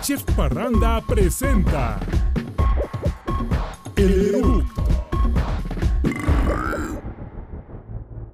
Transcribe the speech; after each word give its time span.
Chef 0.00 0.22
Parranda 0.36 1.02
presenta 1.06 1.98
El 3.96 4.34
Eructo. 4.34 4.84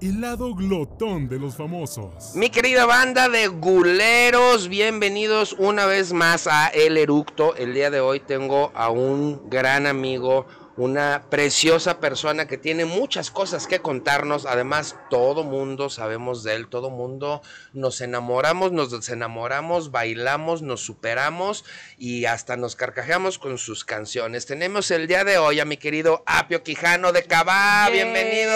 El 0.01 0.21
lado 0.21 0.55
glotón 0.55 1.29
de 1.29 1.39
los 1.39 1.57
famosos. 1.57 2.35
Mi 2.35 2.51
querida 2.51 2.85
banda 2.85 3.31
de 3.31 3.49
guleros, 3.49 4.69
bienvenidos 4.69 5.55
una 5.59 5.87
vez 5.87 6.13
más 6.13 6.47
a 6.47 6.69
El 6.69 6.99
Eructo. 6.99 7.57
El 7.57 7.73
día 7.73 7.91
de 7.91 8.01
hoy 8.01 8.21
tengo 8.21 8.71
a 8.75 8.91
un 8.91 9.49
gran 9.49 9.87
amigo, 9.87 10.47
una 10.77 11.27
preciosa 11.31 12.01
persona 12.01 12.47
que 12.47 12.59
tiene 12.59 12.85
muchas 12.85 13.31
cosas 13.31 13.67
que 13.67 13.81
contarnos. 13.81 14.47
Además, 14.47 14.97
todo 15.09 15.45
mundo 15.45 15.89
sabemos 15.89 16.43
de 16.43 16.55
él, 16.55 16.69
todo 16.69 16.91
mundo 16.91 17.43
nos 17.73 18.01
enamoramos, 18.01 18.73
nos 18.73 18.91
desenamoramos, 18.91 19.91
bailamos, 19.91 20.63
nos 20.63 20.81
superamos 20.81 21.65
y 21.97 22.25
hasta 22.25 22.57
nos 22.57 22.75
carcajeamos 22.77 23.39
con 23.39 23.59
sus 23.59 23.85
canciones. 23.85 24.47
Tenemos 24.47 24.91
el 24.91 25.07
día 25.07 25.25
de 25.25 25.39
hoy 25.39 25.61
a 25.61 25.65
mi 25.65 25.77
querido 25.77 26.23
Apio 26.27 26.63
Quijano 26.63 27.13
de 27.13 27.23
Cabá. 27.25 27.87
Yay. 27.87 27.95
Bienvenido. 27.95 28.55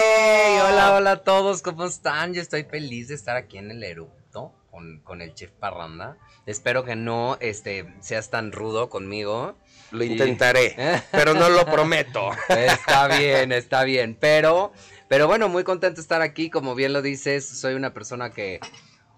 Hola, 0.65 0.95
hola 0.95 1.11
a 1.11 1.23
todos, 1.23 1.61
¿cómo 1.61 1.85
están? 1.85 2.33
Yo 2.33 2.41
estoy 2.41 2.63
feliz 2.63 3.07
de 3.07 3.15
estar 3.15 3.37
aquí 3.37 3.57
en 3.57 3.71
el 3.71 3.83
eructo 3.83 4.53
con, 4.71 4.99
con 4.99 5.21
el 5.21 5.33
chef 5.33 5.51
Parranda. 5.51 6.17
Espero 6.45 6.83
que 6.83 6.95
no 6.95 7.37
este, 7.39 7.93
seas 8.01 8.29
tan 8.29 8.51
rudo 8.51 8.89
conmigo. 8.89 9.55
Lo 9.91 10.03
intentaré, 10.03 10.75
pero 11.11 11.33
no 11.33 11.49
lo 11.49 11.65
prometo. 11.65 12.31
Está 12.49 13.07
bien, 13.07 13.51
está 13.51 13.83
bien. 13.83 14.15
Pero, 14.19 14.71
pero 15.07 15.27
bueno, 15.27 15.49
muy 15.49 15.63
contento 15.63 15.95
de 15.97 16.01
estar 16.01 16.21
aquí. 16.21 16.49
Como 16.49 16.75
bien 16.75 16.93
lo 16.93 17.01
dices, 17.01 17.47
soy 17.47 17.73
una 17.73 17.93
persona 17.93 18.31
que 18.31 18.59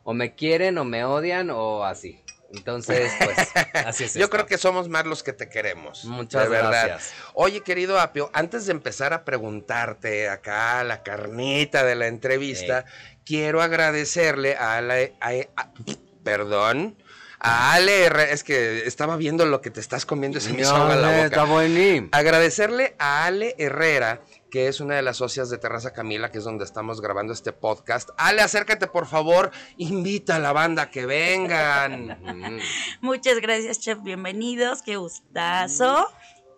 o 0.04 0.14
me 0.14 0.34
quieren 0.36 0.78
o 0.78 0.84
me 0.86 1.04
odian 1.04 1.50
o 1.52 1.84
así. 1.84 2.22
Entonces, 2.54 3.12
pues, 3.24 3.38
así 3.86 4.04
es. 4.04 4.14
Yo 4.14 4.24
esto. 4.26 4.30
creo 4.36 4.46
que 4.46 4.58
somos 4.58 4.90
más 4.90 5.06
los 5.06 5.24
que 5.24 5.32
te 5.32 5.48
queremos. 5.48 6.04
Muchas 6.04 6.44
de 6.44 6.50
verdad. 6.50 6.88
gracias. 6.88 7.14
Oye, 7.34 7.62
querido 7.62 7.98
Apio, 8.00 8.30
antes 8.34 8.66
de 8.66 8.74
empezar 8.74 9.14
a 9.14 9.24
preguntarte 9.24 10.28
acá 10.28 10.84
la 10.84 11.02
carnita 11.02 11.86
de 11.86 11.96
la 11.96 12.08
entrevista, 12.08 12.84
quiero 13.26 13.62
agradecerle 13.62 14.56
a 14.56 14.82
la. 14.82 14.96
a- 15.22 15.32
a- 15.56 15.72
perdón. 16.24 17.01
A 17.44 17.74
Ale 17.74 18.04
Herrera, 18.06 18.32
es 18.32 18.44
que 18.44 18.86
estaba 18.86 19.18
viendo 19.18 19.48
lo 19.48 19.62
que 19.62 19.72
te 19.72 19.80
estás 19.80 20.06
comiendo 20.06 20.38
y 20.38 20.42
se 20.42 20.54
me 20.54 20.62
hizo 20.62 20.76
agua 20.76 20.96
la 20.96 21.08
boca. 21.08 21.26
Está 21.26 21.44
buenísimo. 21.46 22.10
Agradecerle 22.12 22.96
a 23.00 23.26
Ale 23.26 23.56
Herrera, 23.58 24.22
que 24.52 24.68
es 24.68 24.80
una 24.80 24.96
de 24.96 25.02
las 25.02 25.18
socias 25.18 25.50
de 25.50 25.58
Terraza 25.58 25.92
Camila, 25.92 26.30
que 26.30 26.38
es 26.38 26.44
donde 26.44 26.66
estamos 26.66 27.02
grabando 27.02 27.34
este 27.34 27.52
podcast. 27.52 28.12
Ale, 28.18 28.44
acércate 28.44 28.86
por 28.86 29.08
favor, 29.08 29.50
invita 29.78 30.36
a 30.36 30.40
la 30.40 30.54
banda 30.54 30.84
a 30.84 30.92
que 30.92 31.08
vengan. 31.08 32.20
Muchas 33.02 33.40
gracias, 33.40 33.80
chef. 33.80 34.04
Bienvenidos. 34.04 34.84
Qué 34.84 34.98
gustazo. 34.98 36.08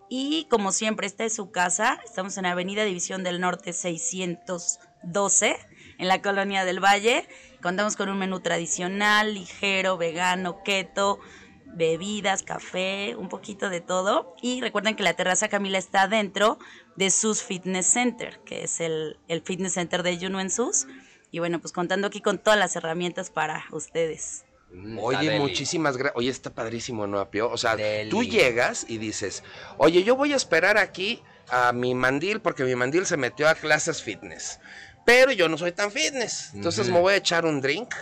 Y 0.09 0.47
como 0.49 0.73
siempre, 0.73 1.07
esta 1.07 1.23
es 1.23 1.33
su 1.33 1.49
casa. 1.49 2.01
Estamos 2.03 2.37
en 2.37 2.45
Avenida 2.45 2.83
División 2.83 3.23
del 3.23 3.39
Norte 3.39 3.71
612, 3.71 5.57
en 5.97 6.07
la 6.09 6.21
Colonia 6.21 6.65
del 6.65 6.83
Valle. 6.83 7.25
Contamos 7.63 7.95
con 7.95 8.09
un 8.09 8.19
menú 8.19 8.41
tradicional, 8.41 9.33
ligero, 9.33 9.97
vegano, 9.97 10.61
keto, 10.63 11.19
bebidas, 11.65 12.43
café, 12.43 13.15
un 13.17 13.29
poquito 13.29 13.69
de 13.69 13.79
todo. 13.79 14.35
Y 14.41 14.59
recuerden 14.59 14.97
que 14.97 15.03
la 15.03 15.13
terraza 15.13 15.47
Camila 15.47 15.77
está 15.77 16.09
dentro 16.09 16.59
de 16.97 17.09
SUS 17.09 17.41
Fitness 17.41 17.87
Center, 17.87 18.41
que 18.45 18.65
es 18.65 18.81
el, 18.81 19.17
el 19.29 19.41
fitness 19.41 19.73
center 19.75 20.03
de 20.03 20.17
Juno 20.19 20.41
en 20.41 20.49
SUS. 20.49 20.87
Y 21.31 21.39
bueno, 21.39 21.61
pues 21.61 21.71
contando 21.71 22.07
aquí 22.07 22.19
con 22.21 22.37
todas 22.37 22.59
las 22.59 22.75
herramientas 22.75 23.29
para 23.29 23.63
ustedes. 23.71 24.43
Mm, 24.73 24.99
Oye, 24.99 25.29
deli. 25.29 25.39
muchísimas 25.39 25.95
gracias. 25.95 26.17
Oye, 26.17 26.29
está 26.29 26.53
padrísimo, 26.53 27.07
¿no, 27.07 27.19
Apio? 27.19 27.49
O 27.49 27.57
sea, 27.57 27.75
Deli. 27.75 28.09
tú 28.09 28.23
llegas 28.23 28.85
y 28.89 28.97
dices, 28.97 29.43
oye, 29.77 30.03
yo 30.03 30.15
voy 30.15 30.33
a 30.33 30.35
esperar 30.35 30.77
aquí 30.77 31.23
a 31.49 31.71
mi 31.73 31.95
mandil 31.95 32.41
porque 32.41 32.63
mi 32.63 32.75
mandil 32.75 33.05
se 33.05 33.17
metió 33.17 33.47
a 33.47 33.55
clases 33.55 34.01
fitness. 34.01 34.59
Pero 35.05 35.31
yo 35.31 35.49
no 35.49 35.57
soy 35.57 35.71
tan 35.73 35.91
fitness. 35.91 36.51
Entonces 36.53 36.85
Ujú. 36.87 36.95
me 36.95 37.01
voy 37.01 37.13
a 37.13 37.17
echar 37.17 37.45
un 37.45 37.61
drink. 37.61 37.93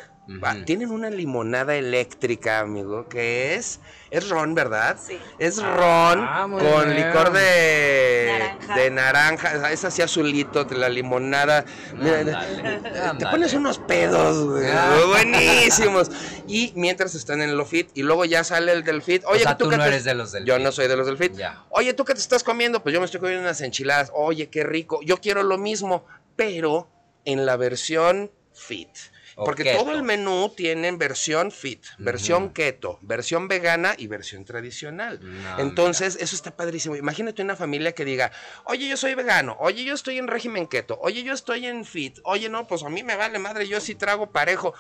Va, 0.41 0.53
Ujú. 0.53 0.63
Tienen 0.65 0.91
una 0.91 1.09
limonada 1.09 1.75
eléctrica, 1.75 2.59
amigo, 2.59 3.09
que 3.09 3.55
es... 3.55 3.79
Es 4.11 4.29
ron, 4.29 4.53
¿verdad? 4.53 4.97
Sí. 5.01 5.17
Es 5.39 5.57
Ah, 5.59 6.43
ron 6.43 6.51
muy 6.51 6.61
con 6.61 6.85
bien. 6.93 6.97
licor 7.07 7.31
de 7.31 8.27
Naranja. 8.39 8.75
de 8.75 8.91
naranja. 8.91 9.71
Es 9.71 9.83
así 9.85 10.01
azulito, 10.01 10.65
la 10.71 10.89
limonada. 10.89 11.63
Mira, 11.95 12.19
Ándale, 12.19 12.81
te 13.19 13.25
pones 13.27 13.53
unos 13.53 13.79
pedos, 13.79 14.47
güey. 14.49 14.69
Ah. 14.69 14.99
Buenísimos. 15.07 16.11
Y 16.47 16.73
mientras 16.75 17.15
están 17.15 17.41
en 17.41 17.55
lo 17.57 17.65
fit, 17.65 17.89
y 17.93 18.03
luego 18.03 18.25
ya 18.25 18.43
sale 18.43 18.73
el 18.73 18.83
del 18.83 19.01
fit. 19.01 19.23
Oye, 19.25 19.39
o 19.39 19.43
sea, 19.43 19.57
tú 19.57 19.69
qué 19.69 19.77
no 19.77 19.83
te- 19.83 19.89
eres 19.89 20.03
de 20.03 20.13
los 20.13 20.31
del 20.33 20.43
Yo 20.45 20.55
fit. 20.55 20.63
no 20.63 20.71
soy 20.73 20.87
de 20.89 20.97
los 20.97 21.07
del 21.07 21.17
fit. 21.17 21.33
Ya. 21.35 21.63
Oye, 21.69 21.93
¿tú 21.93 22.03
qué 22.05 22.13
te 22.13 22.19
estás 22.19 22.43
comiendo? 22.43 22.83
Pues 22.83 22.91
yo 22.93 22.99
me 22.99 23.05
estoy 23.05 23.21
comiendo 23.21 23.43
unas 23.43 23.61
enchiladas. 23.61 24.11
Oye, 24.13 24.49
qué 24.49 24.63
rico. 24.63 24.99
Yo 25.03 25.17
quiero 25.17 25.43
lo 25.43 25.57
mismo, 25.57 26.05
pero 26.41 26.89
en 27.25 27.45
la 27.45 27.55
versión 27.57 28.31
fit. 28.53 28.89
O 29.37 29.45
Porque 29.45 29.63
keto. 29.63 29.79
todo 29.79 29.93
el 29.93 30.03
menú 30.03 30.51
tiene 30.55 30.91
versión 30.91 31.51
fit, 31.51 31.85
versión 31.97 32.49
keto, 32.49 32.99
versión 33.01 33.47
vegana 33.47 33.93
y 33.97 34.07
versión 34.07 34.43
tradicional. 34.43 35.19
No, 35.23 35.59
Entonces, 35.59 36.17
eso 36.19 36.35
está 36.35 36.51
padrísimo. 36.57 36.97
Imagínate 36.97 37.41
una 37.41 37.55
familia 37.55 37.93
que 37.93 38.03
diga, 38.03 38.33
oye, 38.65 38.89
yo 38.89 38.97
soy 38.97 39.15
vegano, 39.15 39.55
oye, 39.61 39.85
yo 39.85 39.93
estoy 39.93 40.17
en 40.17 40.27
régimen 40.27 40.67
keto, 40.67 40.99
oye, 41.01 41.23
yo 41.23 41.31
estoy 41.33 41.65
en 41.65 41.85
fit, 41.85 42.19
oye, 42.25 42.49
no, 42.49 42.67
pues 42.67 42.83
a 42.83 42.89
mí 42.89 43.03
me 43.03 43.15
vale 43.15 43.39
madre, 43.39 43.69
yo 43.69 43.79
sí 43.79 43.95
trago 43.95 44.31
parejo. 44.33 44.73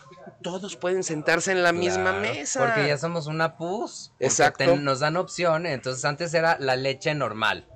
Todos 0.43 0.75
pueden 0.75 1.03
sentarse 1.05 1.53
en 1.53 1.63
la 1.63 1.71
misma 1.71 2.11
mesa. 2.11 2.59
Porque 2.59 2.87
ya 2.89 2.97
somos 2.97 3.27
una 3.27 3.55
pus. 3.55 4.11
Exacto. 4.19 4.65
te- 4.65 4.75
nos 4.77 4.99
dan 4.99 5.15
opción. 5.15 5.65
Entonces 5.65 6.03
antes 6.03 6.33
era 6.33 6.57
la 6.59 6.75
leche 6.75 7.15
normal. 7.15 7.67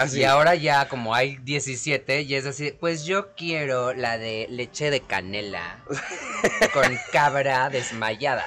Así. 0.00 0.20
Y 0.20 0.24
ahora 0.24 0.54
ya, 0.54 0.88
como 0.88 1.14
hay 1.14 1.36
17, 1.36 2.22
y 2.22 2.34
es 2.34 2.46
así, 2.46 2.72
pues 2.72 3.04
yo 3.04 3.34
quiero 3.34 3.92
la 3.92 4.16
de 4.16 4.46
leche 4.48 4.90
de 4.90 5.00
canela 5.02 5.78
con 6.72 6.98
cabra 7.12 7.68
desmayada. 7.68 8.46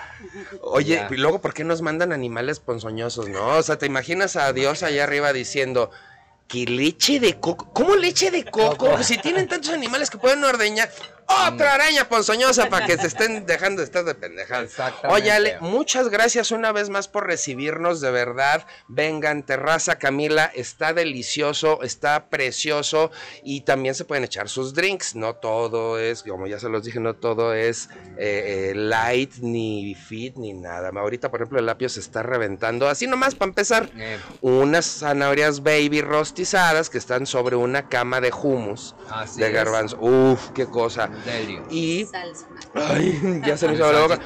Oye, 0.61 0.95
Ya. 0.95 1.07
y 1.11 1.17
luego, 1.17 1.41
¿por 1.41 1.53
qué 1.53 1.63
nos 1.63 1.81
mandan 1.81 2.11
animales 2.11 2.59
ponzoñosos, 2.59 3.29
no? 3.29 3.45
O 3.57 3.63
sea, 3.63 3.77
¿te 3.77 3.85
imaginas 3.85 4.35
a 4.35 4.51
Dios 4.51 4.81
allá 4.81 5.03
arriba 5.03 5.31
diciendo, 5.31 5.91
que 6.47 6.65
leche 6.65 7.19
de 7.19 7.39
coco? 7.39 7.71
¿Cómo 7.73 7.95
leche 7.95 8.31
de 8.31 8.45
coco? 8.45 9.01
Si 9.03 9.17
tienen 9.17 9.47
tantos 9.47 9.71
animales 9.71 10.09
que 10.09 10.17
pueden 10.17 10.43
ordeñar. 10.43 10.89
Otra 11.47 11.73
araña 11.73 12.07
ponzoñosa 12.07 12.69
para 12.69 12.85
que 12.85 12.97
se 12.97 13.07
estén 13.07 13.45
dejando 13.45 13.81
de 13.81 13.85
estar 13.85 14.03
de 14.05 14.15
pendejadas. 14.15 14.73
Oye, 15.09 15.31
Ale, 15.31 15.57
muchas 15.59 16.09
gracias 16.09 16.51
una 16.51 16.71
vez 16.71 16.89
más 16.89 17.07
por 17.07 17.27
recibirnos, 17.27 18.01
de 18.01 18.11
verdad. 18.11 18.65
Vengan, 18.87 19.43
Terraza 19.43 19.97
Camila, 19.97 20.51
está 20.53 20.93
delicioso, 20.93 21.81
está 21.83 22.27
precioso 22.29 23.11
y 23.43 23.61
también 23.61 23.95
se 23.95 24.05
pueden 24.05 24.23
echar 24.23 24.49
sus 24.49 24.73
drinks. 24.73 25.15
No 25.15 25.35
todo 25.35 25.99
es, 25.99 26.23
como 26.23 26.47
ya 26.47 26.59
se 26.59 26.69
los 26.69 26.83
dije, 26.83 26.99
no 26.99 27.15
todo 27.15 27.53
es 27.53 27.89
eh, 28.17 28.71
eh, 28.71 28.75
light, 28.75 29.35
ni 29.41 29.95
fit, 29.95 30.35
ni 30.37 30.53
nada. 30.53 30.91
Ahorita, 30.95 31.29
por 31.31 31.41
ejemplo, 31.41 31.59
el 31.59 31.67
apio 31.69 31.89
se 31.89 31.99
está 31.99 32.23
reventando. 32.23 32.87
Así 32.87 33.07
nomás, 33.07 33.35
para 33.35 33.49
empezar, 33.49 33.89
Eh, 33.97 34.19
unas 34.41 34.85
zanahorias 34.99 35.61
baby 35.63 36.01
rostizadas 36.01 36.89
que 36.89 36.97
están 36.97 37.25
sobre 37.25 37.55
una 37.55 37.87
cama 37.89 38.21
de 38.21 38.31
hummus 38.31 38.95
así 39.09 39.39
de 39.39 39.47
es. 39.47 39.53
garbanzo. 39.53 39.97
Uf, 39.99 40.49
qué 40.53 40.65
cosa. 40.65 41.09
Deli. 41.25 41.59
Y 41.69 42.05
Salsa. 42.05 42.47
Ay, 42.75 43.41
ya 43.45 43.55
se 43.57 43.67
me 43.67 43.75
hizo 43.75 43.91
la 43.91 44.01
boca. 44.01 44.19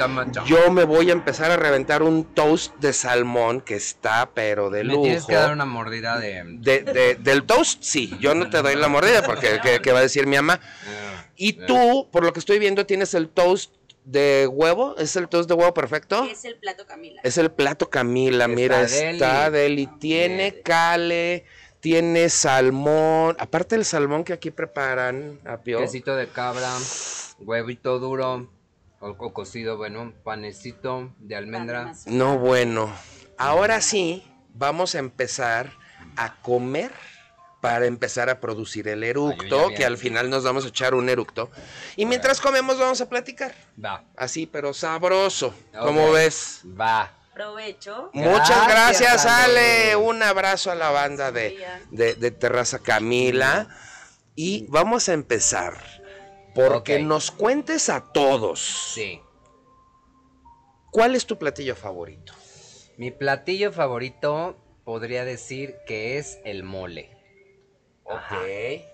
Yo 0.46 0.72
me 0.72 0.84
voy 0.84 1.10
a 1.10 1.14
empezar 1.14 1.52
a 1.52 1.58
reventar 1.58 2.02
un 2.04 2.24
toast 2.24 2.74
de 2.78 2.94
salmón 2.94 3.62
que 3.62 3.76
está, 3.76 4.32
pero 4.34 4.70
de 4.70 4.84
Me 4.84 4.92
lujo. 4.94 5.04
tienes 5.04 5.26
que 5.26 5.36
dar 5.36 5.52
una 5.54 5.66
mordida 5.66 6.20
de... 6.20 6.44
De- 6.46 6.82
de- 6.84 7.16
del 7.16 7.44
toast, 7.44 7.82
sí. 7.84 8.16
Yo 8.20 8.34
no 8.36 8.50
te 8.50 8.62
doy 8.62 8.76
la 8.76 8.88
mordida 8.88 9.24
porque 9.24 9.60
¿qué, 9.62 9.80
qué 9.82 9.92
va 9.92 10.00
a 10.00 10.04
decir 10.04 10.28
mi 10.28 10.36
mamá? 10.38 10.60
Eh, 10.86 11.32
Y 11.36 11.54
tú, 11.54 12.08
por 12.12 12.24
lo 12.24 12.34
que 12.34 12.40
estoy 12.40 12.58
viendo, 12.60 12.86
tienes 12.86 13.14
el 13.14 13.30
toast 13.30 13.74
de 14.06 14.48
huevo. 14.50 14.96
¿Es 14.98 15.16
el 15.18 15.28
toast 15.28 15.50
de 15.50 15.54
huevo 15.56 15.74
perfecto? 15.74 16.26
Es 16.32 16.46
el 16.46 16.56
plato 16.56 16.86
Camila. 16.88 17.20
Es 17.26 17.38
el 17.38 17.52
plato 17.52 17.90
Camila, 17.90 18.46
Está 18.46 18.56
mira, 18.56 18.78
deli. 18.86 19.14
está 19.14 19.52
deli. 19.52 19.88
Tiene 20.00 20.52
Deli. 20.52 20.62
cale, 20.64 21.46
tiene 21.80 22.30
salmón. 22.30 23.36
Aparte 23.40 23.76
del 23.76 23.86
salmón 23.86 24.24
que 24.24 24.34
aquí 24.34 24.52
preparan, 24.52 25.40
Apio. 25.46 25.80
quesito 25.80 26.16
de 26.16 26.28
cabra, 26.28 26.72
huevito 27.40 28.00
duro, 28.00 28.50
o, 29.00 29.08
o 29.10 29.34
cocido, 29.34 29.78
bueno, 29.78 30.14
panecito 30.24 31.14
de 31.20 31.36
almendra. 31.36 31.94
No, 32.06 32.38
bueno. 32.40 32.94
Ahora 33.38 33.82
sí, 33.82 34.24
vamos 34.54 34.96
a 34.96 35.00
empezar 35.00 35.72
a 36.16 36.36
comer 36.42 36.92
para 37.62 37.86
empezar 37.86 38.30
a 38.30 38.40
producir 38.40 38.88
el 38.88 39.04
eructo, 39.04 39.70
que 39.76 39.84
al 39.86 39.98
final 39.98 40.30
nos 40.30 40.44
vamos 40.44 40.64
a 40.66 40.70
echar 40.70 40.94
un 40.94 41.10
eructo. 41.10 41.50
Y 41.96 42.06
mientras 42.06 42.40
comemos 42.40 42.80
vamos 42.80 43.02
a 43.02 43.10
platicar. 43.10 43.54
Va, 43.84 44.04
Así, 44.16 44.46
pero 44.46 44.74
sabroso. 44.74 45.54
¿Cómo 45.80 46.08
Ok. 46.08 46.14
ves? 46.14 46.62
va. 46.80 47.12
Provecho. 47.38 48.10
Muchas 48.14 48.68
gracias, 48.68 49.24
Gracias, 49.24 49.26
Ale. 49.28 49.96
Un 49.96 50.24
abrazo 50.24 50.72
a 50.72 50.76
la 50.76 50.90
banda 50.90 51.32
de, 51.32 51.56
de- 51.92 52.16
de 52.16 52.32
Terraza 52.32 52.80
Camila. 52.80 53.68
Y 54.36 54.66
vamos 54.70 55.08
a 55.08 55.14
empezar. 55.14 55.76
Porque 56.56 57.00
nos 57.00 57.30
cuentes 57.30 57.90
a 57.90 58.12
todos. 58.12 58.92
Sí. 58.96 59.22
¿Cuál 60.92 61.16
es 61.16 61.28
tu 61.28 61.38
platillo 61.38 61.76
favorito? 61.76 62.34
Mi 62.98 63.12
platillo 63.12 63.72
favorito 63.72 64.58
podría 64.84 65.24
decir 65.24 65.76
que 65.86 66.18
es 66.18 66.40
el 66.44 66.64
mole. 66.64 67.12
Ok. 68.04 68.16
Ajá. 68.18 68.40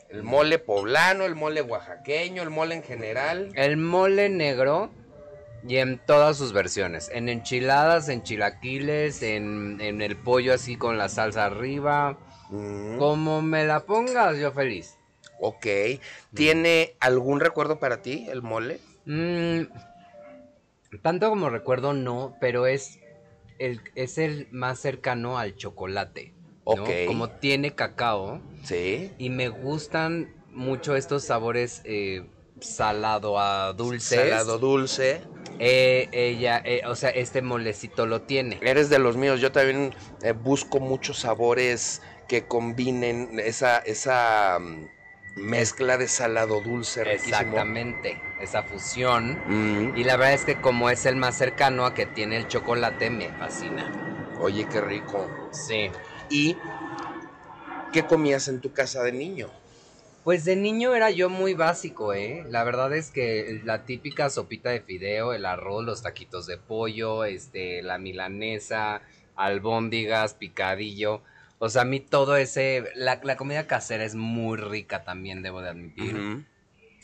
El 0.10 0.24
mole 0.24 0.60
poblano, 0.60 1.24
el 1.26 1.36
mole 1.36 1.62
oaxaqueño, 1.62 2.44
el 2.44 2.50
mole 2.50 2.76
en 2.76 2.84
general. 2.84 3.52
El 3.56 3.78
mole 3.78 4.28
negro 4.30 4.92
y 5.68 5.78
en 5.78 5.98
todas 6.00 6.38
sus 6.38 6.54
versiones. 6.54 7.10
En 7.14 7.30
enchiladas, 7.30 8.10
en 8.10 8.24
chilaquiles, 8.24 9.22
en, 9.24 9.80
en 9.82 10.02
el 10.02 10.16
pollo 10.18 10.54
así 10.54 10.76
con 10.76 10.98
la 10.98 11.10
salsa 11.10 11.46
arriba. 11.46 12.18
Mm, 12.50 12.98
Como 12.98 13.42
me 13.42 13.66
la 13.66 13.82
pongas, 13.82 14.38
yo 14.38 14.52
feliz. 14.52 14.98
ok. 15.40 15.66
¿Tiene 16.34 16.96
algún 17.00 17.40
recuerdo 17.40 17.80
para 17.80 18.02
ti 18.02 18.28
el 18.30 18.42
mole? 18.42 18.80
Mm, 19.06 19.62
tanto 21.02 21.30
como 21.30 21.50
recuerdo, 21.50 21.94
no, 21.94 22.36
pero 22.40 22.66
es 22.68 23.00
el, 23.60 23.82
es 23.96 24.18
el 24.18 24.48
más 24.52 24.80
cercano 24.80 25.38
al 25.38 25.56
chocolate. 25.56 26.34
¿no? 26.66 26.84
Ok. 26.84 26.90
Como 27.08 27.30
tiene 27.30 27.74
cacao 27.76 28.42
Sí. 28.64 29.12
y 29.18 29.30
me 29.30 29.50
gustan 29.50 30.34
mucho 30.52 30.96
estos 30.96 31.24
sabores 31.24 31.82
eh, 31.84 32.26
salado 32.64 33.40
a 33.40 33.74
dulces. 33.74 34.20
Salado 34.20 34.58
dulce. 34.58 35.22
Eh, 35.60 36.10
ella, 36.12 36.62
eh, 36.66 36.82
o 36.88 36.96
sea, 36.96 37.10
este 37.10 37.42
molecito 37.42 38.06
lo 38.06 38.22
tiene. 38.22 38.60
Eres 38.62 38.90
de 38.90 39.00
los 39.00 39.18
míos. 39.18 39.40
Yo 39.40 39.52
también 39.52 39.94
eh, 40.22 40.32
busco 40.32 40.80
muchos 40.80 41.20
sabores 41.20 42.02
que 42.28 42.44
combinen 42.48 43.40
esa, 43.40 43.78
esa 43.80 44.58
mm, 44.60 44.88
mezcla 45.36 45.98
de 45.98 46.08
salado 46.08 46.62
dulce. 46.62 47.04
riquísimo. 47.04 47.38
Exactamente, 47.38 48.18
esa 48.42 48.64
fusión. 48.64 49.40
Mm, 49.46 49.96
Y 49.98 50.04
la 50.04 50.18
verdad 50.18 50.34
es 50.34 50.46
que 50.46 50.56
como 50.60 50.90
es 50.90 51.06
el 51.06 51.16
más 51.16 51.38
cercano 51.38 51.86
a 51.86 51.94
que 51.94 52.06
tiene 52.08 52.38
el 52.38 52.48
chocolate, 52.48 53.10
me 53.10 53.30
fascina. 53.30 53.92
Oye, 54.40 54.66
qué 54.70 54.82
rico. 54.82 55.30
Sí. 55.52 55.92
¿Y 56.30 56.58
qué 57.92 58.06
comías 58.06 58.48
en 58.48 58.60
tu 58.60 58.74
casa 58.74 59.04
de 59.04 59.12
niño? 59.12 59.50
Pues 60.24 60.46
de 60.46 60.56
niño 60.56 60.96
era 60.96 61.10
yo 61.12 61.30
muy 61.30 61.54
básico, 61.54 62.14
¿eh? 62.14 62.46
La 62.50 62.64
verdad 62.64 62.94
es 62.94 63.12
que 63.12 63.62
la 63.66 63.86
típica 63.86 64.30
sopita 64.30 64.70
de 64.70 64.80
fideo, 64.80 65.34
el 65.34 65.46
arroz, 65.46 65.84
los 65.84 66.02
taquitos 66.02 66.48
de 66.48 66.58
pollo, 66.58 67.26
este, 67.26 67.82
la 67.82 67.98
milanesa, 67.98 69.02
albóndigas, 69.36 70.34
picadillo. 70.34 71.22
O 71.60 71.70
sea, 71.70 71.82
a 71.82 71.86
mí 71.86 72.00
todo 72.00 72.38
ese... 72.38 72.86
La, 72.96 73.20
la 73.24 73.36
comida 73.36 73.68
casera 73.68 74.06
es 74.06 74.16
muy 74.16 74.58
rica 74.58 75.04
también, 75.04 75.42
debo 75.42 75.62
de 75.62 75.70
admitir. 75.70 76.46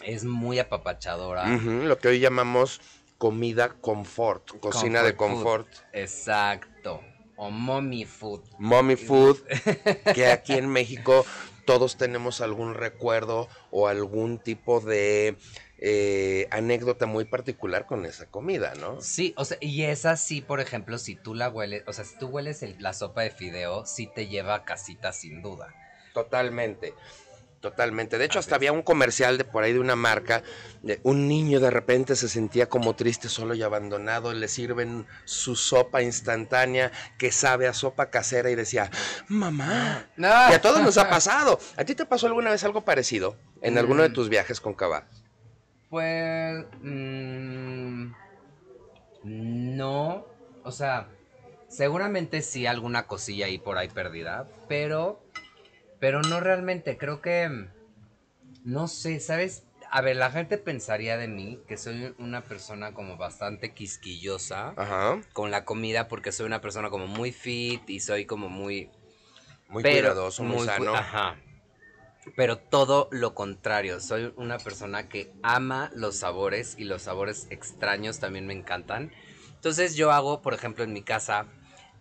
Es 0.04 0.24
muy 0.24 0.60
apapachadora. 0.60 1.48
Lo 1.48 1.98
que 1.98 2.08
hoy 2.08 2.20
llamamos 2.20 2.80
comida 3.18 3.76
confort, 3.82 4.60
cocina 4.60 5.04
de 5.04 5.16
confort. 5.16 5.68
Exacto. 5.92 7.02
O 7.36 7.52
mommy 7.52 8.06
food. 8.06 8.42
Mommy 8.58 8.96
food, 8.96 9.38
que 10.16 10.28
aquí 10.28 10.54
en 10.54 10.68
México 10.68 11.26
todos 11.70 11.98
tenemos 11.98 12.42
algún 12.42 12.74
recuerdo 12.74 13.48
o 13.70 13.88
algún 13.88 14.40
tipo 14.40 14.80
de 14.82 15.38
eh, 15.78 16.48
anécdota 16.50 17.06
muy 17.06 17.26
particular 17.26 17.86
con 17.86 18.08
esa 18.08 18.26
comida, 18.26 18.74
¿no? 18.74 19.00
Sí, 19.00 19.36
o 19.38 19.46
sea, 19.46 19.60
y 19.62 19.84
esa 19.84 20.18
sí, 20.18 20.42
por 20.42 20.62
ejemplo, 20.62 20.98
si 20.98 21.16
tú 21.16 21.36
la 21.36 21.48
hueles, 21.48 21.84
o 21.86 21.94
sea, 21.94 22.06
si 22.06 22.18
tú 22.18 22.30
hueles 22.30 22.64
el- 22.64 22.78
la 22.80 22.94
sopa 22.94 23.22
de 23.22 23.30
fideo, 23.30 23.86
sí 23.86 24.08
te 24.08 24.28
lleva 24.28 24.56
a 24.56 24.66
casita 24.66 25.14
sin 25.14 25.44
duda. 25.44 25.76
Totalmente. 26.12 26.96
Totalmente. 27.62 28.18
De 28.18 28.24
hecho, 28.24 28.40
hasta 28.40 28.56
había 28.56 28.72
un 28.72 28.82
comercial 28.84 29.38
de 29.38 29.44
por 29.44 29.64
ahí 29.64 29.74
de 29.74 29.80
una 29.80 29.96
marca. 29.98 30.44
de 30.82 31.02
un 31.04 31.28
niño 31.28 31.60
de 31.60 31.70
repente 31.70 32.16
se 32.16 32.30
sentía 32.30 32.70
como 32.70 32.96
triste, 32.96 33.28
solo 33.28 33.54
y 33.54 33.62
abandonado. 33.64 34.32
Le 34.34 34.48
sirven 34.48 35.06
su 35.26 35.58
sopa 35.58 36.02
instantánea 36.02 36.92
que 37.18 37.34
sabe 37.34 37.68
a 37.68 37.74
sopa 37.74 38.10
casera 38.10 38.50
y 38.50 38.56
decía, 38.56 38.90
mamá. 39.28 40.06
Y 40.18 40.24
a 40.24 40.62
todos 40.62 40.82
nos 40.82 40.98
ha 40.98 41.10
pasado. 41.10 41.60
¿A 41.76 41.84
ti 41.84 41.96
te 41.96 42.06
pasó 42.06 42.28
alguna 42.28 42.50
vez 42.52 42.64
algo 42.64 42.86
parecido 42.86 43.36
en 43.62 43.78
alguno 43.78 44.04
de 44.04 44.10
Mm. 44.10 44.14
tus 44.14 44.30
viajes 44.30 44.62
con 44.62 44.74
Cabá? 44.74 45.08
Pues. 45.90 46.64
mm, 46.82 48.12
no. 49.24 50.26
O 50.64 50.72
sea, 50.72 51.10
seguramente 51.68 52.42
sí 52.42 52.66
alguna 52.68 53.06
cosilla 53.08 53.48
ahí 53.48 53.58
por 53.60 53.78
ahí 53.78 53.90
perdida. 53.90 54.48
Pero. 54.68 55.22
Pero 56.00 56.22
no 56.22 56.40
realmente. 56.40 56.98
Creo 56.98 57.22
que. 57.22 57.68
No 58.64 58.88
sé, 58.88 59.20
¿sabes? 59.20 59.64
A 59.92 60.02
ver, 60.02 60.16
la 60.18 60.32
gente 60.32 60.58
pensaría 60.58 61.18
de 61.18 61.28
mí 61.28 61.60
que 61.68 61.78
soy 61.78 62.14
una 62.20 62.42
persona 62.42 62.94
como 62.94 63.18
bastante 63.18 63.74
quisquillosa 63.74 64.74
Ajá. 64.78 65.20
con 65.34 65.50
la 65.50 65.66
comida 65.66 66.08
porque 66.08 66.32
soy 66.32 66.46
una 66.46 66.62
persona 66.62 66.90
como 66.92 67.08
muy 67.08 67.32
fit 67.32 67.90
y 67.90 68.00
soy 68.00 68.26
como 68.26 68.50
muy 68.50 68.92
Muy 69.68 69.82
pero 69.82 70.10
cuidadoso, 70.10 70.44
muy, 70.44 70.58
cu- 70.58 70.66
sano. 70.66 70.94
Ajá. 70.94 71.38
Pero 72.36 72.58
todo 72.60 73.08
lo 73.12 73.34
contrario. 73.34 74.00
Soy 74.00 74.32
una 74.36 74.60
persona 74.60 75.10
que 75.10 75.32
ama 75.42 75.90
los 75.96 76.18
sabores 76.18 76.76
y 76.78 76.84
los 76.84 77.02
sabores 77.04 77.48
extraños 77.50 78.20
también 78.20 78.46
me 78.46 78.54
encantan. 78.54 79.12
Entonces 79.56 79.96
yo 79.96 80.12
hago, 80.12 80.42
por 80.44 80.54
ejemplo, 80.54 80.84
en 80.84 80.94
mi 80.94 81.02
casa, 81.02 81.48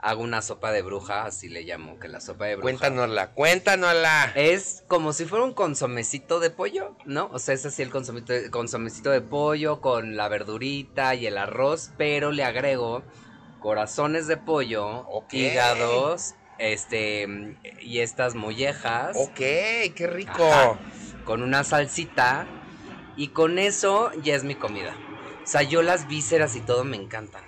hago 0.00 0.22
una 0.22 0.42
sopa 0.42 0.70
de 0.70 0.82
bruja, 0.82 1.24
así 1.24 1.48
le 1.48 1.62
llamo, 1.62 1.98
que 1.98 2.08
la 2.08 2.20
sopa 2.20 2.44
de 2.46 2.56
bruja. 2.56 2.62
Cuéntanosla, 2.62 3.30
cuéntanosla. 3.32 4.32
Es 4.36 4.84
como 4.86 5.12
si 5.12 5.24
fuera 5.24 5.44
un 5.44 5.54
consomecito 5.54 6.38
de 6.40 6.50
pollo, 6.50 6.96
¿no? 7.04 7.28
O 7.32 7.38
sea, 7.38 7.54
es 7.54 7.66
así 7.66 7.82
el 7.82 7.90
consomecito 7.90 9.10
de 9.10 9.20
pollo 9.20 9.80
con 9.80 10.16
la 10.16 10.28
verdurita 10.28 11.14
y 11.14 11.26
el 11.26 11.36
arroz, 11.36 11.90
pero 11.98 12.30
le 12.30 12.44
agrego 12.44 13.02
corazones 13.60 14.26
de 14.28 14.36
pollo, 14.36 14.86
Ok. 15.08 15.34
hígados, 15.34 16.34
este, 16.58 17.56
y 17.80 17.98
estas 17.98 18.34
mollejas. 18.34 19.16
Ok, 19.16 19.34
qué 19.36 20.08
rico. 20.08 20.44
Ajá, 20.44 20.78
con 21.24 21.42
una 21.42 21.64
salsita 21.64 22.46
y 23.16 23.28
con 23.28 23.58
eso 23.58 24.12
ya 24.22 24.34
es 24.36 24.44
mi 24.44 24.54
comida. 24.54 24.94
O 25.42 25.46
sea, 25.46 25.62
yo 25.62 25.82
las 25.82 26.06
vísceras 26.08 26.54
y 26.56 26.60
todo 26.60 26.84
me 26.84 26.96
encantan. 26.96 27.42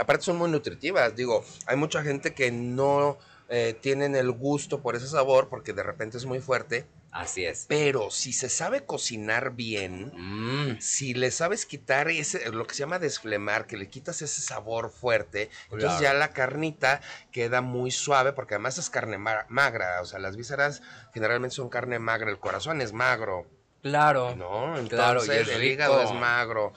Aparte 0.00 0.24
son 0.24 0.38
muy 0.38 0.50
nutritivas, 0.50 1.14
digo, 1.14 1.44
hay 1.66 1.76
mucha 1.76 2.02
gente 2.02 2.32
que 2.34 2.50
no 2.50 3.18
eh, 3.48 3.76
tienen 3.80 4.16
el 4.16 4.30
gusto 4.32 4.80
por 4.80 4.96
ese 4.96 5.06
sabor 5.08 5.48
porque 5.48 5.72
de 5.72 5.82
repente 5.82 6.16
es 6.16 6.24
muy 6.24 6.40
fuerte, 6.40 6.86
Así 7.12 7.44
es. 7.44 7.66
pero 7.68 8.10
si 8.10 8.32
se 8.32 8.48
sabe 8.48 8.84
cocinar 8.86 9.50
bien, 9.52 10.12
Mm, 10.14 10.80
si 10.80 11.12
le 11.14 11.30
sabes 11.32 11.66
quitar 11.66 12.08
ese, 12.08 12.50
lo 12.52 12.66
que 12.66 12.74
se 12.74 12.80
llama 12.80 12.98
desflemar, 13.00 13.66
que 13.66 13.76
le 13.76 13.88
quitas 13.90 14.22
ese 14.22 14.40
sabor 14.40 14.90
fuerte, 14.90 15.50
entonces 15.70 16.00
ya 16.00 16.14
la 16.14 16.30
carnita 16.32 17.00
queda 17.32 17.60
muy 17.60 17.90
suave 17.90 18.32
porque 18.32 18.54
además 18.54 18.78
es 18.78 18.88
carne 18.88 19.18
ma- 19.18 19.44
magra, 19.48 20.00
o 20.00 20.04
sea, 20.06 20.18
las 20.20 20.36
vísceras 20.36 20.80
generalmente 21.12 21.56
son 21.56 21.68
carne 21.68 21.98
magra, 21.98 22.30
el 22.30 22.38
corazón 22.38 22.80
es 22.80 22.92
magro, 22.92 23.46
claro. 23.82 24.34
¿no? 24.36 24.76
Entonces 24.78 24.88
Claro, 24.98 25.24
y 25.24 25.30
el 25.30 25.44
rico. 25.46 25.60
hígado 25.62 26.02
es 26.02 26.12
magro. 26.12 26.72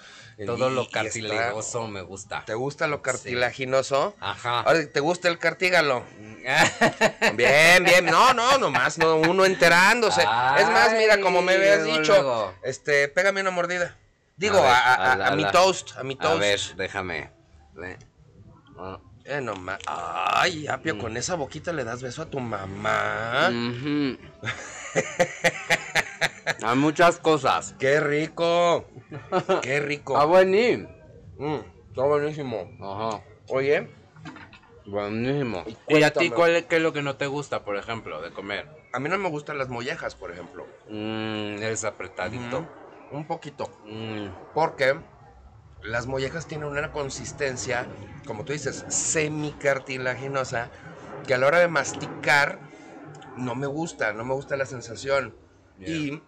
Todo 0.46 0.70
y- 0.70 0.74
lo 0.74 0.82
está- 0.84 1.04
cartilagoso 1.04 1.88
me 1.88 2.02
gusta. 2.02 2.44
¿Te 2.46 2.56
gusta 2.56 2.88
lo 2.88 3.02
cartilaginoso? 3.04 4.16
Ajá. 4.20 4.62
Ahora, 4.62 4.80
¿te 4.92 5.00
gusta 5.00 5.28
el 5.30 5.38
cartígalo? 5.38 6.04
Bien, 7.36 7.84
bien. 7.84 8.06
No, 8.06 8.34
no, 8.34 8.58
nomás 8.58 8.98
no, 8.98 9.16
uno 9.18 9.46
enterándose. 9.46 10.22
es 10.22 10.70
más, 10.70 10.94
mira, 10.98 11.20
como 11.22 11.42
me 11.42 11.54
habías 11.54 11.86
dicho, 11.86 12.14
luego. 12.14 12.54
este, 12.64 13.08
pégame 13.10 13.42
una 13.42 13.52
mordida. 13.52 13.96
Digo, 14.36 14.58
A 14.58 14.62
ver, 14.62 14.72
a, 14.72 14.78
a- 14.78 14.96
a- 14.96 15.12
ala, 15.14 15.28
a 15.28 15.36
mi 15.36 15.46
toast, 15.52 15.96
a 15.98 16.04
mi 16.04 16.16
A 16.16 16.18
toast. 16.18 16.40
ver, 16.40 16.60
déjame. 16.76 17.30
Ve. 17.76 17.98
Ah. 18.78 19.00
Eh, 19.26 19.40
nomás. 19.40 19.80
Ay, 19.88 20.68
Apio, 20.68 20.96
Mm. 20.96 21.00
con 21.00 21.16
esa 21.16 21.36
boquita 21.36 21.72
le 21.72 21.84
das 21.86 22.02
beso 22.02 22.24
a 22.24 22.26
tu 22.26 22.40
mamá. 22.42 23.50
Ujú. 23.50 24.18
Hay 26.64 26.78
muchas 26.78 27.18
cosas. 27.20 27.76
Qué 27.80 28.00
rico. 28.00 28.86
Qué 29.62 29.80
rico. 29.80 30.18
Ah, 30.18 30.26
buenísimo. 30.26 30.90
Mm, 31.38 31.60
está 31.90 32.04
buenísimo. 32.04 32.70
Ajá. 32.82 33.22
Oye, 33.50 33.90
Buenísimo. 34.86 35.64
Y 35.88 35.98
¿Y 35.98 36.04
a 36.04 36.12
ti 36.12 36.30
cuál 36.30 36.56
es, 36.56 36.66
qué 36.66 36.76
es 36.76 36.82
lo 36.82 36.92
que 36.92 37.02
no 37.02 37.16
te 37.16 37.28
gusta, 37.28 37.64
por 37.64 37.78
ejemplo, 37.78 38.22
de 38.22 38.32
comer? 38.32 38.68
a 38.92 39.00
mí 39.00 39.10
no 39.10 39.18
me 39.18 39.30
gustan 39.30 39.58
las 39.58 39.70
mollejas, 39.70 40.14
por 40.14 40.32
ejemplo. 40.32 40.68
Mmm, 40.90 41.56
eres 41.64 41.84
apretadito. 41.84 42.68
Un 43.12 43.26
poquito. 43.26 43.70
Mm, 43.86 44.28
Porque 44.54 44.96
las 45.82 46.06
mollejas 46.06 46.48
tienen 46.48 46.68
una 46.68 46.92
consistencia, 46.92 47.88
como 48.26 48.46
tú 48.46 48.54
dices, 48.54 48.86
semicartilaginosa, 48.90 50.70
que 51.26 51.34
a 51.34 51.38
la 51.38 51.48
hora 51.48 51.60
de 51.60 51.68
masticar 51.70 52.60
no 53.38 53.56
me 53.56 53.68
gusta, 53.68 54.14
no 54.14 54.26
me 54.26 54.34
gusta 54.34 54.58
la 54.58 54.66
sensación. 54.66 55.36
Yeah. 55.80 55.90
Y 55.90 56.24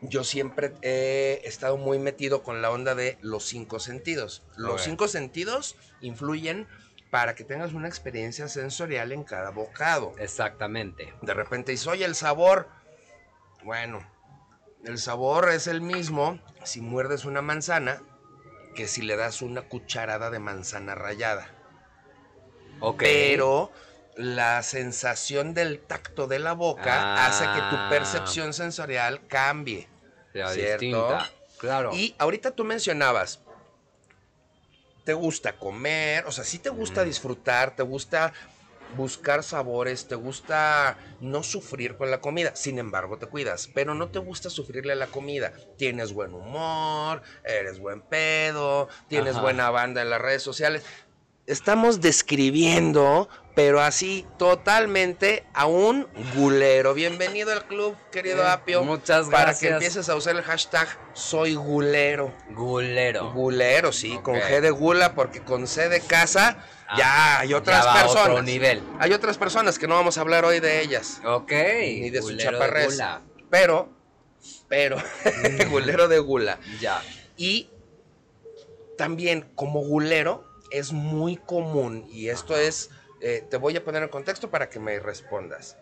yo 0.00 0.24
siempre 0.24 0.74
he 0.82 1.40
estado 1.44 1.76
muy 1.76 1.98
metido 1.98 2.42
con 2.42 2.62
la 2.62 2.70
onda 2.70 2.94
de 2.94 3.18
los 3.20 3.44
cinco 3.44 3.80
sentidos. 3.80 4.42
Los 4.56 4.82
cinco 4.82 5.08
sentidos 5.08 5.76
influyen 6.00 6.68
para 7.10 7.34
que 7.34 7.44
tengas 7.44 7.72
una 7.72 7.88
experiencia 7.88 8.48
sensorial 8.48 9.12
en 9.12 9.24
cada 9.24 9.50
bocado. 9.50 10.12
exactamente. 10.18 11.12
De 11.22 11.34
repente 11.34 11.72
dices, 11.72 11.86
oye, 11.86 12.04
el 12.04 12.14
sabor. 12.14 12.68
Bueno, 13.64 14.06
el 14.84 14.98
sabor 14.98 15.50
es 15.50 15.66
el 15.66 15.80
mismo 15.80 16.38
si 16.64 16.80
muerdes 16.80 17.24
una 17.24 17.42
manzana 17.42 18.02
que 18.74 18.86
si 18.86 19.02
le 19.02 19.16
das 19.16 19.42
una 19.42 19.62
cucharada 19.62 20.30
de 20.30 20.38
manzana 20.38 20.94
rallada. 20.94 21.54
Ok. 22.80 22.98
pero 22.98 23.72
la 24.18 24.62
sensación 24.64 25.54
del 25.54 25.78
tacto 25.78 26.26
de 26.26 26.40
la 26.40 26.52
boca 26.52 27.14
hace 27.24 27.44
que 27.54 27.60
tu 27.70 27.76
Ah. 27.76 27.86
percepción 27.88 28.52
sensorial 28.52 29.26
cambie. 29.28 29.88
Sea 30.32 30.48
¿cierto? 30.50 30.76
distinta. 30.80 31.30
Claro. 31.58 31.90
Y 31.94 32.14
ahorita 32.18 32.50
tú 32.50 32.64
mencionabas, 32.64 33.40
te 35.04 35.14
gusta 35.14 35.56
comer, 35.56 36.26
o 36.26 36.32
sea, 36.32 36.44
sí 36.44 36.58
te 36.58 36.68
gusta 36.68 37.02
Mm. 37.02 37.06
disfrutar, 37.06 37.76
te 37.76 37.82
gusta 37.82 38.32
buscar 38.96 39.42
sabores, 39.42 40.08
te 40.08 40.14
gusta 40.14 40.98
no 41.20 41.42
sufrir 41.42 41.96
con 41.96 42.10
la 42.10 42.20
comida, 42.20 42.56
sin 42.56 42.78
embargo 42.78 43.18
te 43.18 43.26
cuidas, 43.26 43.68
pero 43.74 43.94
no 43.94 44.08
te 44.08 44.18
gusta 44.18 44.50
sufrirle 44.50 44.94
a 44.94 44.96
la 44.96 45.08
comida. 45.08 45.52
Tienes 45.76 46.12
buen 46.12 46.34
humor, 46.34 47.22
eres 47.44 47.78
buen 47.78 48.00
pedo, 48.02 48.88
tienes 49.08 49.34
Ajá. 49.34 49.42
buena 49.42 49.70
banda 49.70 50.02
en 50.02 50.10
las 50.10 50.20
redes 50.20 50.42
sociales. 50.42 50.84
Estamos 51.48 52.02
describiendo, 52.02 53.26
pero 53.54 53.80
así 53.80 54.26
totalmente 54.38 55.46
a 55.54 55.64
un 55.64 56.06
gulero. 56.36 56.92
Bienvenido 56.92 57.52
al 57.52 57.66
club, 57.66 57.96
querido 58.12 58.42
Eh, 58.42 58.48
Apio. 58.48 58.84
muchas 58.84 59.28
Para 59.28 59.44
gracias. 59.44 59.58
que 59.60 59.68
empieces 59.74 60.10
a 60.10 60.14
usar 60.16 60.36
el 60.36 60.42
hashtag 60.42 60.86
soy 61.14 61.54
gulero. 61.54 62.34
Gulero. 62.50 63.32
Gulero, 63.32 63.92
sí, 63.92 64.18
con. 64.22 64.34
G 64.36 64.60
de 64.60 64.70
gula, 64.70 65.14
porque 65.14 65.40
con 65.42 65.66
C 65.66 65.88
de 65.88 66.02
casa 66.02 66.58
Ah, 66.86 66.96
ya 66.98 67.40
hay 67.40 67.54
otras 67.54 67.82
ya 67.82 67.90
va 67.92 68.00
personas. 68.02 68.28
otro 68.28 68.42
nivel. 68.42 68.82
Hay 68.98 69.12
otras 69.14 69.38
personas 69.38 69.78
que 69.78 69.88
no 69.88 69.94
vamos 69.94 70.18
a 70.18 70.20
hablar 70.20 70.44
hoy 70.44 70.60
de 70.60 70.82
ellas, 70.82 71.22
Ok. 71.24 71.50
ni 71.82 72.10
de 72.10 72.20
su 72.20 72.36
chaparrés. 72.36 72.92
gula. 72.92 73.22
Pero, 73.48 73.88
pero, 74.68 74.96
gulero 75.70 76.08
de 76.08 76.18
gula. 76.18 76.58
Ya. 76.78 77.02
Y 77.38 77.70
también 78.98 79.50
como 79.54 79.80
gulero 79.80 80.44
es 80.70 80.92
muy 80.92 81.36
común, 81.36 82.06
y 82.10 82.28
esto 82.28 82.56
es, 82.56 82.90
eh, 83.20 83.44
te 83.48 83.56
voy 83.56 83.76
a 83.76 83.84
poner 83.84 84.02
en 84.02 84.08
contexto 84.08 84.50
para 84.50 84.68
que 84.68 84.78
me 84.78 84.98
respondas. 84.98 85.76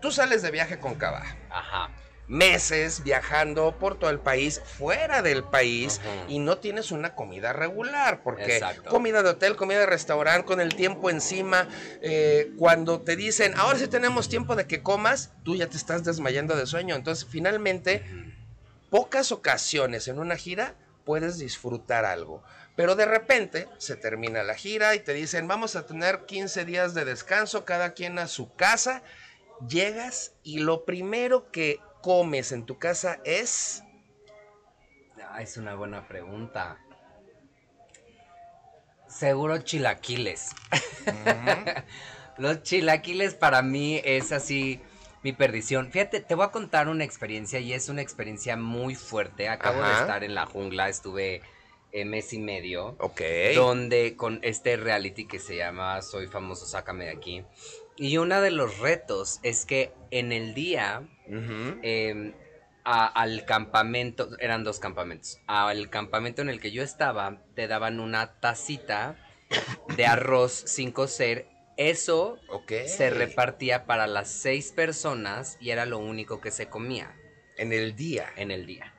Tú 0.00 0.10
sales 0.12 0.42
de 0.42 0.50
viaje 0.50 0.78
con 0.78 0.94
Cava, 0.94 1.24
Ajá. 1.50 1.90
meses 2.28 3.02
viajando 3.02 3.78
por 3.78 3.98
todo 3.98 4.10
el 4.10 4.18
país, 4.20 4.60
fuera 4.64 5.22
del 5.22 5.44
país, 5.44 6.00
Ajá. 6.00 6.24
y 6.28 6.38
no 6.38 6.58
tienes 6.58 6.90
una 6.90 7.14
comida 7.14 7.52
regular, 7.52 8.22
porque 8.22 8.56
Exacto. 8.56 8.90
comida 8.90 9.22
de 9.22 9.30
hotel, 9.30 9.56
comida 9.56 9.80
de 9.80 9.86
restaurante, 9.86 10.44
con 10.46 10.60
el 10.60 10.74
tiempo 10.74 11.08
encima, 11.08 11.68
eh, 12.02 12.52
cuando 12.58 13.00
te 13.00 13.16
dicen, 13.16 13.54
ahora 13.56 13.78
sí 13.78 13.88
tenemos 13.88 14.28
tiempo 14.28 14.54
de 14.56 14.66
que 14.66 14.82
comas, 14.82 15.32
tú 15.44 15.56
ya 15.56 15.68
te 15.68 15.76
estás 15.76 16.04
desmayando 16.04 16.56
de 16.56 16.66
sueño. 16.66 16.94
Entonces, 16.94 17.26
finalmente, 17.28 18.04
pocas 18.90 19.32
ocasiones 19.32 20.08
en 20.08 20.18
una 20.18 20.36
gira 20.36 20.74
puedes 21.04 21.38
disfrutar 21.38 22.04
algo. 22.04 22.42
Pero 22.76 22.94
de 22.94 23.06
repente 23.06 23.68
se 23.78 23.96
termina 23.96 24.42
la 24.42 24.54
gira 24.54 24.94
y 24.94 25.00
te 25.00 25.14
dicen, 25.14 25.48
vamos 25.48 25.76
a 25.76 25.86
tener 25.86 26.26
15 26.26 26.66
días 26.66 26.92
de 26.92 27.06
descanso, 27.06 27.64
cada 27.64 27.94
quien 27.94 28.18
a 28.18 28.28
su 28.28 28.54
casa. 28.54 29.02
Llegas 29.66 30.34
y 30.42 30.58
lo 30.58 30.84
primero 30.84 31.50
que 31.50 31.80
comes 32.02 32.52
en 32.52 32.66
tu 32.66 32.78
casa 32.78 33.18
es... 33.24 33.82
Ah, 35.30 35.40
es 35.40 35.56
una 35.56 35.74
buena 35.74 36.06
pregunta. 36.06 36.78
Seguro 39.08 39.58
chilaquiles. 39.58 40.50
Los 42.36 42.62
chilaquiles 42.62 43.34
para 43.34 43.62
mí 43.62 44.02
es 44.04 44.32
así 44.32 44.82
mi 45.22 45.32
perdición. 45.32 45.90
Fíjate, 45.90 46.20
te 46.20 46.34
voy 46.34 46.44
a 46.44 46.50
contar 46.50 46.88
una 46.88 47.04
experiencia 47.04 47.58
y 47.58 47.72
es 47.72 47.88
una 47.88 48.02
experiencia 48.02 48.58
muy 48.58 48.94
fuerte. 48.94 49.48
Acabo 49.48 49.82
de 49.82 49.92
estar 49.92 50.22
en 50.22 50.34
la 50.34 50.44
jungla, 50.44 50.90
estuve 50.90 51.40
eh, 51.96 52.04
mes 52.04 52.32
y 52.32 52.38
medio. 52.38 52.96
Ok. 53.00 53.20
donde 53.54 54.16
con 54.16 54.40
este 54.42 54.76
reality 54.76 55.26
que 55.26 55.38
se 55.38 55.56
llama 55.56 56.02
Soy 56.02 56.26
famoso, 56.26 56.66
sácame 56.66 57.06
de 57.06 57.10
aquí. 57.12 57.44
Y 57.96 58.18
uno 58.18 58.40
de 58.40 58.50
los 58.50 58.78
retos 58.80 59.40
es 59.42 59.64
que 59.64 59.92
en 60.10 60.30
el 60.32 60.52
día 60.54 61.08
eh, 61.82 62.34
a- 62.84 63.06
al 63.06 63.44
campamento, 63.46 64.28
eran 64.38 64.62
dos 64.64 64.78
campamentos, 64.78 65.40
al 65.46 65.88
campamento 65.90 66.42
en 66.42 66.48
el 66.50 66.60
que 66.60 66.70
yo 66.70 66.82
estaba, 66.82 67.42
te 67.54 67.66
daban 67.66 67.98
una 68.00 68.38
tacita 68.40 69.16
de 69.96 70.06
arroz 70.06 70.52
sin 70.52 70.92
cocer. 70.92 71.48
Eso 71.78 72.38
se 72.86 73.10
repartía 73.10 73.84
para 73.86 74.06
las 74.06 74.30
seis 74.30 74.72
personas 74.72 75.56
y 75.60 75.70
era 75.70 75.84
lo 75.86 75.98
único 75.98 76.40
que 76.40 76.50
se 76.50 76.68
comía 76.68 77.14
En 77.58 77.72
el 77.72 77.94
día. 77.96 78.32
en 78.36 78.50
el 78.50 78.66
día. 78.66 78.94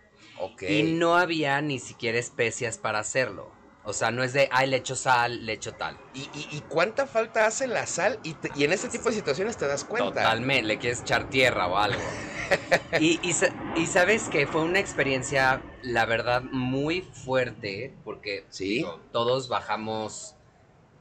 Y 0.67 0.83
no 0.83 1.15
había 1.15 1.61
ni 1.61 1.79
siquiera 1.79 2.17
especias 2.19 2.77
para 2.77 2.99
hacerlo. 2.99 3.51
O 3.83 3.93
sea, 3.93 4.11
no 4.11 4.21
es 4.21 4.33
de, 4.33 4.49
ay, 4.51 4.67
le 4.69 4.77
echo 4.77 4.97
sal, 4.97 5.45
le 5.45 5.53
echo 5.53 5.73
tal. 5.73 5.97
¿Y, 6.13 6.23
y- 6.33 6.49
y 6.57 6.61
cuánta 6.67 7.07
falta 7.07 7.45
hace 7.45 7.67
la 7.67 7.85
sal? 7.87 8.19
Y, 8.21 8.33
te- 8.33 8.51
y 8.53 8.65
en 8.65 8.73
este 8.73 8.89
tipo 8.89 9.07
de 9.09 9.15
situaciones 9.15 9.55
te 9.55 9.65
das 9.65 9.85
cuenta. 9.85 10.09
Totalmente, 10.09 10.63
le 10.63 10.77
quieres 10.77 11.01
echar 11.01 11.29
tierra 11.29 11.67
o 11.67 11.77
algo. 11.77 12.01
y, 12.99 13.17
y 13.25 13.31
sa- 13.33 13.49
y 13.77 13.85
sabes 13.87 14.23
que 14.23 14.45
fue 14.45 14.61
una 14.63 14.79
experiencia, 14.79 15.61
la 15.83 16.05
verdad, 16.05 16.41
muy 16.51 16.99
fuerte, 17.01 17.95
porque 18.03 18.45
Sí. 18.49 18.65
digo, 18.79 18.99
todos 19.13 19.47
bajamos 19.47 20.35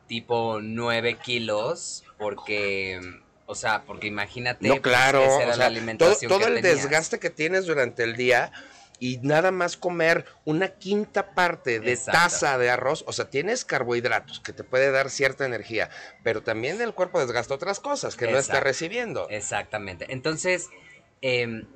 tipo 0.06 0.60
9 0.62 1.18
kilos, 1.18 2.04
porque, 2.18 3.00
o 3.46 3.56
sea, 3.56 3.82
porque 3.84 4.06
imagínate, 4.06 4.68
No, 4.68 4.74
pues, 4.74 4.82
claro. 4.82 5.24
o 5.24 5.38
sea, 5.38 5.46
la 5.48 5.54
todo, 5.56 5.64
alimentación 5.64 6.28
todo 6.28 6.38
que 6.38 6.46
el 6.46 6.54
tenías. 6.62 6.76
desgaste 6.84 7.18
que 7.18 7.30
tienes 7.30 7.66
durante 7.66 8.04
el 8.04 8.14
día 8.16 8.52
y 8.98 9.18
nada 9.18 9.50
más 9.50 9.76
comer 9.76 10.24
una 10.44 10.68
quinta 10.68 11.34
parte 11.34 11.80
de 11.80 11.92
Exacto. 11.92 12.20
taza 12.20 12.58
de 12.58 12.70
arroz, 12.70 13.04
o 13.06 13.12
sea, 13.12 13.30
tienes 13.30 13.64
carbohidratos 13.64 14.40
que 14.40 14.52
te 14.52 14.64
puede 14.64 14.90
dar 14.90 15.10
cierta 15.10 15.44
energía, 15.44 15.90
pero 16.22 16.42
también 16.42 16.80
el 16.80 16.94
cuerpo 16.94 17.20
desgasta 17.20 17.54
otras 17.54 17.80
cosas 17.80 18.16
que 18.16 18.30
no 18.30 18.38
está 18.38 18.60
recibiendo. 18.60 19.28
Exactamente. 19.28 20.06
Entonces, 20.08 20.68
em, 21.20 21.66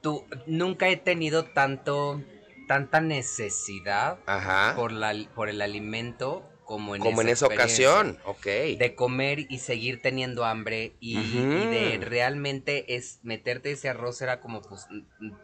tú, 0.00 0.26
nunca 0.46 0.88
he 0.88 0.96
tenido 0.96 1.44
tanto, 1.44 2.22
tanta 2.68 3.00
necesidad 3.00 4.18
Ajá. 4.26 4.74
por, 4.76 4.92
la, 4.92 5.14
por 5.34 5.48
el 5.48 5.60
alimento 5.62 6.48
como 6.64 6.94
en 6.94 7.02
Como 7.02 7.20
en 7.20 7.28
esa 7.28 7.46
esa 7.46 7.54
experiencia. 7.54 7.90
ocasión. 7.90 8.18
Ok. 8.24 8.44
De 8.78 8.94
comer 8.94 9.40
y 9.50 9.58
seguir 9.58 10.00
teniendo 10.00 10.44
hambre 10.44 10.94
y, 11.00 11.18
y 11.18 11.66
de 11.66 11.98
realmente 12.00 12.94
es 12.96 13.18
meterte 13.22 13.72
ese 13.72 13.88
arroz 13.88 14.22
era 14.22 14.40
como 14.40 14.62
pues 14.62 14.86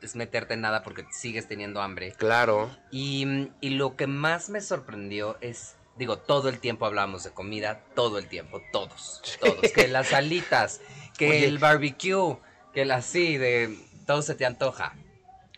es 0.03 0.17
meterte 0.17 0.55
en 0.55 0.61
nada 0.63 0.83
porque 0.83 1.05
sigues 1.11 1.47
teniendo 1.49 1.83
hambre. 1.83 2.13
Claro. 2.13 2.71
Y, 2.91 3.51
y 3.61 3.71
lo 3.71 3.97
que 3.97 4.07
más 4.07 4.49
me 4.49 4.61
sorprendió 4.61 5.37
es, 5.41 5.77
digo, 5.97 6.19
todo 6.19 6.49
el 6.49 6.61
tiempo 6.61 6.87
hablamos 6.87 7.25
de 7.25 7.31
comida, 7.31 7.85
todo 7.95 8.19
el 8.19 8.29
tiempo, 8.29 8.63
todos, 8.73 9.23
todos, 9.41 9.73
que 9.73 9.89
las 9.89 10.13
alitas, 10.13 10.81
que 11.17 11.29
Oye. 11.31 11.47
el 11.47 11.59
barbecue, 11.59 12.39
que 12.73 12.83
el 12.83 12.91
así, 12.93 13.37
de 13.37 13.77
todo 14.07 14.23
se 14.23 14.35
te 14.35 14.47
antoja. 14.47 14.95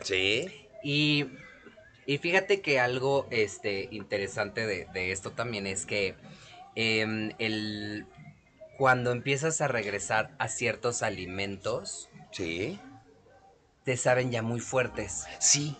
Sí. 0.02 0.66
Y, 0.82 1.26
y 2.12 2.18
fíjate 2.18 2.60
que 2.60 2.80
algo 2.80 3.26
este, 3.30 3.88
interesante 3.92 4.66
de, 4.66 4.86
de 4.92 5.12
esto 5.12 5.30
también 5.30 5.66
es 5.66 5.86
que 5.86 6.16
em, 6.74 7.32
el, 7.38 8.06
cuando 8.78 9.12
empiezas 9.12 9.60
a 9.60 9.68
regresar 9.68 10.30
a 10.38 10.48
ciertos 10.48 11.02
alimentos, 11.02 12.08
Sí. 12.32 12.80
te 13.84 13.96
saben 13.96 14.30
ya 14.32 14.42
muy 14.42 14.58
fuertes. 14.60 15.26
Sí. 15.38 15.76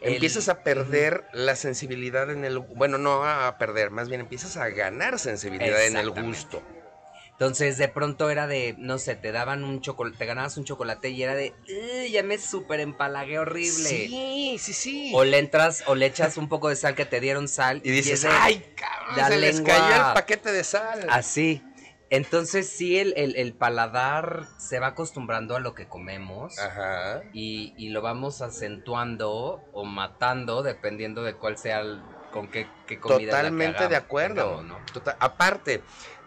El- 0.00 0.14
Empiezas 0.14 0.48
a 0.48 0.62
perder 0.62 1.24
la 1.32 1.56
sensibilidad 1.56 2.30
en 2.30 2.44
el... 2.44 2.58
Bueno, 2.58 2.96
no 2.98 3.24
a 3.24 3.56
perder, 3.58 3.90
más 3.90 4.08
bien 4.08 4.20
empiezas 4.22 4.56
a 4.56 4.68
ganar 4.68 5.18
sensibilidad 5.18 5.84
en 5.86 5.96
el 5.96 6.10
gusto. 6.10 6.62
Entonces 7.34 7.78
de 7.78 7.88
pronto 7.88 8.30
era 8.30 8.46
de, 8.46 8.76
no 8.78 8.98
sé, 8.98 9.16
te 9.16 9.32
daban 9.32 9.64
un 9.64 9.80
chocolate, 9.80 10.16
te 10.18 10.24
ganabas 10.26 10.56
un 10.56 10.64
chocolate 10.64 11.10
y 11.10 11.20
era 11.24 11.34
de, 11.34 11.52
"Ugh, 11.68 12.08
ya 12.12 12.22
me 12.22 12.38
súper 12.38 12.78
empalagué 12.78 13.40
horrible. 13.40 13.88
Sí, 13.88 14.56
sí, 14.60 14.72
sí. 14.72 15.12
O 15.14 15.24
le 15.24 15.38
entras 15.38 15.82
o 15.88 15.96
le 15.96 16.06
echas 16.06 16.36
un 16.36 16.48
poco 16.48 16.68
de 16.68 16.76
sal 16.76 16.94
que 16.94 17.04
te 17.06 17.18
dieron 17.20 17.48
sal 17.48 17.80
Y 17.82 17.90
dices, 17.90 18.22
de- 18.22 18.28
ay, 18.28 18.64
cabrón, 18.76 19.16
la 19.16 19.28
se 19.28 19.36
les 19.38 19.56
lengua". 19.56 19.74
cayó 19.74 20.08
el 20.08 20.14
paquete 20.14 20.52
de 20.52 20.62
sal. 20.62 21.06
Así. 21.10 21.60
Entonces 22.08 22.68
sí, 22.68 22.98
el, 22.98 23.12
el- 23.16 23.34
el 23.34 23.52
paladar 23.54 24.46
se 24.56 24.78
va 24.78 24.88
acostumbrando 24.88 25.56
a 25.56 25.60
lo 25.60 25.74
que 25.74 25.88
comemos 25.88 26.56
Ajá. 26.60 27.22
y, 27.32 27.74
y 27.76 27.88
lo 27.88 28.00
vamos 28.00 28.42
acentuando 28.42 29.60
o 29.72 29.84
matando 29.84 30.62
dependiendo 30.62 31.24
de 31.24 31.34
cuál 31.34 31.58
sea 31.58 31.80
el, 31.80 32.00
con 32.30 32.48
qué, 32.48 32.68
qué 32.86 33.00
comida. 33.00 33.16
es 33.16 33.24
la 33.26 33.26
que 33.26 33.26
Totalmente 33.48 33.88
de 33.88 33.96
acuerdo. 33.96 34.62
¿no? 34.62 34.78
Tota- 34.92 35.16
aparte, 35.18 35.82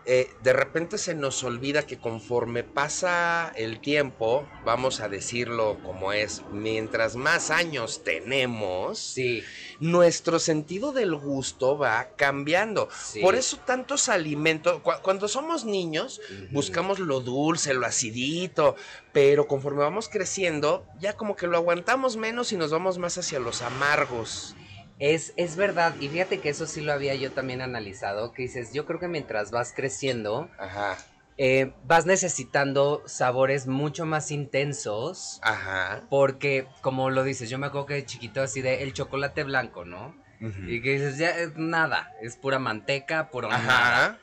eh, 0.09 0.37
de 0.39 0.53
repente 0.53 0.97
se 0.97 1.15
nos 1.15 1.43
olvida 1.43 1.83
que 1.83 1.99
conforme 1.99 2.63
pasa 2.63 3.51
el 3.55 3.81
tiempo, 3.81 4.49
vamos 4.63 5.01
a 5.01 5.09
decirlo 5.09 5.81
como 5.83 6.13
es, 6.13 6.45
mientras 6.49 7.15
más 7.15 7.49
años 7.49 8.03
tenemos, 8.03 8.99
Sí, 8.99 9.43
nuestro 9.79 10.39
sentido 10.39 10.93
del 10.93 11.15
gusto 11.15 11.77
va 11.77 12.13
cambiando. 12.17 12.87
sí. 12.91 13.19
Por 13.21 13.35
eso 13.35 13.57
tantos 13.65 14.09
alimentos, 14.09 14.81
cu- 14.81 14.91
cuando 15.03 15.27
somos 15.27 15.65
niños, 15.65 16.19
buscamos 16.51 16.99
lo 16.99 17.19
dulce, 17.19 17.73
lo 17.73 17.85
acidito, 17.85 18.75
pero 19.11 19.47
conforme 19.47 19.79
vamos 19.83 20.09
creciendo, 20.09 20.89
ya 20.93 21.13
como 21.17 21.35
que 21.35 21.47
lo 21.47 21.57
aguantamos 21.57 22.15
menos 22.17 22.51
y 22.51 22.57
nos 22.57 22.71
vamos 22.71 22.97
más 22.97 23.17
hacia 23.17 23.39
los 23.39 23.61
amargos. 23.61 24.55
Es, 24.99 25.33
es 25.37 25.55
verdad, 25.55 25.95
y 25.99 26.09
fíjate 26.09 26.39
que 26.39 26.49
eso 26.49 26.65
sí 26.65 26.81
lo 26.81 26.91
había 26.91 27.13
yo 27.15 27.31
también 27.31 27.61
analizado, 27.61 28.33
que 28.33 28.43
dices, 28.43 28.73
yo 28.73 28.85
creo 28.85 28.99
que 28.99 29.07
mientras 29.07 29.51
vas 29.51 29.71
creciendo, 29.75 30.49
Ajá. 30.57 30.97
eh, 31.37 31.73
vas 31.83 32.07
necesitando 32.07 33.03
sabores 33.05 33.67
mucho 33.67 34.07
más 34.07 34.31
intensos, 34.31 35.39
Ajá. 35.43 36.07
porque, 36.09 36.67
como 36.81 37.11
lo 37.11 37.23
dices, 37.23 37.47
yo 37.49 37.59
me 37.59 37.67
acuerdo 37.67 37.85
que 37.85 37.93
de 37.93 38.05
chiquito 38.05 38.41
así 38.41 38.61
de 38.61 38.81
el 38.81 38.93
chocolate 38.93 39.43
blanco, 39.43 39.85
¿no? 39.85 40.15
Y 40.39 40.81
que 40.81 40.93
dices, 40.93 41.17
ya 41.17 41.29
es 41.31 41.55
nada, 41.57 42.11
es 42.21 42.35
pura 42.35 42.59
manteca, 42.59 43.29
puro 43.31 43.49
nada. 43.49 44.05
Ajá. 44.07 44.19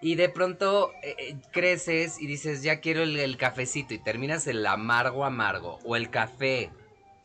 Y 0.00 0.16
de 0.16 0.28
pronto 0.28 0.92
eh, 1.04 1.14
eh, 1.18 1.36
creces 1.52 2.20
y 2.20 2.26
dices, 2.26 2.62
ya 2.62 2.80
quiero 2.80 3.02
el, 3.02 3.16
el 3.16 3.36
cafecito, 3.36 3.94
y 3.94 3.98
terminas 3.98 4.46
el 4.48 4.66
amargo 4.66 5.24
amargo, 5.24 5.78
o 5.84 5.94
el 5.94 6.10
café. 6.10 6.70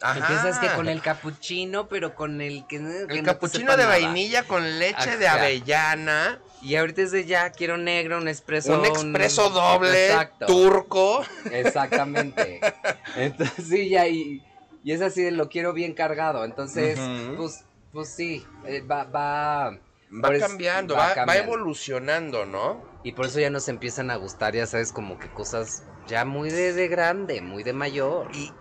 Ajá. 0.01 0.19
Empiezas 0.19 0.59
que 0.59 0.67
con 0.75 0.87
el 0.89 1.01
capuchino, 1.01 1.87
pero 1.87 2.13
con 2.13 2.39
el 2.41 2.67
que, 2.67 2.77
que 2.77 3.01
El 3.01 3.07
te 3.07 3.23
capuchino 3.23 3.71
de 3.71 3.83
nada. 3.83 3.89
vainilla 3.97 4.43
con 4.43 4.77
leche 4.79 5.17
de 5.17 5.27
avellana. 5.27 6.39
Y 6.61 6.75
ahorita 6.75 7.01
es 7.03 7.11
de 7.11 7.25
ya, 7.25 7.51
quiero 7.51 7.77
negro, 7.77 8.17
un 8.17 8.27
expreso. 8.27 8.79
Un 8.79 8.85
expreso 8.85 9.49
doble, 9.49 10.07
Exacto. 10.07 10.45
turco. 10.45 11.23
Exactamente. 11.51 12.59
Entonces, 13.15 13.65
sí, 13.67 13.89
ya, 13.89 14.07
y, 14.07 14.43
y 14.83 14.91
es 14.91 15.01
así 15.01 15.21
de 15.23 15.31
lo 15.31 15.49
quiero 15.49 15.73
bien 15.73 15.93
cargado. 15.93 16.45
Entonces, 16.45 16.99
pues, 17.35 17.63
pues 17.91 18.09
sí, 18.09 18.45
eh, 18.65 18.81
va, 18.81 19.03
va. 19.05 19.79
Va 20.09 20.39
cambiando, 20.39 20.95
va, 20.95 21.09
va 21.09 21.13
cambiando. 21.15 21.43
evolucionando, 21.53 22.45
¿no? 22.45 22.81
Y 23.03 23.11
por 23.11 23.25
eso 23.25 23.39
ya 23.39 23.49
nos 23.49 23.67
empiezan 23.67 24.09
a 24.09 24.15
gustar, 24.15 24.55
ya 24.55 24.65
sabes, 24.65 24.93
como 24.93 25.19
que 25.19 25.27
cosas 25.29 25.83
ya 26.07 26.23
muy 26.23 26.49
de, 26.49 26.71
de 26.73 26.87
grande, 26.87 27.41
muy 27.41 27.63
de 27.63 27.73
mayor. 27.73 28.29
Y, 28.33 28.53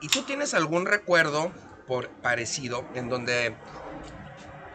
y 0.00 0.08
tú 0.08 0.22
tienes 0.22 0.54
algún 0.54 0.86
recuerdo 0.86 1.52
por 1.86 2.08
parecido 2.08 2.84
en 2.94 3.08
donde 3.08 3.54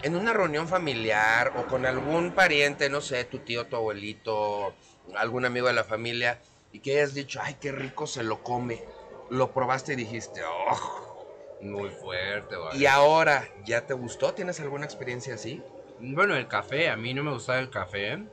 en 0.03 0.15
una 0.15 0.33
reunión 0.33 0.67
familiar 0.67 1.53
o 1.57 1.65
con 1.65 1.85
algún 1.85 2.31
pariente, 2.31 2.89
no 2.89 3.01
sé, 3.01 3.23
tu 3.23 3.39
tío, 3.39 3.65
tu 3.65 3.75
abuelito, 3.75 4.73
algún 5.15 5.45
amigo 5.45 5.67
de 5.67 5.73
la 5.73 5.83
familia, 5.83 6.39
y 6.71 6.79
que 6.79 6.97
hayas 6.97 7.13
dicho, 7.13 7.39
ay, 7.41 7.55
qué 7.59 7.71
rico 7.71 8.05
se 8.05 8.21
lo 8.21 8.43
come. 8.43 8.83
Lo 9.29 9.51
probaste 9.51 9.93
y 9.93 9.95
dijiste, 9.95 10.41
oh. 10.43 11.57
Muy 11.61 11.89
fuerte, 11.89 12.55
güey. 12.55 12.77
Y 12.77 12.85
ahora, 12.85 13.47
¿ya 13.63 13.87
te 13.87 13.93
gustó? 13.93 14.33
¿Tienes 14.33 14.59
alguna 14.59 14.85
experiencia 14.85 15.33
así? 15.33 15.63
Bueno, 15.99 16.35
el 16.35 16.47
café, 16.47 16.89
a 16.89 16.97
mí 16.97 17.13
no 17.13 17.23
me 17.23 17.31
gustaba 17.31 17.59
el 17.59 17.69
café. 17.69 18.23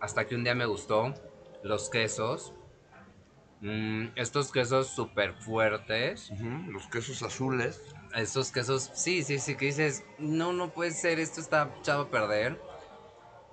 Hasta 0.00 0.26
que 0.26 0.34
un 0.34 0.42
día 0.42 0.54
me 0.54 0.66
gustó 0.66 1.14
los 1.62 1.90
quesos. 1.90 2.54
Mm, 3.62 4.08
estos 4.16 4.50
quesos 4.50 4.88
súper 4.88 5.34
fuertes. 5.34 6.30
Los 6.68 6.88
quesos 6.88 7.22
azules. 7.22 7.80
Estos 8.14 8.50
quesos, 8.50 8.90
sí, 8.92 9.22
sí, 9.22 9.38
sí, 9.38 9.56
que 9.56 9.66
dices, 9.66 10.02
no, 10.18 10.52
no 10.52 10.70
puede 10.70 10.90
ser, 10.90 11.20
esto 11.20 11.40
está 11.40 11.70
echado 11.80 12.02
a 12.02 12.10
perder. 12.10 12.60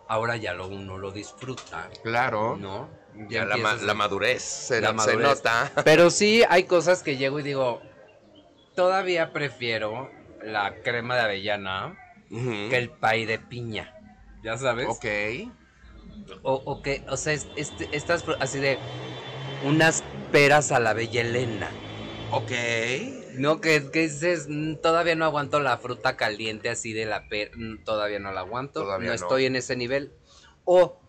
Ahora 0.08 0.36
ya 0.36 0.54
lo 0.56 0.68
uno 0.68 0.98
lo 0.98 1.12
disfruta, 1.12 1.90
Claro. 2.02 2.58
¿no? 2.58 2.90
Ya 3.30 3.46
la, 3.46 3.58
ma- 3.58 3.76
madurez 3.94 4.42
se, 4.42 4.82
La 4.82 4.88
se 4.90 4.94
madurez. 4.96 5.22
nota. 5.28 5.72
Pero 5.86 6.10
sí 6.10 6.44
hay 6.50 6.64
cosas 6.64 7.04
que 7.04 7.16
llego 7.18 7.40
y 7.40 7.44
digo, 7.44 7.80
todavía 8.76 9.32
prefiero 9.32 10.12
la 10.42 10.82
crema 10.82 11.16
de 11.16 11.22
avellana 11.22 11.96
que 12.30 12.76
el 12.78 12.90
pay 12.90 13.26
de 13.26 13.38
piña. 13.38 13.94
¿Ya 14.42 14.58
sabes? 14.58 14.88
Ok. 14.90 15.06
O, 16.42 16.54
o 16.66 16.82
que, 16.82 17.04
o 17.10 17.18
sea, 17.18 17.34
es- 17.34 17.48
este- 17.56 17.90
estas 17.92 18.26
fru- 18.26 18.38
así 18.40 18.60
de 18.60 18.80
unas 19.64 20.04
peras 20.32 20.72
a 20.72 20.80
la 20.80 20.94
bella 20.94 21.22
Elena. 21.22 21.70
Ok. 22.32 22.52
No, 23.34 23.62
que, 23.62 23.90
que 23.92 24.02
dices, 24.02 24.48
"Mm, 24.50 24.76
todavía 24.76 25.16
no 25.16 25.26
aguanto 25.26 25.60
la 25.60 25.78
fruta 25.78 26.16
caliente 26.18 26.70
así 26.70 26.94
de 26.94 27.06
la 27.06 27.28
pera, 27.30 27.52
mm, 27.56 27.84
todavía 27.84 28.20
no 28.20 28.32
la 28.32 28.42
aguanto, 28.42 28.82
Todavía 28.84 29.10
no 29.10 29.16
no. 29.16 29.22
estoy 29.22 29.46
en 29.46 29.56
ese 29.56 29.76
nivel. 29.76 30.12
O 30.66 31.00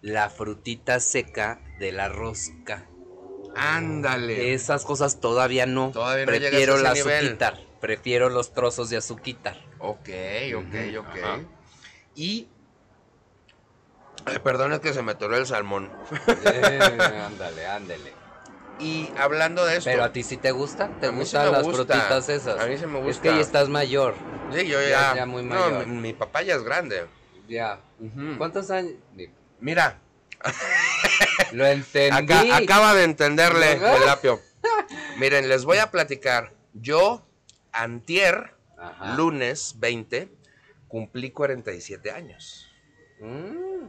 la 0.00 0.30
frutita 0.30 1.00
seca 1.00 1.60
de 1.78 1.92
la 1.92 2.08
rosca. 2.08 2.86
Ándale. 3.54 4.52
Esas 4.54 4.84
cosas 4.84 5.20
todavía 5.20 5.66
no. 5.66 5.90
Todavía 5.92 6.26
no 6.26 6.32
Prefiero 6.32 6.72
a 6.74 6.76
ese 6.76 6.82
la 6.84 6.92
nivel. 6.94 7.24
azuquitar. 7.24 7.58
Prefiero 7.80 8.28
los 8.28 8.52
trozos 8.52 8.90
de 8.90 8.96
azuquitar. 8.98 9.56
Ok, 9.78 10.08
ok, 10.56 10.74
ok. 10.98 11.06
ajá. 11.06 11.40
Y. 12.14 12.48
Ay, 14.26 14.38
perdón, 14.40 14.72
es 14.72 14.80
que 14.80 14.92
se 14.92 15.02
me 15.02 15.12
atoró 15.12 15.36
el 15.36 15.46
salmón. 15.46 15.90
Eh, 16.44 16.98
ándale, 17.26 17.66
ándale. 17.66 18.12
Y 18.78 19.10
hablando 19.16 19.64
de 19.64 19.76
esto. 19.78 19.88
Pero 19.90 20.04
a 20.04 20.12
ti 20.12 20.22
sí 20.22 20.36
te 20.36 20.50
gusta, 20.50 20.88
te 21.00 21.08
sí 21.08 21.14
gustan 21.14 21.50
las 21.52 21.62
gusta. 21.62 21.94
frutitas 21.94 22.28
esas. 22.28 22.60
A 22.60 22.66
mí 22.66 22.76
sí 22.76 22.86
me 22.86 22.98
Es 22.98 23.04
gusta. 23.06 23.22
que 23.22 23.28
ya 23.30 23.40
estás 23.40 23.68
mayor. 23.68 24.14
Sí, 24.52 24.66
yo 24.66 24.80
ya- 24.82 24.88
ya. 24.88 25.14
ya 25.16 25.26
muy 25.26 25.42
no, 25.44 25.54
mayor. 25.54 25.86
mi, 25.86 26.00
mi 26.00 26.12
papá 26.12 26.42
ya 26.42 26.54
es 26.56 26.62
grande. 26.62 27.06
Ya. 27.48 27.80
¿Cuántos 28.36 28.70
años? 28.70 28.94
Mira, 29.60 29.98
Lo 31.52 31.64
entendí. 31.66 32.32
acá- 32.32 32.56
acaba 32.56 32.94
de 32.94 33.04
entenderle 33.04 33.72
el 33.74 34.08
apio. 34.08 34.40
Miren, 35.18 35.48
les 35.48 35.64
voy 35.64 35.78
a 35.78 35.90
platicar. 35.90 36.52
Yo, 36.74 37.24
antier, 37.72 38.54
Ajá. 38.76 39.14
lunes 39.16 39.76
20, 39.78 40.28
cumplí 40.88 41.30
47 41.30 42.10
años. 42.10 42.68
Mm, 43.20 43.86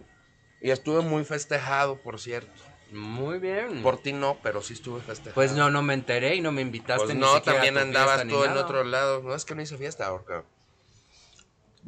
Y 0.62 0.72
estuve 0.72 1.02
muy 1.02 1.24
festejado, 1.24 1.98
por 2.02 2.20
cierto. 2.20 2.52
muy 2.92 3.38
bien. 3.40 3.84
Por 3.84 3.98
ti 3.98 4.14
no, 4.14 4.38
pero 4.42 4.62
sí 4.62 4.74
estuve 4.74 5.02
festejado. 5.02 5.36
Pues 5.36 5.52
no, 5.52 5.70
no 5.70 5.82
me 5.82 5.94
enteré 5.94 6.36
y 6.36 6.42
no 6.42 6.52
me 6.52 6.62
invitaste 6.62 7.06
Pues 7.06 7.16
ni 7.16 7.22
no, 7.22 7.42
también 7.42 7.78
andabas 7.78 8.26
tú 8.28 8.44
en 8.44 8.58
otro 8.58 8.84
lado. 8.84 9.22
No 9.22 9.36
es 9.36 9.46
que 9.46 9.56
no 9.56 9.62
hice 9.62 9.78
fiesta, 9.78 10.10
porque 10.10 10.42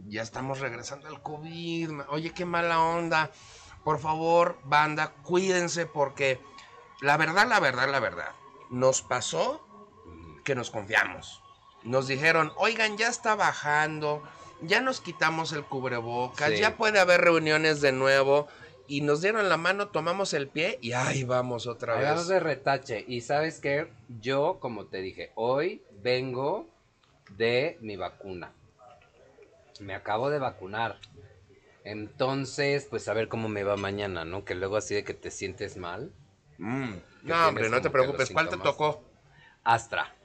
ya 0.07 0.21
estamos 0.21 0.59
regresando 0.59 1.07
al 1.07 1.21
COVID. 1.21 1.91
Oye, 2.09 2.33
qué 2.33 2.45
mala 2.45 2.79
onda. 2.81 3.31
Por 3.83 3.99
favor, 3.99 4.59
banda, 4.65 5.13
cuídense 5.23 5.85
porque 5.85 6.39
la 7.01 7.17
verdad, 7.17 7.47
la 7.47 7.59
verdad, 7.59 7.89
la 7.89 7.99
verdad, 7.99 8.31
nos 8.69 9.01
pasó 9.01 9.65
que 10.43 10.53
nos 10.53 10.69
confiamos. 10.69 11.41
Nos 11.83 12.07
dijeron, 12.07 12.51
oigan, 12.57 12.97
ya 12.97 13.07
está 13.07 13.35
bajando, 13.35 14.21
ya 14.61 14.81
nos 14.81 14.99
quitamos 14.99 15.53
el 15.53 15.63
cubrebocas, 15.63 16.49
Sí. 16.51 16.57
ya 16.57 16.75
puede 16.75 16.99
haber 16.99 17.21
reuniones 17.21 17.79
de 17.79 17.93
nuevo. 17.93 18.47
Y 18.89 19.01
nos 19.01 19.21
dieron 19.21 19.47
la 19.47 19.57
mano, 19.57 19.89
tomamos 19.89 20.33
el 20.33 20.47
pie 20.47 20.79
y 20.81 20.93
ahí 20.93 21.23
vamos 21.23 21.67
otra 21.67 21.93
vez. 21.93 22.05
Hagamos 22.05 22.27
de 22.27 22.39
retache. 22.39 23.05
Y 23.07 23.21
sabes 23.21 23.59
qué, 23.59 23.87
yo, 24.19 24.57
como 24.59 24.87
te 24.87 24.97
dije, 24.97 25.31
hoy 25.35 25.83
vengo 26.01 26.67
de 27.37 27.77
mi 27.81 27.97
vacuna. 27.97 28.51
Me 29.79 29.93
acabo 29.93 30.31
de 30.31 30.39
vacunar. 30.39 30.97
Entonces, 31.83 32.87
pues 32.89 33.07
a 33.07 33.13
ver 33.13 33.27
cómo 33.27 33.47
me 33.47 33.63
va 33.63 33.77
mañana, 33.77 34.25
¿no? 34.25 34.43
Que 34.43 34.55
luego 34.55 34.75
así 34.75 34.95
de 34.95 35.03
que 35.03 35.13
te 35.13 35.29
sientes 35.29 35.77
mal. 35.77 36.11
Mm. 36.57 36.93
Que 36.93 37.27
No, 37.27 37.47
hombre, 37.47 37.69
no 37.69 37.77
te 37.77 37.83
que 37.83 37.89
preocupes. 37.91 38.31
¿Cuál 38.31 38.49
te 38.49 38.57
tocó? 38.57 39.03
Astra. 39.63 40.15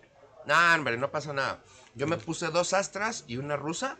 No, 0.46 0.54
hombre, 0.74 0.96
no 0.96 1.10
pasa 1.10 1.34
nada. 1.34 1.62
Yo 1.94 2.06
me 2.06 2.16
puse 2.16 2.46
dos 2.48 2.72
astras 2.72 3.24
y 3.28 3.36
una 3.36 3.56
rusa. 3.56 3.98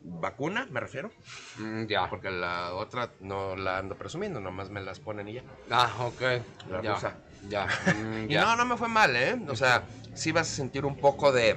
Vacuna, 0.00 0.66
me 0.70 0.80
refiero. 0.80 1.10
Mm, 1.58 1.86
ya. 1.86 2.08
Porque 2.08 2.30
la 2.30 2.74
otra 2.74 3.10
no 3.20 3.56
la 3.56 3.78
ando 3.78 3.96
presumiendo, 3.96 4.40
nomás 4.40 4.70
me 4.70 4.80
las 4.80 5.00
ponen 5.00 5.28
y 5.28 5.34
ya. 5.34 5.42
Ah, 5.70 5.92
ok. 6.00 6.20
La 6.70 6.82
ya. 6.82 6.94
rusa. 6.94 7.14
Ya. 7.48 7.66
mm, 7.96 8.30
Y 8.30 8.34
ya. 8.34 8.44
no, 8.44 8.56
no 8.56 8.64
me 8.64 8.76
fue 8.76 8.88
mal, 8.88 9.14
¿eh? 9.16 9.36
O 9.48 9.56
sea, 9.56 9.84
sí 10.14 10.32
vas 10.32 10.50
a 10.50 10.54
sentir 10.54 10.84
un 10.84 10.96
poco 10.96 11.32
de, 11.32 11.56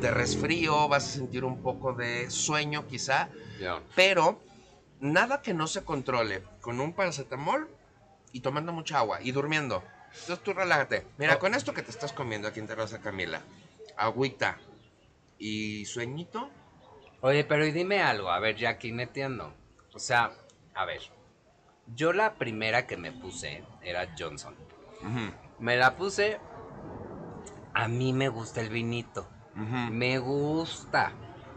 de 0.00 0.10
resfrío, 0.10 0.88
vas 0.88 1.06
a 1.06 1.10
sentir 1.10 1.44
un 1.44 1.62
poco 1.62 1.92
de 1.92 2.30
sueño 2.30 2.86
quizá, 2.86 3.28
Ya. 3.60 3.80
pero 3.94 4.40
nada 5.00 5.42
que 5.42 5.54
no 5.54 5.66
se 5.66 5.84
controle 5.84 6.42
con 6.60 6.80
un 6.80 6.92
paracetamol 6.92 7.68
y 8.32 8.40
tomando 8.40 8.72
mucha 8.72 8.98
agua 8.98 9.20
y 9.22 9.30
durmiendo. 9.32 9.82
Entonces 10.20 10.42
tú 10.42 10.52
relájate. 10.54 11.06
Mira, 11.18 11.34
Oh. 11.36 11.38
con 11.38 11.54
esto 11.54 11.72
que 11.74 11.82
te 11.82 11.90
estás 11.90 12.12
comiendo 12.12 12.48
aquí 12.48 12.60
en 12.60 12.66
Terraza 12.66 12.98
Camila, 13.00 13.40
agüita 13.96 14.58
y 15.38 15.84
sueñito, 15.84 16.50
Oye, 17.20 17.44
pero 17.44 17.66
y 17.66 17.72
dime 17.72 18.00
algo, 18.00 18.30
a 18.30 18.38
ver, 18.38 18.56
ya 18.56 18.70
aquí 18.70 18.92
metiendo. 18.92 19.52
O 19.92 19.98
sea, 19.98 20.32
a 20.74 20.84
ver. 20.84 21.00
Yo 21.94 22.12
la 22.12 22.34
primera 22.34 22.86
que 22.86 22.96
me 22.96 23.12
puse 23.12 23.64
era 23.82 24.14
Johnson. 24.16 24.54
Me 25.58 25.76
la 25.76 25.96
puse. 25.96 26.38
A 27.74 27.88
mí 27.88 28.12
me 28.12 28.28
gusta 28.28 28.60
el 28.60 28.68
vinito. 28.68 29.28
Me 29.54 30.18
gusta. 30.18 31.12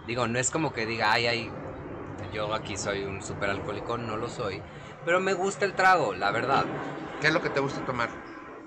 Digo, 0.08 0.28
no 0.28 0.40
es 0.40 0.50
como 0.50 0.74
que 0.74 0.88
diga, 0.88 1.12
ay, 1.12 1.28
ay, 1.28 1.52
yo 2.34 2.54
aquí 2.54 2.78
soy 2.78 3.04
un 3.04 3.22
super 3.22 3.50
alcohólico, 3.50 3.98
no 3.98 4.18
lo 4.18 4.30
soy. 4.30 4.62
Pero 5.06 5.20
me 5.20 5.34
gusta 5.34 5.66
el 5.66 5.74
trago, 5.74 6.14
la 6.14 6.32
verdad. 6.32 6.66
¿qué 7.20 7.28
es 7.28 7.34
lo 7.34 7.42
que 7.42 7.50
te 7.50 7.60
gusta 7.60 7.86
tomar? 7.86 8.10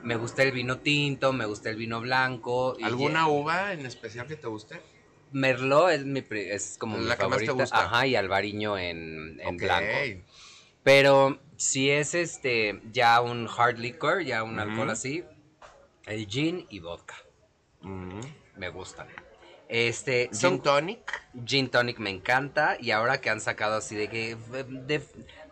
Me 0.03 0.17
gusta 0.17 0.43
el 0.43 0.53
vino 0.53 0.79
tinto, 0.79 1.33
me 1.33 1.47
gusta 1.47 1.71
el 1.71 1.77
vino 1.77 2.01
blanco. 2.01 2.77
y 2.79 2.85
¿Alguna 2.85 3.27
uva 3.27 3.73
en 3.73 3.87
especial 3.87 4.27
que 4.27 4.37
te 4.37 4.47
guste? 4.47 4.81
Merlot 5.35 5.91
es, 5.91 6.05
mi, 6.07 6.25
es 6.31 6.77
como 6.79 6.97
La 6.97 7.15
mi 7.15 7.21
que 7.21 7.29
más 7.29 7.39
te 7.41 7.47
favorita. 7.47 7.53
gusta. 7.53 7.85
Ajá, 7.85 8.07
y 8.07 8.17
albariño 8.17 8.79
en, 8.79 9.39
en 9.41 9.55
Ok. 9.57 9.63
blanco. 9.63 9.99
Pero 10.83 11.39
si 11.57 11.91
es 11.91 12.15
este 12.15 12.81
ya 12.93 13.21
un 13.21 13.49
hard 13.55 13.79
liquor, 13.79 14.23
ya 14.23 14.43
un 14.43 14.59
alcohol 14.59 14.91
así, 14.91 15.25
el 16.07 16.27
gin 16.27 16.67
y 16.71 16.79
vodka 16.81 17.15
Mm. 17.81 18.21
me 18.57 18.69
gustan. 18.71 19.07
Este, 19.69 20.29
Gin 20.31 20.35
son 20.35 20.63
tonic. 20.63 21.21
Gin 21.45 21.69
Tonic 21.69 21.99
me 21.99 22.11
encanta 22.11 22.77
y 22.81 22.93
ahora 22.93 23.21
que 23.21 23.29
han 23.31 23.41
sacado 23.41 23.77
así 23.77 23.95
de 23.97 24.09
que 24.09 24.37
de- 24.87 25.03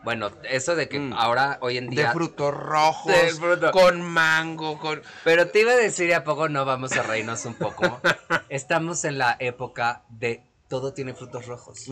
bueno, 0.05 0.31
eso 0.45 0.75
de 0.77 0.89
que 0.89 0.99
Mm. 0.99 1.13
ahora 1.15 1.59
hoy 1.61 1.79
en 1.79 1.89
De 1.91 1.97
día 1.97 2.13
frutos 2.13 2.53
rojos, 2.55 3.13
De 3.13 3.33
fruto- 3.35 3.71
con 3.71 4.03
mango, 4.03 4.79
con... 4.79 5.03
Pero 5.25 5.49
te 5.49 5.61
iba 5.61 5.73
a 5.73 5.77
decir 5.77 6.09
¿y 6.09 6.13
a 6.13 6.25
poco 6.25 6.49
no 6.49 6.65
vamos 6.65 6.93
a 6.93 7.03
reírnos 7.03 7.45
un 7.45 7.55
poco. 7.55 8.01
Estamos 8.49 9.05
en 9.05 9.19
la 9.19 9.37
época 9.39 10.03
de 10.09 10.43
todo 10.69 10.93
tiene 10.93 11.15
frutos 11.15 11.47
rojos. 11.47 11.87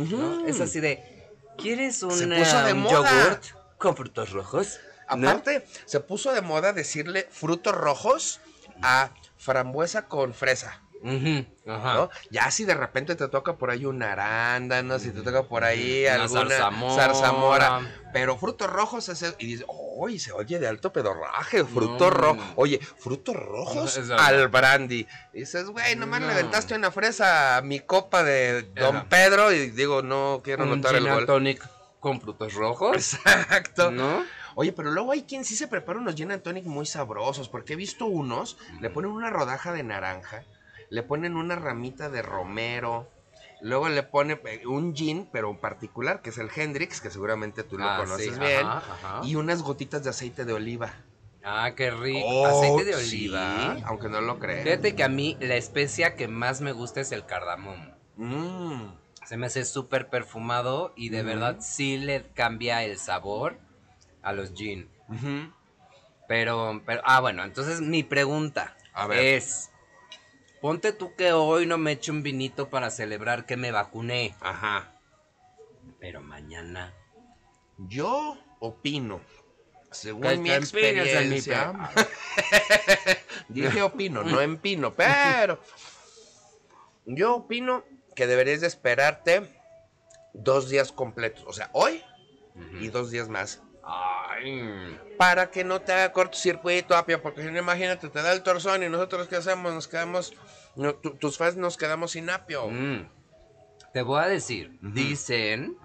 Es 0.47 0.61
así 0.61 0.81
de 0.81 1.29
¿quieres 1.59 2.03
un, 2.03 2.19
de 2.19 2.75
moda. 2.75 3.11
yogurt 3.11 3.45
con 3.79 3.97
frutos 3.97 4.31
rojos? 4.31 4.81
¿No? 5.17 5.29
Aparte, 5.29 5.67
se 5.87 6.01
puso 6.01 6.33
de 6.33 6.41
moda 6.41 6.73
decirle 6.73 7.27
frutos 7.31 7.75
rojos 7.75 8.41
a 8.83 9.11
frambuesa 9.37 10.07
con 10.07 10.35
fresa. 10.35 10.81
Ujú, 11.03 11.47
ajá. 11.73 11.95
¿no? 11.95 12.11
Ya 12.31 12.51
si 12.51 12.65
de 12.65 12.75
repente 12.75 13.15
te 13.15 13.27
toca 13.29 13.57
por 13.57 13.71
ahí 13.71 13.87
un 13.87 14.03
arándano, 14.03 14.99
si 14.99 15.11
te 15.13 15.23
toca 15.23 15.45
por 15.45 15.65
ahí 15.65 16.05
Una 16.05 16.25
alguna 16.25 16.41
zarzamora. 16.51 16.95
zarzamora, 16.95 17.81
pero 18.13 18.37
frutos 18.37 18.69
rojos 18.71 19.09
es 19.09 19.35
y 19.39 19.47
dices, 19.47 19.67
"Uy, 19.97 20.19
se 20.19 20.33
oye 20.33 20.59
de 20.59 20.69
alto 20.69 20.93
pedorraje, 20.93 21.65
frutos 21.65 22.01
No. 22.01 22.11
rojos." 22.11 22.45
Oye, 22.57 22.79
frutos 22.99 23.35
rojos 23.35 23.99
al 24.19 24.49
brandy. 24.49 25.07
dices, 25.33 25.67
"Güey, 25.71 25.97
nomás 25.97 26.21
No. 26.21 26.27
le 26.27 26.33
aventaste 26.35 26.75
una 26.75 26.91
fresa 26.91 27.57
a 27.57 27.63
mi 27.63 27.81
copa 27.81 28.23
de 28.23 28.63
Don 28.75 28.97
Ajá. 28.97 29.07
Pedro" 29.09 29.53
y 29.53 29.71
digo, 29.71 30.03
"No 30.03 30.43
quiero 30.45 30.65
un 30.65 30.71
notar 30.71 30.95
el 30.97 31.09
gol." 31.09 31.25
tonic 31.25 31.67
con 31.99 32.21
frutos 32.21 32.53
rojos, 32.55 33.15
Exacto. 33.15 33.91
¿no? 33.91 34.25
Oye, 34.55 34.73
pero 34.73 34.91
luego 34.91 35.13
hay 35.13 35.23
quien 35.23 35.45
sí 35.45 35.55
se 35.57 35.69
prepara 35.69 35.99
unos 35.99 36.15
gin 36.15 36.33
and 36.33 36.43
tonic 36.43 36.65
muy 36.65 36.85
sabrosos, 36.85 37.49
porque 37.49 37.75
he 37.75 37.77
visto 37.77 38.07
unos, 38.07 38.59
le 38.81 38.91
ponen 38.91 39.11
una 39.13 39.31
rodaja 39.31 39.73
de 39.73 39.83
naranja, 39.83 40.43
le 40.91 41.03
ponen 41.03 41.37
una 41.37 41.57
ramita 41.57 42.11
de 42.11 42.21
romero, 42.23 43.09
luego 43.61 43.89
le 43.89 44.03
ponen 44.03 44.41
eh, 44.45 44.67
un 44.67 44.95
gin, 44.95 45.29
pero 45.33 45.51
en 45.51 45.59
particular, 45.59 46.21
que 46.21 46.31
es 46.31 46.39
el 46.39 46.51
Hendrix, 46.55 47.01
que 47.01 47.11
seguramente 47.11 47.63
tú 47.63 47.79
lo 47.79 47.85
Ah, 47.85 47.97
conoces 47.97 48.35
sí, 48.35 48.41
bien, 48.41 48.67
ajá, 48.67 48.79
ajá. 48.79 49.21
y 49.25 49.37
unas 49.37 49.63
gotitas 49.63 50.03
de 50.05 50.11
aceite 50.11 50.45
de 50.45 50.53
oliva. 50.53 50.93
Ah, 51.43 51.73
qué 51.75 51.91
rico. 51.91 52.19
Oh, 52.29 52.47
Aceite 52.47 52.85
de 52.85 52.95
sí, 52.95 53.29
oliva. 53.29 53.79
aunque 53.87 54.09
no 54.11 54.21
lo 54.21 54.39
creas. 54.39 54.65
Fíjate 54.65 54.95
que 54.95 55.05
a 55.05 55.09
mí 55.09 55.37
la 55.41 55.57
especia 55.57 56.15
que 56.17 56.29
más 56.29 56.61
me 56.61 56.73
gusta 56.73 57.01
es 57.01 57.13
el 57.13 57.25
cardamomo. 57.25 57.95
Mm, 58.17 58.93
Se 59.25 59.37
me 59.39 59.47
hace 59.47 59.65
súper 59.65 60.11
perfumado 60.11 60.93
y 60.97 61.09
de 61.09 61.23
verdad 61.23 61.57
sí 61.61 61.97
le 61.97 62.25
cambia 62.35 62.85
el 62.85 62.99
sabor 62.99 63.59
a 64.23 64.33
los 64.33 64.53
gin. 64.53 64.91
Pero, 66.29 66.83
pero, 66.85 67.01
ah, 67.05 67.21
bueno, 67.21 67.43
entonces 67.45 67.81
mi 67.81 68.03
pregunta 68.03 68.77
A 68.93 69.07
ver. 69.07 69.21
es, 69.21 69.70
ponte 70.61 70.93
tú 70.93 71.15
que 71.17 71.33
hoy 71.33 71.67
no 71.67 71.79
me 71.79 71.93
eche 71.93 72.11
un 72.11 72.23
vinito 72.23 72.69
para 72.71 72.91
celebrar 72.91 73.47
que 73.47 73.57
me 73.57 73.71
vacuné, 73.73 74.35
Ajá. 74.41 74.93
pero 75.99 76.21
mañana... 76.21 76.95
Yo 77.89 78.37
opino, 78.59 79.23
según 79.91 80.23
¿Qué- 80.23 80.37
mi 80.37 80.51
de 80.51 80.57
mi 80.59 80.65
experiencia, 80.65 81.73
dije 83.49 83.81
opino, 83.83 84.23
no 84.23 84.41
empino, 84.43 84.95
pero 84.95 85.59
yo 87.07 87.37
opino 87.37 87.85
que 88.15 88.27
deberías 88.27 88.61
de 88.61 88.67
esperarte 88.67 89.49
dos 90.35 90.69
días 90.69 90.93
completos, 90.93 91.43
o 91.47 91.55
sea, 91.55 91.71
hoy 91.73 92.03
y 92.81 92.89
dos 92.89 93.11
días 93.11 93.31
más, 93.31 93.63
Ay, 93.83 94.99
para 95.17 95.51
que 95.51 95.65
no 95.65 95.81
te 95.81 95.93
haga 95.93 96.13
cortocircuito, 96.13 96.97
apio, 96.97 97.21
porque 97.23 97.43
si 97.43 97.51
no, 97.51 97.59
imagínate, 97.59 98.09
te 98.09 98.23
da 98.23 98.33
el 98.33 98.43
torzón 98.43 98.83
y 98.83 98.89
nosotros 98.89 99.29
qué 99.29 99.37
hacemos, 99.37 99.73
nos 99.73 99.89
quedamos, 99.89 100.33
no, 100.77 100.95
tu- 100.95 101.17
tus 101.17 101.37
fans 101.39 101.57
nos 101.57 101.77
quedamos 101.77 102.13
sin 102.13 102.31
apio. 102.31 102.69
mm. 102.69 103.09
Te 103.93 104.03
voy 104.03 104.23
a 104.23 104.27
decir, 104.29 104.79
dicen 104.83 105.77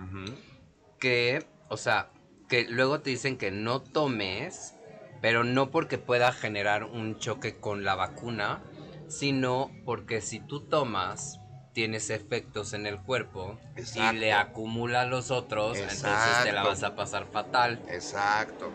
que, 1.00 1.46
o 1.70 1.78
sea, 1.78 2.12
que 2.48 2.66
luego 2.70 3.02
te 3.02 3.10
dicen 3.10 3.38
que 3.38 3.50
no 3.52 3.82
tomes, 3.82 4.76
pero 5.22 5.44
no 5.44 5.72
porque 5.72 5.98
pueda 5.98 6.32
generar 6.32 6.84
un 6.84 7.18
choque 7.18 7.60
con 7.60 7.84
la 7.84 7.96
vacuna, 7.96 8.62
sino 9.08 9.72
porque 9.86 10.22
si 10.22 10.40
tú 10.40 10.62
tomas, 10.62 11.40
tienes 11.76 12.10
efectos 12.10 12.72
en 12.74 12.88
el 12.88 12.98
cuerpo 13.02 13.60
Exacto. 13.76 14.16
y 14.16 14.20
le 14.20 14.32
acumula 14.34 15.02
a 15.02 15.06
los 15.06 15.30
otros, 15.30 15.78
entonces 15.78 16.44
te 16.46 16.54
la 16.54 16.64
vas 16.64 16.84
a 16.84 16.96
pasar 16.96 17.28
fatal. 17.28 17.82
Exacto. 17.90 18.72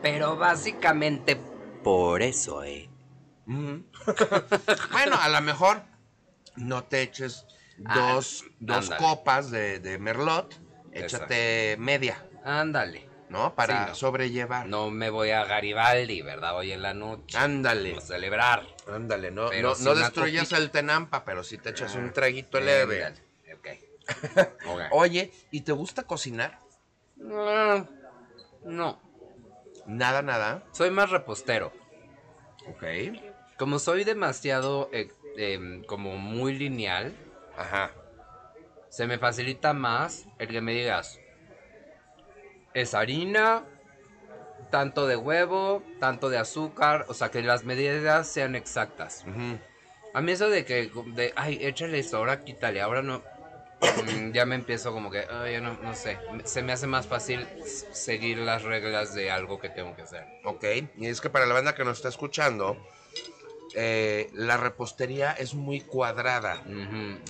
Pero 0.00 0.36
básicamente 0.36 1.36
por 1.82 2.22
eso, 2.22 2.62
eh. 2.62 2.88
Bueno, 3.46 5.16
a 5.20 5.28
lo 5.28 5.40
mejor 5.42 5.82
no 6.56 6.84
te 6.84 7.02
eches 7.02 7.44
Ah, 7.84 7.94
dos, 8.14 8.44
dos 8.58 8.88
copas 8.90 9.50
de, 9.50 9.80
de 9.80 9.98
merlot, 9.98 10.58
échate 10.92 11.76
media, 11.78 12.24
Ándale. 12.42 13.06
¿no? 13.28 13.54
Para 13.54 13.82
Sí, 13.84 13.88
no. 13.90 13.94
sobrellevar. 13.94 14.66
No 14.66 14.90
me 14.90 15.10
voy 15.10 15.30
a 15.30 15.44
Garibaldi, 15.44 16.22
¿verdad? 16.22 16.56
Hoy 16.56 16.72
en 16.72 16.80
la 16.80 16.94
noche. 16.94 17.36
Ándale, 17.36 17.90
Vamos 17.90 18.04
a 18.04 18.06
celebrar. 18.06 18.75
Ándale, 18.86 19.30
no, 19.30 19.48
Pero 19.48 19.74
no, 19.78 19.84
no 19.84 19.94
destruyas 19.94 20.52
el 20.52 20.70
tenampa, 20.70 21.24
pero 21.24 21.42
si 21.44 21.58
te 21.58 21.70
echas 21.70 21.94
un 21.94 22.12
traguito 22.12 22.60
leve. 22.60 23.04
Ándale, 23.04 23.22
ok. 23.54 23.68
Ok. 24.66 24.80
Oye, 24.92 25.32
¿y 25.50 25.62
te 25.62 25.72
gusta 25.72 26.04
cocinar? 26.04 26.58
Ah, 27.32 27.84
No, 28.64 29.00
Nada, 29.86 30.22
nada. 30.22 30.64
soy 30.72 30.90
más 30.90 31.10
repostero. 31.10 31.72
Ok. 32.66 32.84
Como 33.56 33.78
soy 33.78 34.04
demasiado, 34.04 34.90
eh, 34.92 35.08
em, 35.36 35.82
como 35.84 36.16
muy 36.18 36.54
lineal, 36.58 37.16
Ajá. 37.56 37.94
se 38.88 39.06
me 39.06 39.18
facilita 39.18 39.72
más 39.72 40.26
el 40.38 40.48
que 40.48 40.60
me 40.60 40.72
digas, 40.72 41.20
es 42.74 42.94
harina, 42.94 43.64
tanto 44.70 45.06
de 45.06 45.16
huevo, 45.16 45.82
tanto 45.98 46.28
de 46.28 46.38
azúcar, 46.38 47.06
o 47.08 47.14
sea, 47.14 47.30
que 47.30 47.42
las 47.42 47.64
medidas 47.64 48.28
sean 48.28 48.54
exactas. 48.54 49.24
Ujú. 49.26 49.58
A 50.12 50.20
mí 50.20 50.32
eso 50.32 50.48
de 50.48 50.64
que, 50.64 50.90
de, 51.14 51.32
ay, 51.36 51.58
échale 51.60 51.98
esto, 51.98 52.16
ahora 52.16 52.42
quítale, 52.42 52.80
ahora 52.80 53.02
no, 53.02 53.22
mm, 53.80 54.32
ya 54.32 54.46
me 54.46 54.54
empiezo 54.54 54.92
como 54.92 55.10
que, 55.10 55.26
ay, 55.28 55.52
ya 55.52 55.60
no, 55.60 55.74
no 55.82 55.94
sé, 55.94 56.18
se 56.44 56.62
me 56.62 56.72
hace 56.72 56.86
más 56.86 57.06
fácil 57.06 57.46
seguir 57.62 58.38
las 58.38 58.62
reglas 58.62 59.14
de 59.14 59.30
algo 59.30 59.58
que 59.58 59.68
tengo 59.68 59.94
que 59.94 60.02
hacer. 60.02 60.26
Ok, 60.44 60.64
y 60.96 61.06
es 61.06 61.20
que 61.20 61.30
para 61.30 61.46
la 61.46 61.54
banda 61.54 61.74
que 61.74 61.84
nos 61.84 61.98
está 61.98 62.08
escuchando, 62.08 62.78
eh, 63.78 64.30
la 64.32 64.56
repostería 64.56 65.32
es 65.32 65.52
muy 65.54 65.82
cuadrada. 65.82 66.62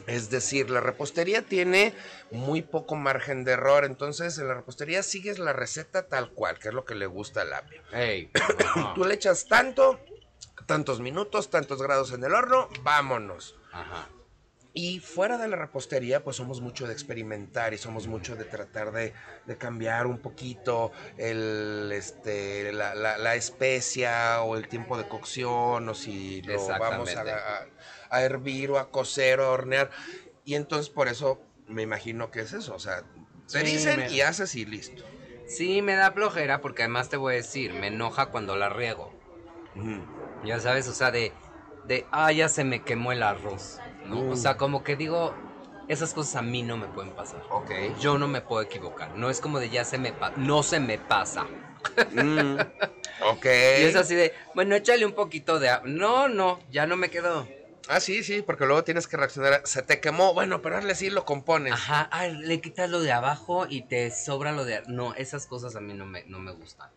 Es 0.07 0.31
decir, 0.31 0.71
la 0.71 0.81
repostería 0.81 1.43
tiene 1.43 1.93
muy 2.31 2.63
poco 2.63 2.95
margen 2.95 3.43
de 3.43 3.53
error, 3.53 3.85
entonces 3.85 4.39
en 4.39 4.47
la 4.47 4.55
repostería 4.55 5.03
sigues 5.03 5.41
la 5.41 5.53
receta 5.53 6.07
tal 6.07 6.31
cual, 6.31 6.61
que 6.61 6.69
es 6.69 6.75
lo 6.75 6.85
que 6.85 6.95
le 6.95 7.07
gusta 7.07 7.43
al 7.43 7.53
apio. 7.53 7.83
Ey, 7.93 8.31
ajá, 8.65 8.93
Tú 8.95 9.05
le 9.05 9.15
echas 9.15 9.47
tanto, 9.47 9.99
tantos 10.67 11.01
minutos, 11.01 11.51
tantos 11.51 11.83
grados 11.83 12.13
en 12.13 12.23
el 12.23 12.33
horno, 12.33 12.69
vámonos. 12.83 13.57
ajá. 13.73 14.09
Y 14.79 15.01
fuera 15.01 15.39
de 15.39 15.49
la 15.49 15.57
repostería, 15.57 16.23
pues 16.23 16.37
somos 16.37 16.61
mucho 16.61 16.87
de 16.87 16.93
experimentar 16.93 17.73
y 17.73 17.79
somos 17.79 18.07
mucho 18.09 18.37
de 18.37 18.45
tratar 18.45 18.93
de, 18.93 19.15
de 19.47 19.57
cambiar 19.57 20.07
un 20.07 20.19
poquito 20.19 20.93
el, 21.17 21.91
este, 21.95 22.73
la, 22.75 22.95
la- 22.95 23.17
la 23.17 23.37
especia 23.37 24.43
o 24.43 24.55
el 24.55 24.69
tiempo 24.69 24.99
de 24.99 25.09
cocción 25.09 25.89
o 25.89 25.95
si 25.95 26.43
lo 26.43 26.75
vamos 26.77 27.17
a, 27.17 27.23
Exactamente. 27.23 27.31
a- 27.31 27.67
a 28.11 28.23
hervir 28.23 28.71
o 28.71 28.79
a 28.79 28.91
cocer 28.91 29.41
o 29.41 29.47
a 29.47 29.51
hornear. 29.53 29.91
Y 30.45 30.57
entonces 30.57 30.91
por 30.91 31.09
eso 31.09 31.41
me 31.67 31.81
imagino 31.83 32.31
que 32.31 32.41
es 32.41 32.53
eso, 32.53 32.75
o 32.75 32.79
sea, 32.79 33.03
te 33.51 33.61
Sí, 33.65 33.65
dicen 33.65 33.97
me- 33.97 34.13
y 34.13 34.21
haces 34.21 34.55
y 34.57 34.67
listo. 34.67 35.03
Sí, 35.47 35.81
me 35.81 35.95
da 35.95 36.13
flojera 36.13 36.61
porque 36.61 36.83
además 36.83 37.09
te 37.09 37.17
voy 37.17 37.33
a 37.33 37.37
decir, 37.37 37.73
me 37.73 37.87
enoja 37.87 38.27
cuando 38.27 38.57
la 38.57 38.69
riego. 38.69 39.15
Ya 40.43 40.61
sabes, 40.61 40.87
o 40.89 40.93
sea, 40.93 41.11
de, 41.11 41.35
de, 41.83 42.09
ah, 42.13 42.33
ya 42.33 42.49
se 42.49 42.65
me 42.65 42.83
quemó 42.85 43.13
el 43.13 43.23
arroz, 43.23 43.81
¿no? 44.07 44.17
Mm. 44.17 44.31
O 44.31 44.37
sea, 44.37 44.57
como 44.57 44.83
que 44.83 44.97
digo, 44.97 45.35
esas 45.89 46.15
cosas 46.15 46.37
a 46.37 46.43
mí 46.43 46.63
no 46.63 46.77
me 46.77 46.87
pueden 46.87 47.13
pasar. 47.13 47.43
Ok. 47.51 47.71
Yo 48.01 48.19
no 48.19 48.29
me 48.29 48.41
puedo 48.41 48.63
equivocar, 48.63 49.17
no 49.17 49.31
es 49.31 49.41
como 49.41 49.59
de 49.59 49.71
ya 49.71 49.85
se 49.85 49.99
me 49.99 50.13
pasa, 50.13 50.35
no 50.37 50.63
se 50.63 50.81
me 50.81 50.99
pasa. 50.99 51.47
Mm, 52.13 52.59
ok. 53.31 53.45
Y 53.45 53.83
es 53.85 53.97
así 53.97 54.15
de, 54.15 54.33
bueno, 54.55 54.75
échale 54.75 55.07
un 55.07 55.13
poquito 55.13 55.59
de... 55.59 55.71
No, 55.85 56.29
no, 56.29 56.59
ya 56.71 56.87
no 56.87 56.97
me 56.97 57.11
quedó. 57.11 57.47
Ah, 57.89 58.01
sí, 58.01 58.25
sí, 58.25 58.43
porque 58.43 58.67
luego 58.67 58.83
tienes 58.83 59.07
que 59.07 59.17
reaccionar. 59.17 59.53
a, 59.55 59.67
Se 59.67 59.83
te 59.83 60.01
quemó, 60.01 60.35
bueno, 60.35 60.61
pero 60.61 60.77
hazle 60.77 60.95
sí 60.97 61.09
lo 61.09 61.25
compones. 61.25 61.73
Ajá, 61.73 62.09
ay, 62.11 62.35
le 62.35 62.61
quitas 62.61 62.91
lo 62.91 63.01
de 63.01 63.13
abajo 63.13 63.67
y 63.69 63.83
te 63.83 64.11
sobra 64.11 64.51
lo 64.53 64.65
de... 64.65 64.83
No, 64.89 65.15
esas 65.15 65.47
cosas 65.47 65.77
a 65.77 65.81
mí 65.81 65.95
no 65.95 66.05
me, 66.05 66.25
no 66.25 66.41
me 66.41 66.53
gustan. 66.53 66.91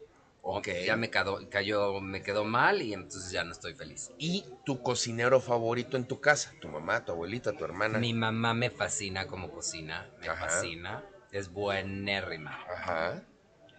Ok. 0.58 0.68
Ya 0.86 0.96
me 0.96 1.12
quedó, 1.12 1.40
cayó, 1.50 2.02
me 2.02 2.24
quedó 2.24 2.44
mal 2.44 2.82
y 2.82 2.94
entonces 2.94 3.32
ya 3.32 3.44
no 3.44 3.52
estoy 3.52 3.76
feliz. 3.76 4.12
¿Y 4.18 4.46
tu 4.66 4.82
cocinero 4.82 5.40
favorito 5.40 5.96
en 5.96 6.08
tu 6.08 6.20
casa? 6.20 6.56
¿Tu 6.60 6.68
mamá, 6.68 7.06
tu 7.06 7.12
abuelita, 7.12 7.54
tu 7.54 7.64
hermana? 7.64 8.00
Mi 8.00 8.14
mamá 8.14 8.54
me 8.56 8.72
fascina 8.72 9.28
como 9.28 9.52
cocina, 9.52 10.10
me 10.20 10.28
Ajá. 10.28 10.48
fascina. 10.48 11.06
Es 11.32 11.50
buenérrima. 11.50 12.58
Ajá. 12.68 13.24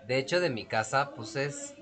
De 0.07 0.19
hecho, 0.19 0.41
de 0.41 0.51
mi 0.51 0.65
casa, 0.65 1.13
pues 1.17 1.35
es... 1.35 1.75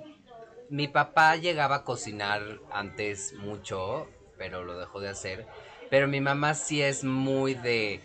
Mi 0.70 0.88
papá 0.88 1.36
llegaba 1.36 1.76
a 1.76 1.84
cocinar 1.84 2.42
antes 2.70 3.34
mucho, 3.34 4.08
pero 4.38 4.64
lo 4.64 4.78
dejó 4.78 5.00
de 5.00 5.08
hacer. 5.08 5.46
Pero 5.90 6.08
mi 6.08 6.20
mamá 6.20 6.54
sí 6.54 6.80
es 6.82 7.04
muy 7.04 7.54
de, 7.54 8.00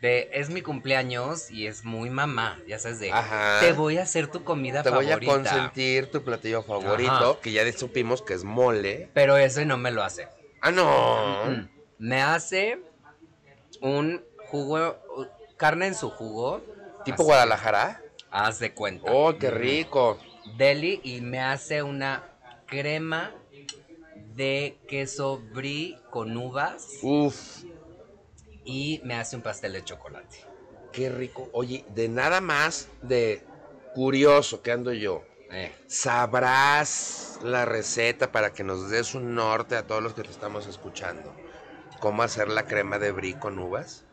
de, 0.00 0.28
es 0.32 0.50
mi 0.50 0.62
cumpleaños 0.62 1.50
y 1.50 1.66
es 1.66 1.84
muy 1.84 2.10
mamá, 2.10 2.60
ya 2.68 2.78
sabes, 2.78 3.00
de, 3.00 3.12
Ajá. 3.12 3.60
te 3.60 3.72
voy 3.72 3.98
a 3.98 4.02
hacer 4.02 4.26
tu 4.28 4.44
comida 4.44 4.82
Te 4.82 4.90
voy 4.90 5.06
a 5.06 5.08
favorita. 5.18 5.32
consentir 5.32 6.10
tu 6.10 6.22
platillo 6.22 6.62
favorito, 6.62 7.10
Ajá. 7.12 7.40
que 7.40 7.52
ya 7.52 7.70
supimos 7.72 8.20
que 8.22 8.34
es 8.34 8.44
mole. 8.44 9.10
Pero 9.14 9.36
ese 9.36 9.64
no 9.64 9.78
me 9.78 9.90
lo 9.90 10.02
hace. 10.02 10.28
Ah, 10.60 10.70
no. 10.70 11.46
Mm. 11.50 11.68
Me 11.98 12.20
hace 12.22 12.78
un 13.80 14.22
jugo, 14.50 14.96
carne 15.56 15.86
en 15.88 15.94
su 15.94 16.10
jugo. 16.10 16.62
Tipo 17.04 17.14
así, 17.22 17.24
Guadalajara. 17.24 18.02
Haz 18.30 18.58
de 18.58 18.74
cuenta. 18.74 19.10
Oh, 19.10 19.36
qué 19.38 19.50
Mm. 19.50 19.54
rico. 19.54 20.18
Deli 20.56 21.00
y 21.02 21.20
me 21.22 21.40
hace 21.40 21.82
una 21.82 22.22
crema 22.66 23.32
de 24.34 24.78
queso 24.88 25.38
brie 25.52 25.98
con 26.10 26.36
uvas 26.36 26.98
Uf, 27.02 27.62
y 28.66 29.00
me 29.04 29.14
hace 29.14 29.36
un 29.36 29.42
pastel 29.42 29.72
de 29.72 29.84
chocolate. 29.84 30.38
qué 30.92 31.08
rico. 31.08 31.48
Oye, 31.52 31.84
de 31.94 32.08
nada 32.08 32.40
más 32.40 32.88
de 33.02 33.42
curioso 33.94 34.62
que 34.62 34.72
ando 34.72 34.92
yo. 34.92 35.24
Eh, 35.50 35.72
¿Sabrás 35.86 37.38
la 37.42 37.64
receta 37.64 38.32
para 38.32 38.52
que 38.52 38.64
nos 38.64 38.90
des 38.90 39.14
un 39.14 39.34
norte 39.34 39.76
a 39.76 39.86
todos 39.86 40.02
los 40.02 40.14
que 40.14 40.22
te 40.22 40.30
estamos 40.30 40.66
escuchando? 40.66 41.34
¿Cómo 42.00 42.22
hacer 42.22 42.48
la 42.48 42.66
crema 42.66 42.98
de 42.98 43.12
brie 43.12 43.38
con 43.38 43.58
uvas? 43.58 44.06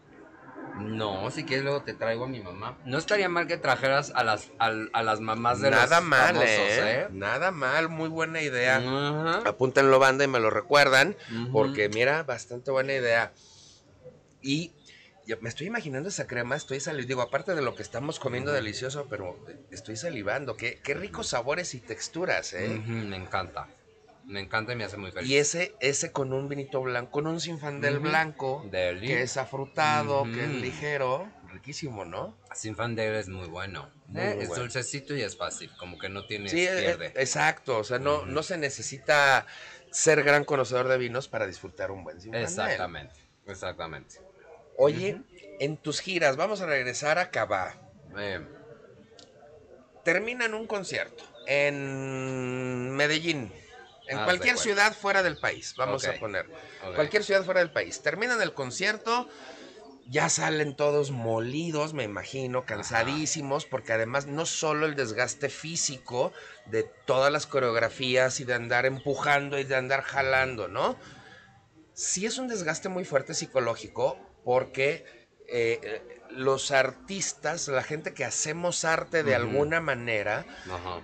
no, 0.80 1.30
si 1.32 1.44
quieres 1.44 1.64
luego 1.64 1.84
te 1.84 1.94
traigo 1.94 2.26
a 2.26 2.28
mi 2.28 2.40
mamá. 2.40 2.78
No 2.86 2.98
estaría 2.98 3.30
mal 3.30 3.48
que 3.48 3.58
trajeras 3.58 4.12
a 4.16 4.24
las, 4.24 4.52
a, 4.58 4.72
las 4.72 5.20
mamás 5.20 5.62
de 5.62 5.70
Nada 5.70 6.00
los 6.00 6.10
mal, 6.10 6.36
famosos, 6.36 6.50
¿eh? 6.50 7.02
¿eh? 7.02 7.08
Nada 7.12 7.52
mal, 7.52 7.90
muy 7.90 8.10
buena 8.10 8.42
idea. 8.42 8.78
Ajá. 8.78 9.48
Apúntenlo 9.48 10.00
banda 10.00 10.24
y 10.24 10.28
me 10.28 10.40
lo 10.40 10.50
recuerdan, 10.50 11.16
porque 11.52 11.90
mira, 11.90 12.24
bastante 12.24 12.72
buena 12.72 12.94
idea. 12.94 13.34
Y 14.44 14.74
yo 15.26 15.38
me 15.42 15.50
estoy 15.50 15.68
imaginando 15.68 16.10
esa 16.10 16.28
crema, 16.28 16.56
estoy 16.56 16.80
salivando, 16.80 17.08
digo, 17.08 17.22
aparte 17.22 17.56
de 17.56 17.62
lo 17.62 17.76
que 17.76 17.82
estamos 17.82 18.20
comiendo 18.20 18.52
delicioso, 18.52 19.08
pero 19.10 19.44
estoy 19.72 19.96
salivando, 19.96 20.58
qué, 20.58 20.80
qué 20.84 20.94
ricos 20.94 21.28
sabores 21.28 21.74
y 21.74 21.80
texturas, 21.80 22.54
¿eh? 22.54 22.82
Me 22.86 23.16
encanta. 23.16 23.68
Me 24.26 24.40
encanta 24.40 24.72
y 24.72 24.76
me 24.76 24.86
hace 24.86 24.98
muy 24.98 25.12
feliz. 25.12 25.30
Y 25.30 25.38
ese, 25.38 25.76
ese 25.82 26.12
con 26.12 26.32
un 26.34 26.48
vinito 26.48 26.82
blanco, 26.82 27.12
con 27.12 27.28
un 27.28 27.40
sinfandel 27.42 28.00
blanco, 28.00 28.66
Deli. 28.72 29.08
que 29.08 29.22
es 29.22 29.36
afrutado, 29.36 30.24
que 30.34 30.46
es 30.46 30.50
ligero, 30.50 31.30
riquísimo, 31.52 32.06
¿no? 32.06 32.38
Sin 32.56 32.76
fan 32.76 32.96
de 32.96 33.20
es 33.20 33.28
muy 33.28 33.48
bueno. 33.48 33.90
Muy 34.08 34.22
Eh, 34.22 34.38
es 34.42 34.48
bueno. 34.48 34.64
dulcecito 34.64 35.14
y 35.16 35.22
es 35.22 35.36
fácil, 35.36 35.70
como 35.78 35.98
que 35.98 36.08
no 36.08 36.26
tiene 36.26 36.50
Sí, 36.50 36.66
eh, 36.66 36.96
pierde. 36.98 37.14
exacto, 37.16 37.78
o 37.80 37.84
sea, 37.84 38.00
no, 38.00 38.26
no 38.26 38.44
se 38.44 38.58
necesita 38.58 39.46
ser 39.92 40.24
gran 40.24 40.46
conocedor 40.46 40.88
de 40.88 40.98
vinos 40.98 41.28
para 41.28 41.46
disfrutar 41.46 41.92
un 41.92 42.04
buen 42.04 42.20
sinfandel. 42.22 42.48
exactamente, 42.50 43.20
exactamente. 43.46 44.16
Oye, 44.78 45.22
en 45.60 45.78
tus 45.78 46.02
giras, 46.02 46.36
vamos 46.36 46.62
a 46.62 46.66
regresar 46.66 47.20
a 47.20 47.30
Cabá. 47.30 47.80
Eh, 48.18 48.42
Terminan 50.04 50.54
un 50.54 50.68
concierto 50.68 51.24
en 51.48 52.92
Medellín, 52.92 53.52
en 54.08 54.18
de 54.18 54.24
cualquier 54.24 54.58
ciudad 54.58 54.94
fuera 54.94 55.24
del 55.24 55.38
país, 55.38 55.76
vamos 55.78 56.06
a 56.06 56.14
poner. 56.14 56.50
Cualquier 56.96 57.24
ciudad 57.24 57.44
fuera 57.44 57.62
del 57.62 57.72
país. 57.72 58.02
Terminan 58.02 58.42
el 58.42 58.54
concierto, 58.54 59.30
ya 60.06 60.28
salen 60.28 60.76
todos 60.76 61.12
molidos, 61.12 61.94
me 61.94 62.04
imagino, 62.04 62.66
cansadísimos, 62.66 63.66
porque 63.66 63.94
además 63.94 64.26
no 64.26 64.46
solo 64.46 64.86
el 64.86 64.96
desgaste 64.96 65.48
físico 65.48 66.34
de 66.66 66.84
todas 66.84 67.32
las 67.32 67.48
coreografías 67.48 68.42
y 68.42 68.44
de 68.44 68.54
andar 68.54 68.86
empujando 68.86 69.58
y 69.58 69.64
de 69.64 69.76
andar 69.76 70.02
jalando, 70.02 70.68
¿no? 70.68 70.98
Sí 71.94 72.26
es 72.26 72.38
un 72.38 72.48
desgaste 72.50 72.90
muy 72.90 73.06
fuerte 73.06 73.34
psicológico 73.34 74.18
porque 74.44 75.06
eh, 75.48 76.02
los 76.30 76.72
artistas, 76.72 77.68
la 77.68 77.84
gente 77.84 78.14
que 78.14 78.26
hacemos 78.26 78.86
arte 78.86 79.24
de 79.24 79.36
alguna 79.36 79.82
manera, 79.82 80.46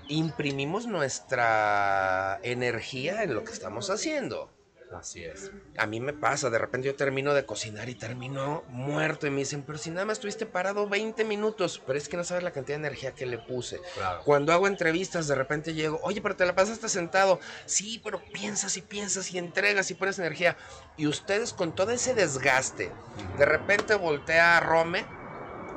imprimimos 0.08 0.88
nuestra 0.88 2.40
energía 2.44 3.24
en 3.24 3.36
lo 3.36 3.44
que 3.44 3.52
estamos 3.52 3.90
haciendo. 3.90 4.50
Así 4.94 5.24
es. 5.24 5.52
A 5.78 5.86
mí 5.86 6.00
me 6.00 6.14
pasa, 6.14 6.50
de 6.50 6.58
repente 6.58 6.88
yo 6.88 6.96
termino 6.96 7.34
de 7.34 7.46
cocinar 7.46 7.90
y 7.90 7.96
termino 7.96 8.64
muerto 8.70 9.28
y 9.28 9.30
me 9.30 9.40
dicen, 9.40 9.64
pero 9.64 9.78
si 9.78 9.90
nada 9.90 10.06
más 10.06 10.18
estuviste 10.18 10.46
parado 10.46 10.88
20 10.88 11.24
minutos, 11.26 11.82
pero 11.86 11.98
es 11.98 12.10
que 12.10 12.18
no 12.18 12.24
sabes 12.24 12.44
la 12.44 12.52
cantidad 12.52 12.78
de 12.78 12.88
energía 12.88 13.14
que 13.14 13.26
le 13.26 13.38
puse. 13.38 13.80
Claro. 13.96 14.22
Cuando 14.24 14.54
hago 14.54 14.68
entrevistas, 14.68 15.28
de 15.28 15.36
repente 15.36 15.74
llego, 15.74 16.00
oye, 16.04 16.22
pero 16.22 16.36
te 16.36 16.46
la 16.46 16.56
pasaste 16.56 16.90
sentado. 16.90 17.40
Sí, 17.66 18.02
pero 18.04 18.22
piensas 18.34 18.78
y 18.78 18.82
piensas 18.82 19.32
y 19.32 19.38
entregas 19.38 19.92
y 19.92 19.94
pones 19.94 20.20
energía. 20.20 20.58
Y 20.98 21.08
ustedes 21.08 21.54
con 21.54 21.74
todo 21.74 21.92
ese 21.92 22.14
desgaste, 22.14 22.92
de 23.38 23.46
repente 23.46 23.96
voltea 23.96 24.58
a 24.58 24.60
Rome. 24.60 25.19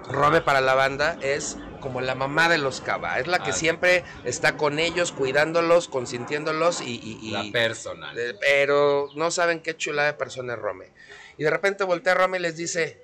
Rome 0.09 0.41
para 0.41 0.61
la 0.61 0.75
banda 0.75 1.17
es 1.23 1.57
como 1.81 2.01
la 2.01 2.15
mamá 2.15 2.49
de 2.49 2.59
los 2.59 2.81
cava. 2.81 3.19
Es 3.19 3.27
la 3.27 3.43
que 3.43 3.51
Ah. 3.51 3.55
siempre 3.55 4.05
está 4.25 4.57
con 4.57 4.79
ellos, 4.79 5.11
cuidándolos, 5.13 5.89
consintiéndolos 5.89 6.81
y... 6.81 6.95
y- 7.03 7.19
y- 7.23 7.31
La 7.31 7.45
personal. 7.53 8.17
pero 8.41 9.09
no 9.17 9.31
saben 9.31 9.61
qué 9.61 9.77
chulada 9.77 10.09
de 10.13 10.15
persona 10.19 10.55
es 10.55 10.59
Rome. 10.59 10.91
Y 11.39 11.45
de 11.45 11.51
repente 11.51 11.85
voltea 11.85 12.13
a 12.13 12.17
Rome 12.17 12.39
y 12.39 12.43
les 12.43 12.57
dice, 12.57 13.01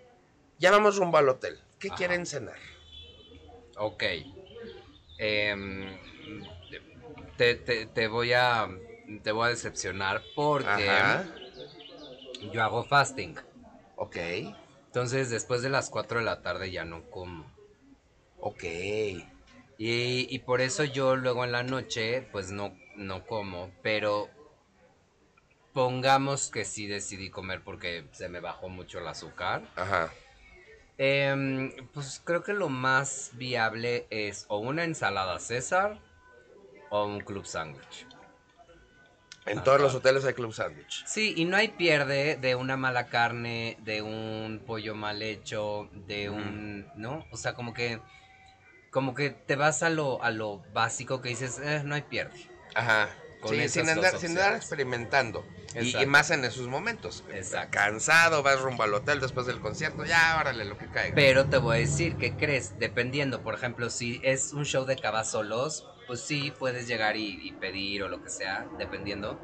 ya 0.59 0.71
vamos 0.71 0.97
rumbo 0.97 1.19
al 1.19 1.29
hotel. 1.29 1.59
¿Qué 1.79 1.89
Ajá. 1.89 1.97
quieren 1.97 2.27
cenar? 2.27 2.59
Ok. 3.77 4.03
Em, 5.19 5.97
te, 7.37 7.55
te- 7.57 7.87
te 7.87 8.09
voy 8.09 8.33
a 8.33 8.69
te 9.23 9.33
voy 9.33 9.47
a 9.47 9.51
decepcionar 9.51 10.23
porque 10.35 10.69
Ajá. 10.91 11.25
yo 12.53 12.63
hago 12.63 12.85
fasting. 12.85 13.37
Ok, 13.97 14.17
Entonces 14.89 15.31
después 15.31 15.63
de 15.63 15.69
las 15.69 15.91
4 15.91 16.19
de 16.19 16.25
la 16.25 16.43
tarde 16.43 16.71
ya 16.71 16.85
no 16.85 17.09
como. 17.11 17.45
ok. 18.41 18.65
Y, 19.81 20.27
y 20.35 20.39
por 20.41 20.61
eso 20.61 20.83
yo 20.83 21.15
luego 21.15 21.45
en 21.45 21.53
la 21.53 21.63
noche 21.63 22.27
pues 22.33 22.51
no, 22.51 22.77
no 22.97 23.25
como, 23.27 23.71
pero 23.83 24.29
pongamos 25.73 26.51
que 26.51 26.65
sí 26.65 26.89
decidí 26.89 27.31
comer 27.31 27.63
porque 27.63 28.09
se 28.11 28.29
me 28.29 28.41
bajó 28.41 28.69
mucho 28.69 28.99
el 28.99 29.07
azúcar. 29.07 29.63
Ajá. 29.77 30.11
Em, 30.97 31.71
pues 31.93 32.21
creo 32.25 32.43
que 32.43 32.53
lo 32.53 32.69
más 32.69 33.31
viable 33.35 34.09
es 34.11 34.47
o 34.49 34.59
una 34.59 34.83
ensalada 34.83 35.39
César 35.39 36.01
o 36.91 37.05
un 37.05 37.21
club 37.21 37.47
sándwich. 37.47 38.08
En 39.49 39.63
todos 39.65 39.81
los 39.81 39.95
hoteles 39.95 40.25
hay 40.25 40.35
club 40.35 40.53
sándwich. 40.53 41.05
Sí, 41.07 41.35
y 41.37 41.45
no 41.45 41.57
hay 41.57 41.69
pierde 41.69 42.37
de 42.37 42.55
una 42.55 42.77
mala 42.77 43.07
carne, 43.07 43.77
de 43.81 44.03
un 44.03 44.63
pollo 44.67 44.95
mal 44.95 45.23
hecho, 45.23 45.89
de 45.93 46.31
un, 46.31 46.87
¿no? 46.97 47.27
O 47.31 47.37
sea, 47.37 47.55
como 47.55 47.73
que 47.75 48.01
como 48.91 49.15
que 49.15 49.31
te 49.31 49.55
vas 49.57 49.83
a 49.83 49.91
lo 49.91 50.23
a 50.23 50.31
lo 50.31 50.63
básico 50.73 51.21
que 51.21 51.29
dices, 51.29 51.59
"Eh, 51.63 51.83
no 51.85 51.95
hay 51.95 52.03
pierde. 52.03 52.39
Ajá. 52.75 53.11
Con 53.41 53.55
Sí, 53.55 53.69
sin 53.69 53.89
andar, 53.89 54.19
sin 54.19 54.31
andar 54.31 54.57
experimentando. 54.57 55.47
Y, 55.81 56.07
más 56.07 56.31
en 56.31 56.45
esos 56.45 56.67
momentos. 56.67 57.23
Exacto. 57.33 57.71
Cansado, 57.79 58.43
vas 58.43 58.61
rumbo 58.61 58.83
al 58.83 58.95
hotel 58.95 59.21
después 59.21 59.47
del 59.47 59.61
concierto. 59.61 60.05
Ya, 60.05 60.39
órale, 60.41 60.65
lo 60.65 60.77
que 60.77 60.87
caiga. 60.89 61.15
Pero 61.15 61.47
te 61.47 61.59
voy 61.59 61.77
a 61.77 61.81
decir, 61.81 62.17
¿qué 62.17 62.35
crees? 62.35 62.79
Dependiendo, 62.79 63.43
por 63.43 63.55
ejemplo, 63.55 63.91
si 63.91 64.21
es 64.25 64.53
un 64.53 64.65
show 64.65 64.87
de 64.87 64.97
cava 64.97 65.25
solos, 65.25 65.87
pues 66.09 66.23
sí, 66.27 66.51
puedes 66.51 66.89
llegar 66.89 67.17
y, 67.17 67.39
y 67.49 67.53
pedir 67.53 68.03
o 68.03 68.09
lo 68.09 68.21
que 68.23 68.31
sea, 68.31 68.69
dependiendo. 68.79 69.41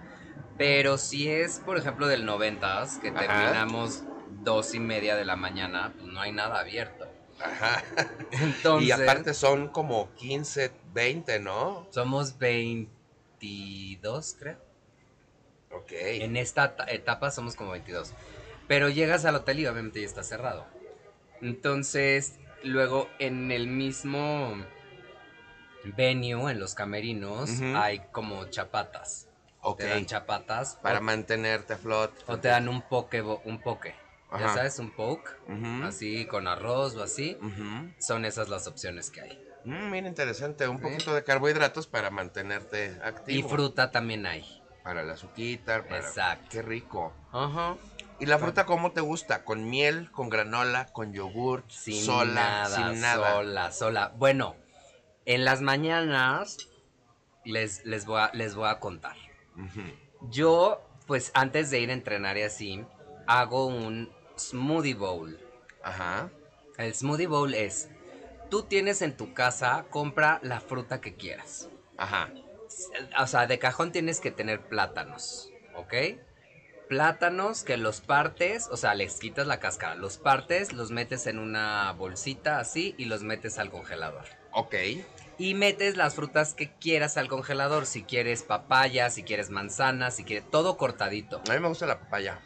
Pero 0.58 0.98
si 0.98 1.28
es, 1.30 1.60
por 1.60 1.78
ejemplo, 1.78 2.08
del 2.08 2.24
noventas, 2.24 2.98
que 2.98 3.12
Ajá. 3.14 3.20
terminamos 3.20 4.04
dos 4.26 4.74
y 4.74 4.80
media 4.80 5.16
de 5.16 5.26
la 5.26 5.36
mañana, 5.36 5.94
pues 5.98 6.10
no 6.12 6.20
hay 6.20 6.32
nada 6.32 6.60
abierto. 6.60 7.06
Ajá. 7.38 7.84
Entonces, 8.30 8.88
y 8.88 8.90
aparte 8.90 9.34
son 9.34 9.68
como 9.68 10.14
15, 10.14 10.72
20, 10.92 11.38
¿no? 11.38 11.86
somos 11.92 12.38
22, 12.38 14.34
creo. 14.38 14.58
Ok. 15.70 15.92
En 15.92 16.36
esta 16.36 16.76
ta- 16.76 16.84
etapa 16.88 17.30
somos 17.30 17.56
como 17.56 17.72
22. 17.72 18.14
Pero 18.68 18.88
llegas 18.88 19.24
al 19.24 19.36
hotel 19.36 19.60
y 19.60 19.66
obviamente 19.66 20.00
ya 20.00 20.06
está 20.06 20.22
cerrado. 20.22 20.66
Entonces, 21.40 22.40
luego 22.62 23.10
en 23.18 23.50
el 23.52 23.66
mismo 23.68 24.64
venue, 25.92 26.50
en 26.50 26.58
los 26.60 26.74
camerinos, 26.74 27.50
hay 27.74 28.00
como 28.12 28.44
chapatas. 28.46 29.28
Ok. 29.60 29.78
Te 29.78 29.88
dan 29.88 30.06
chapatas. 30.06 30.76
Para 30.82 30.98
o, 30.98 31.02
mantenerte 31.02 31.74
a 31.74 31.76
flote. 31.78 32.22
o 32.26 32.38
te 32.38 32.48
dan 32.48 32.68
un 32.68 32.82
poke, 32.82 33.22
un 33.22 33.60
poke. 33.60 33.94
Ya 34.38 34.52
sabes, 34.52 34.78
un 34.78 34.90
poke. 34.90 35.30
Así, 35.84 36.26
con 36.26 36.48
arroz 36.48 36.96
o 36.96 37.02
así. 37.02 37.38
Son 37.98 38.24
esas 38.24 38.48
las 38.48 38.66
opciones 38.66 39.10
que 39.10 39.20
hay. 39.22 39.40
Mm, 39.64 39.90
mira, 39.90 40.08
interesante. 40.08 40.68
Un 40.68 40.78
Sí. 40.78 40.82
poquito 40.82 41.14
de 41.14 41.24
carbohidratos 41.24 41.86
para 41.86 42.10
mantenerte 42.10 42.98
activo. 43.02 43.46
Y 43.46 43.48
fruta 43.48 43.90
también 43.90 44.26
hay. 44.26 44.60
Para 44.82 45.02
la 45.02 45.14
azuquita, 45.14 45.82
para... 45.84 45.98
Exacto. 46.00 46.46
Qué 46.50 46.60
rico. 46.60 47.14
Ajá. 47.32 47.76
¿Y 48.20 48.26
la 48.26 48.38
fruta 48.38 48.66
cómo 48.66 48.92
te 48.92 49.00
gusta? 49.00 49.44
¿Con 49.44 49.70
miel, 49.70 50.10
con 50.12 50.28
granola, 50.28 50.86
con 50.92 51.12
yogurt, 51.14 51.68
Sin 51.70 52.04
sola, 52.04 52.34
nada, 52.34 52.76
sin 52.90 53.00
nada? 53.00 53.32
sola, 53.32 53.72
sola. 53.72 54.12
Bueno, 54.16 54.56
en 55.26 55.44
las 55.44 55.60
mañanas 55.60 56.68
les, 57.44 57.84
les, 57.84 58.06
voy, 58.06 58.20
a, 58.20 58.30
les 58.34 58.54
voy 58.54 58.68
a 58.68 58.80
contar. 58.80 59.16
Yo, 60.30 60.82
pues 61.06 61.30
antes 61.34 61.70
de 61.70 61.80
ir 61.80 61.90
a 61.90 61.94
entrenar 61.94 62.36
y 62.36 62.42
así, 62.42 62.84
hago 63.26 63.66
un 63.66 64.12
smoothie 64.36 64.94
bowl. 64.94 65.38
Ajá. 65.82 66.30
El 66.76 66.94
smoothie 66.94 67.26
bowl 67.26 67.54
es, 67.54 67.88
tú 68.50 68.62
tienes 68.62 69.02
en 69.02 69.16
tu 69.16 69.32
casa, 69.32 69.86
compra 69.90 70.40
la 70.42 70.60
fruta 70.60 71.00
que 71.00 71.14
quieras. 71.14 71.68
Ajá. 71.96 72.30
O 73.20 73.26
sea, 73.26 73.46
de 73.46 73.58
cajón 73.58 73.92
tienes 73.92 74.20
que 74.20 74.30
tener 74.30 74.60
plátanos, 74.60 75.50
¿ok? 75.76 75.94
Plátanos 76.88 77.62
que 77.62 77.76
los 77.76 78.00
partes, 78.00 78.68
o 78.70 78.76
sea, 78.76 78.94
les 78.94 79.18
quitas 79.18 79.46
la 79.46 79.60
cáscara, 79.60 79.94
los 79.94 80.18
partes, 80.18 80.72
los 80.72 80.90
metes 80.90 81.26
en 81.26 81.38
una 81.38 81.92
bolsita 81.92 82.58
así 82.58 82.94
y 82.98 83.04
los 83.04 83.22
metes 83.22 83.58
al 83.58 83.70
congelador. 83.70 84.24
Ok. 84.54 84.74
Y 85.36 85.54
metes 85.54 85.96
las 85.96 86.14
frutas 86.14 86.54
que 86.54 86.72
quieras 86.74 87.16
al 87.16 87.28
congelador, 87.28 87.86
si 87.86 88.04
quieres 88.04 88.42
papaya, 88.44 89.10
si 89.10 89.24
quieres 89.24 89.50
manzana, 89.50 90.10
si 90.12 90.22
quieres 90.24 90.48
todo 90.50 90.76
cortadito. 90.76 91.42
A 91.48 91.52
mí 91.54 91.58
me 91.60 91.68
gusta 91.68 91.86
la 91.86 91.98
papaya. 91.98 92.38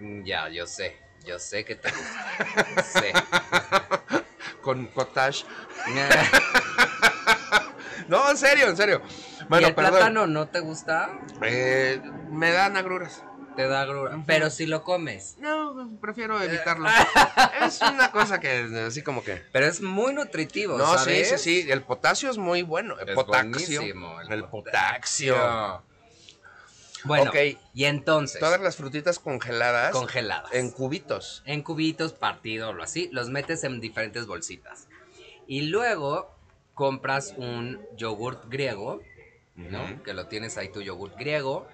Mm, 0.00 0.24
Ya, 0.24 0.48
yo 0.48 0.66
sé, 0.66 0.96
yo 1.24 1.38
sé 1.38 1.64
que 1.64 1.76
te 1.76 1.88
gusta. 1.90 2.82
sé. 2.92 3.12
Con 4.60 4.86
cottage. 4.88 5.44
No, 8.08 8.30
en 8.30 8.36
serio, 8.36 8.68
en 8.68 8.76
serio. 8.76 9.02
Bueno, 9.48 9.66
¿Y 9.66 9.70
el 9.70 9.74
perdón. 9.74 9.92
plátano 9.92 10.26
no 10.26 10.48
te 10.48 10.60
gusta? 10.60 11.10
Eh, 11.42 12.00
me 12.30 12.50
dan 12.52 12.76
agruras. 12.76 13.22
Te 13.56 13.66
da 13.68 13.84
grura. 13.84 14.22
Pero 14.26 14.48
si 14.50 14.66
lo 14.66 14.82
comes. 14.82 15.36
No, 15.38 15.90
prefiero 16.00 16.40
evitarlo. 16.42 16.88
es 17.66 17.80
una 17.82 18.10
cosa 18.10 18.40
que 18.40 18.68
así 18.86 19.02
como 19.02 19.22
que. 19.22 19.42
Pero 19.52 19.66
es 19.66 19.80
muy 19.82 20.14
nutritivo, 20.14 20.78
No, 20.78 20.96
¿sabes? 20.98 21.28
sí, 21.28 21.38
sí, 21.38 21.62
sí. 21.62 21.70
El 21.70 21.82
potasio 21.82 22.30
es 22.30 22.38
muy 22.38 22.62
bueno. 22.62 22.98
El 22.98 23.10
Es 23.10 23.14
potasio. 23.14 23.82
El, 24.30 24.44
potasio. 24.44 25.82
Bueno, 27.04 27.30
Ok. 27.30 27.36
y 27.74 27.84
entonces, 27.84 28.38
Todas 28.40 28.60
las 28.60 28.76
frutitas 28.76 29.18
congeladas. 29.18 29.92
congeladas. 29.92 30.52
En 30.54 30.70
cubitos. 30.70 31.42
en 31.46 31.62
cubitos, 31.62 32.12
partido 32.12 32.70
o 32.70 32.82
así, 32.82 33.08
los 33.12 33.28
metes 33.28 33.64
en 33.64 33.80
diferentes 33.80 34.26
bolsitas. 34.26 34.86
Y 35.48 35.62
luego 35.62 36.32
compras 36.74 37.34
un 37.36 37.80
yogurt 37.96 38.44
griego, 38.48 39.02
¿no? 39.56 40.02
Que 40.04 40.14
lo 40.14 40.28
tienes 40.28 40.56
ahí 40.58 40.68
tu 40.70 40.80
yogurt 40.80 41.16
griego. 41.18 41.66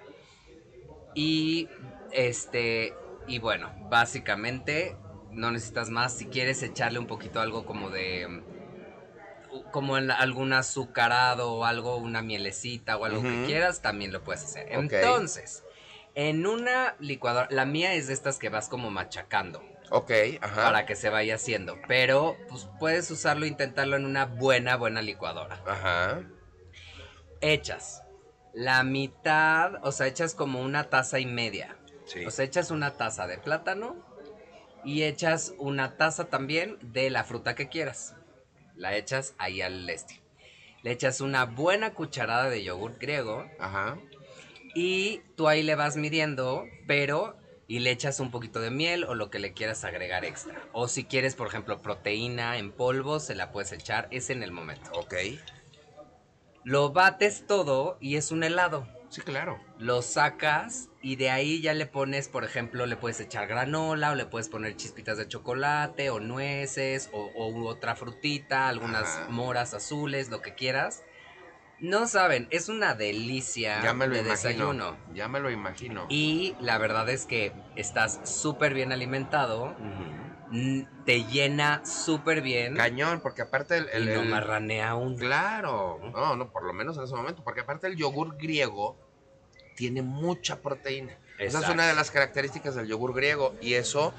Y 1.19 1.67
este, 2.13 2.93
y 3.27 3.39
bueno, 3.39 3.69
básicamente 3.89 4.95
no 5.31 5.51
necesitas 5.51 5.89
más. 5.89 6.13
Si 6.13 6.27
quieres 6.27 6.63
echarle 6.63 6.97
un 6.97 7.07
poquito 7.07 7.41
algo 7.41 7.65
como 7.65 7.89
de 7.89 8.41
como 9.71 9.97
en 9.97 10.11
algún 10.11 10.53
azucarado 10.53 11.51
o 11.51 11.65
algo, 11.65 11.97
una 11.97 12.21
mielecita 12.21 12.95
o 12.95 13.03
algo 13.03 13.21
que 13.21 13.43
quieras, 13.47 13.81
también 13.81 14.13
lo 14.13 14.23
puedes 14.23 14.43
hacer. 14.45 14.67
Entonces, 14.71 15.63
en 16.15 16.45
una 16.45 16.95
licuadora, 16.99 17.47
la 17.51 17.65
mía 17.65 17.95
es 17.95 18.07
de 18.07 18.13
estas 18.13 18.37
que 18.37 18.47
vas 18.49 18.69
como 18.69 18.89
machacando 18.89 19.61
Ok, 19.91 20.11
ajá. 20.39 20.63
para 20.63 20.85
que 20.85 20.95
se 20.95 21.09
vaya 21.09 21.35
haciendo, 21.35 21.77
pero 21.87 22.37
pues 22.47 22.69
puedes 22.79 23.11
usarlo, 23.11 23.45
intentarlo 23.45 23.97
en 23.97 24.05
una 24.05 24.25
buena, 24.25 24.77
buena 24.77 25.01
licuadora. 25.01 25.61
Ajá. 25.65 26.21
Echas 27.41 28.03
la 28.53 28.83
mitad, 28.83 29.75
o 29.83 29.91
sea, 29.91 30.07
echas 30.07 30.35
como 30.35 30.61
una 30.61 30.89
taza 30.89 31.19
y 31.19 31.25
media. 31.25 31.77
Sí. 32.05 32.25
O 32.25 32.31
sea, 32.31 32.45
echas 32.45 32.71
una 32.71 32.97
taza 32.97 33.27
de 33.27 33.37
plátano 33.37 33.95
y 34.83 35.03
echas 35.03 35.53
una 35.57 35.97
taza 35.97 36.25
también 36.29 36.77
de 36.81 37.09
la 37.09 37.23
fruta 37.23 37.55
que 37.55 37.69
quieras. 37.69 38.15
La 38.75 38.95
echas 38.95 39.35
ahí 39.37 39.61
al 39.61 39.89
este. 39.89 40.21
Le 40.83 40.91
echas 40.91 41.21
una 41.21 41.45
buena 41.45 41.93
cucharada 41.93 42.49
de 42.49 42.63
yogur 42.63 42.97
griego 42.97 43.45
Ajá. 43.59 43.97
y 44.73 45.21
tú 45.35 45.47
ahí 45.49 45.61
le 45.61 45.75
vas 45.75 45.97
midiendo, 45.97 46.65
pero 46.87 47.37
y 47.67 47.79
le 47.79 47.91
echas 47.91 48.19
un 48.19 48.31
poquito 48.31 48.59
de 48.61 48.71
miel 48.71 49.03
o 49.03 49.13
lo 49.13 49.29
que 49.29 49.37
le 49.37 49.53
quieras 49.53 49.83
agregar 49.83 50.25
extra. 50.25 50.59
O 50.71 50.87
si 50.87 51.03
quieres, 51.03 51.35
por 51.35 51.47
ejemplo, 51.47 51.81
proteína 51.81 52.57
en 52.57 52.71
polvo, 52.71 53.19
se 53.19 53.35
la 53.35 53.51
puedes 53.51 53.71
echar, 53.73 54.07
es 54.09 54.31
en 54.31 54.41
el 54.41 54.51
momento. 54.51 54.89
Ok. 54.93 55.13
Lo 56.63 56.91
bates 56.91 57.45
todo 57.47 57.97
y 58.01 58.15
es 58.15 58.31
un 58.31 58.43
helado. 58.43 58.87
Sí, 59.09 59.21
claro. 59.21 59.59
Lo 59.77 60.01
sacas 60.01 60.89
y 61.01 61.15
de 61.15 61.31
ahí 61.31 61.61
ya 61.61 61.73
le 61.73 61.87
pones, 61.87 62.27
por 62.27 62.43
ejemplo, 62.43 62.85
le 62.85 62.95
puedes 62.95 63.19
echar 63.19 63.47
granola 63.47 64.11
o 64.11 64.15
le 64.15 64.25
puedes 64.25 64.49
poner 64.49 64.75
chispitas 64.75 65.17
de 65.17 65.27
chocolate 65.27 66.09
o 66.09 66.19
nueces 66.19 67.09
o, 67.11 67.25
o 67.25 67.67
otra 67.67 67.95
frutita, 67.95 68.67
algunas 68.67 69.07
Ajá. 69.07 69.29
moras 69.29 69.73
azules, 69.73 70.29
lo 70.29 70.41
que 70.41 70.53
quieras. 70.53 71.01
No 71.79 72.07
saben, 72.07 72.47
es 72.51 72.67
una 72.67 72.93
delicia 72.93 73.81
Ya 73.81 73.93
me 73.93 74.05
lo 74.05 74.13
de 74.13 74.19
imagino. 74.21 74.31
desayuno. 74.31 74.97
Ya 75.13 75.27
me 75.29 75.39
lo 75.39 75.49
imagino. 75.49 76.05
Y 76.09 76.55
la 76.59 76.77
verdad 76.77 77.09
es 77.09 77.25
que 77.25 77.53
estás 77.75 78.19
súper 78.29 78.73
bien 78.73 78.91
alimentado, 78.91 79.75
te 81.05 81.23
llena 81.25 81.85
súper 81.85 82.41
bien 82.41 82.75
Cañón, 82.75 83.19
porque 83.21 83.41
aparte 83.43 83.77
el. 83.77 83.89
el- 83.89 84.03
y 84.03 84.13
no 84.13 84.21
el- 84.21 84.29
marranea 84.29 84.89
aún. 84.89 85.17
Claro. 85.17 85.99
No, 86.13 86.35
no, 86.35 86.51
por 86.51 86.63
lo 86.63 86.73
menos 86.73 86.97
en 86.97 87.03
ese 87.03 87.15
momento. 87.15 87.43
Porque 87.43 87.61
aparte 87.61 87.87
el 87.87 87.95
yogur 87.95 88.37
griego 88.37 88.97
tiene 89.75 90.01
mucha 90.01 90.61
proteína. 90.61 91.17
Esa 91.37 91.59
es 91.61 91.69
una 91.69 91.87
de 91.87 91.93
las 91.93 92.11
características 92.11 92.75
del 92.75 92.87
yogur 92.87 93.13
griego. 93.13 93.55
Y 93.61 93.75
eso 93.75 94.13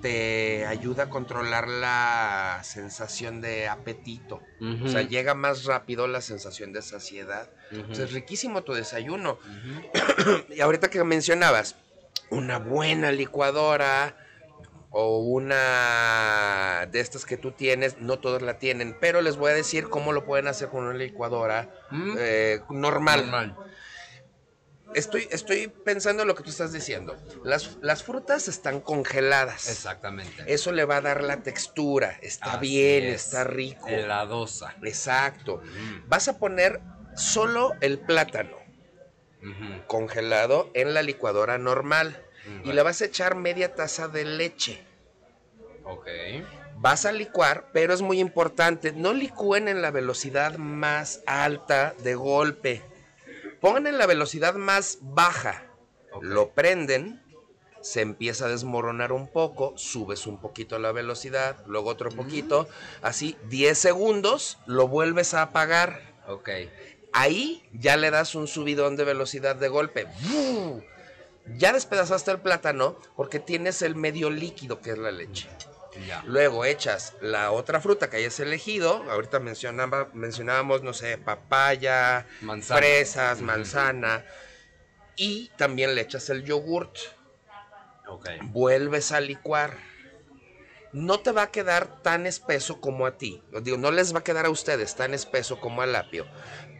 te 0.00 0.66
ayuda 0.66 1.04
a 1.04 1.08
controlar 1.08 1.66
la 1.68 2.60
sensación 2.62 3.40
de 3.40 3.68
apetito. 3.68 4.40
O 4.84 4.88
sea, 4.88 5.02
llega 5.02 5.34
más 5.34 5.64
rápido 5.64 6.06
la 6.06 6.20
sensación 6.20 6.72
de 6.72 6.82
saciedad. 6.82 7.48
O 7.90 7.94
sea, 7.94 8.04
es 8.04 8.12
riquísimo 8.12 8.62
tu 8.62 8.72
desayuno. 8.74 9.38
Y 10.50 10.60
ahorita 10.60 10.88
que 10.90 11.02
mencionabas, 11.04 11.76
una 12.30 12.58
buena 12.58 13.12
licuadora 13.12 14.16
o 14.96 15.18
una 15.18 16.86
de 16.90 17.00
estas 17.00 17.24
que 17.26 17.36
tú 17.36 17.50
tienes, 17.50 17.98
no 17.98 18.20
todos 18.20 18.42
la 18.42 18.58
tienen, 18.58 18.96
pero 19.00 19.20
les 19.22 19.36
voy 19.36 19.50
a 19.50 19.54
decir 19.54 19.88
cómo 19.88 20.12
lo 20.12 20.24
pueden 20.24 20.46
hacer 20.46 20.68
con 20.68 20.84
una 20.84 20.96
licuadora 20.96 21.68
Mm, 21.90 22.14
eh, 22.18 22.60
normal. 22.70 23.20
normal. 23.22 23.56
Estoy, 24.94 25.26
estoy 25.32 25.66
pensando 25.66 26.22
en 26.22 26.28
lo 26.28 26.36
que 26.36 26.44
tú 26.44 26.50
estás 26.50 26.72
diciendo. 26.72 27.16
Las, 27.42 27.78
las 27.82 28.04
frutas 28.04 28.46
están 28.46 28.80
congeladas. 28.80 29.68
Exactamente. 29.68 30.44
Eso 30.46 30.70
le 30.70 30.84
va 30.84 30.98
a 30.98 31.00
dar 31.00 31.24
la 31.24 31.42
textura. 31.42 32.16
Está 32.22 32.52
Así 32.52 32.60
bien, 32.60 33.04
es. 33.06 33.24
está 33.24 33.42
rico. 33.42 33.88
Heladosa. 33.88 34.76
Exacto. 34.84 35.56
Mm, 35.64 36.08
Vas 36.08 36.28
a 36.28 36.38
poner 36.38 36.80
solo 37.16 37.72
el 37.80 37.98
plátano 37.98 38.56
congelado 39.88 40.70
en 40.74 40.94
la 40.94 41.02
licuadora 41.02 41.58
normal. 41.58 42.22
Y 42.64 42.72
le 42.72 42.82
vas 42.82 43.00
a 43.00 43.06
echar 43.06 43.34
media 43.36 43.74
taza 43.74 44.08
de 44.08 44.24
leche. 44.24 44.84
Ok. 45.84 46.08
Vas 46.76 47.06
a 47.06 47.12
licuar, 47.12 47.70
pero 47.72 47.94
es 47.94 48.02
muy 48.02 48.20
importante, 48.20 48.92
no 48.92 49.12
licúen 49.12 49.68
en 49.68 49.80
la 49.80 49.90
velocidad 49.90 50.56
más 50.56 51.22
alta 51.26 51.94
de 52.02 52.14
golpe. 52.14 52.82
Pongan 53.60 53.86
en 53.86 53.98
la 53.98 54.06
velocidad 54.06 54.54
más 54.54 54.98
baja. 55.00 55.64
Lo 56.20 56.50
prenden, 56.50 57.22
se 57.80 58.00
empieza 58.00 58.46
a 58.46 58.48
desmoronar 58.48 59.12
un 59.12 59.28
poco, 59.28 59.74
subes 59.76 60.26
un 60.26 60.40
poquito 60.40 60.78
la 60.78 60.92
velocidad, 60.92 61.62
luego 61.66 61.90
otro 61.90 62.10
poquito, 62.10 62.68
así 63.02 63.36
10 63.48 63.76
segundos, 63.76 64.58
lo 64.66 64.88
vuelves 64.88 65.34
a 65.34 65.42
apagar. 65.42 66.00
Ok. 66.26 66.48
Ahí 67.12 67.62
ya 67.72 67.96
le 67.96 68.10
das 68.10 68.34
un 68.34 68.48
subidón 68.48 68.96
de 68.96 69.04
velocidad 69.04 69.54
de 69.54 69.68
golpe. 69.68 70.06
¡Buu! 70.22 70.82
Ya 71.46 71.72
despedazaste 71.72 72.30
el 72.30 72.40
plátano 72.40 72.98
porque 73.16 73.38
tienes 73.38 73.82
el 73.82 73.94
medio 73.96 74.30
líquido 74.30 74.80
que 74.80 74.90
es 74.92 74.98
la 74.98 75.10
leche. 75.10 75.48
Ya. 76.08 76.22
Luego 76.26 76.64
echas 76.64 77.14
la 77.20 77.52
otra 77.52 77.80
fruta 77.80 78.10
que 78.10 78.16
hayas 78.16 78.40
elegido. 78.40 79.04
Ahorita 79.10 79.38
mencionaba, 79.38 80.08
mencionábamos, 80.12 80.82
no 80.82 80.92
sé, 80.92 81.18
papaya, 81.18 82.26
Manzana. 82.40 82.80
fresas, 82.80 83.40
manzana. 83.40 84.24
Y 85.16 85.50
también 85.56 85.94
le 85.94 86.00
echas 86.00 86.30
el 86.30 86.44
yogurt. 86.44 86.96
Ok. 88.08 88.28
Vuelves 88.44 89.12
a 89.12 89.20
licuar. 89.20 89.76
No 90.92 91.20
te 91.20 91.32
va 91.32 91.42
a 91.42 91.50
quedar 91.50 92.02
tan 92.02 92.26
espeso 92.26 92.80
como 92.80 93.06
a 93.06 93.16
ti. 93.16 93.42
Digo, 93.62 93.76
no 93.76 93.90
les 93.90 94.14
va 94.14 94.20
a 94.20 94.24
quedar 94.24 94.46
a 94.46 94.50
ustedes 94.50 94.94
tan 94.96 95.12
espeso 95.14 95.60
como 95.60 95.82
al 95.82 95.94
apio. 95.96 96.26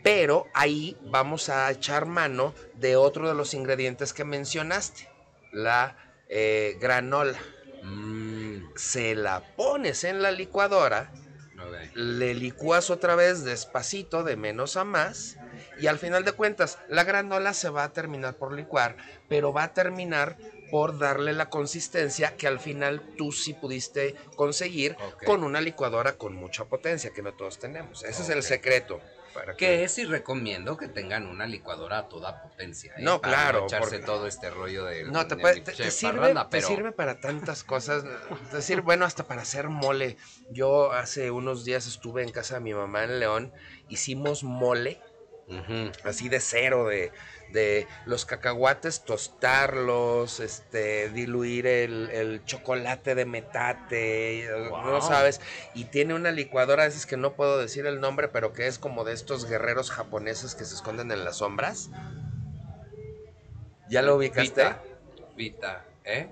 Pero 0.04 0.46
ahí 0.52 0.98
vamos 1.06 1.48
a 1.48 1.70
echar 1.70 2.04
mano 2.04 2.54
de 2.74 2.94
otro 2.94 3.26
de 3.26 3.34
los 3.34 3.54
ingredientes 3.54 4.12
que 4.12 4.24
mencionaste. 4.24 5.08
La 5.50 5.96
eh, 6.28 6.76
granola. 6.78 7.38
Mm, 7.82 8.74
Se 8.76 9.14
la 9.14 9.40
pones 9.56 10.04
en 10.04 10.20
la 10.20 10.30
licuadora. 10.30 11.10
Le 11.94 12.34
licúas 12.34 12.90
otra 12.90 13.14
vez 13.14 13.44
despacito, 13.44 14.24
de 14.24 14.36
menos 14.36 14.76
a 14.76 14.84
más. 14.84 15.38
Y 15.80 15.86
al 15.86 15.98
final 15.98 16.22
de 16.22 16.32
cuentas, 16.32 16.78
la 16.88 17.04
granola 17.04 17.54
se 17.54 17.70
va 17.70 17.84
a 17.84 17.92
terminar 17.94 18.34
por 18.36 18.52
licuar, 18.52 18.96
pero 19.30 19.54
va 19.54 19.64
a 19.64 19.72
terminar 19.72 20.36
por 20.70 20.98
darle 20.98 21.32
la 21.32 21.48
consistencia 21.48 22.36
que 22.36 22.46
al 22.46 22.60
final 22.60 23.00
tú 23.16 23.32
sí 23.32 23.54
pudiste 23.54 24.14
conseguir 24.36 24.96
con 25.24 25.44
una 25.44 25.62
licuadora 25.62 26.18
con 26.18 26.34
mucha 26.34 26.66
potencia, 26.66 27.10
que 27.10 27.22
no 27.22 27.32
todos 27.32 27.58
tenemos. 27.58 28.04
Ese 28.04 28.22
es 28.22 28.28
el 28.28 28.42
secreto. 28.42 29.00
Para 29.34 29.54
Que 29.56 29.88
sí 29.88 30.04
recomiendo 30.04 30.76
que 30.76 30.88
tengan 30.88 31.26
una 31.26 31.46
licuadora 31.46 31.98
a 31.98 32.08
toda 32.08 32.40
potencia. 32.40 32.92
¿eh? 32.96 33.02
No, 33.02 33.20
Para 33.20 33.34
claro, 33.34 33.64
echarse 33.66 33.90
porque- 33.98 34.06
todo 34.06 34.26
este 34.26 34.48
rollo 34.48 34.84
de. 34.84 35.04
No, 35.04 35.26
te, 35.26 35.34
de 35.34 35.40
puede- 35.42 35.60
te- 35.60 35.72
te 35.72 35.90
sirve, 35.90 36.18
parranda, 36.18 36.48
te 36.48 36.62
sirve 36.62 36.92
para 36.92 37.20
tantas 37.20 37.64
cosas. 37.64 38.04
Te 38.50 38.62
sirve, 38.62 38.82
bueno, 38.82 39.04
hasta 39.04 39.24
para 39.24 39.42
hacer 39.42 39.68
mole. 39.68 40.16
Yo 40.50 40.92
hace 40.92 41.30
unos 41.30 41.64
días 41.64 41.86
estuve 41.86 42.22
en 42.22 42.30
casa 42.30 42.54
de 42.54 42.60
mi 42.60 42.72
mamá 42.74 43.04
en 43.04 43.18
León. 43.20 43.52
Hicimos 43.88 44.44
mole, 44.44 45.00
Así 46.04 46.28
de 46.28 46.40
cero, 46.40 46.88
de, 46.88 47.12
de 47.52 47.86
los 48.06 48.24
cacahuates, 48.24 49.04
tostarlos, 49.04 50.40
este, 50.40 51.10
diluir 51.10 51.66
el, 51.66 52.10
el 52.10 52.44
chocolate 52.44 53.14
de 53.14 53.26
metate, 53.26 54.48
no 54.50 54.70
Wow. 54.70 55.00
sabes. 55.02 55.40
Y 55.74 55.84
tiene 55.84 56.14
una 56.14 56.30
licuadora, 56.32 56.84
a 56.84 56.86
veces 56.86 57.06
que 57.06 57.16
no 57.16 57.34
puedo 57.34 57.58
decir 57.58 57.86
el 57.86 58.00
nombre, 58.00 58.28
pero 58.28 58.52
que 58.52 58.66
es 58.66 58.78
como 58.78 59.04
de 59.04 59.12
estos 59.12 59.44
guerreros 59.48 59.90
japoneses 59.90 60.54
que 60.54 60.64
se 60.64 60.74
esconden 60.74 61.10
en 61.10 61.24
las 61.24 61.36
sombras. 61.38 61.90
¿Ya 63.90 64.02
lo 64.02 64.16
ubicaste? 64.16 64.62
Vita. 64.62 64.82
Vita, 65.36 65.84
¿eh? 66.04 66.28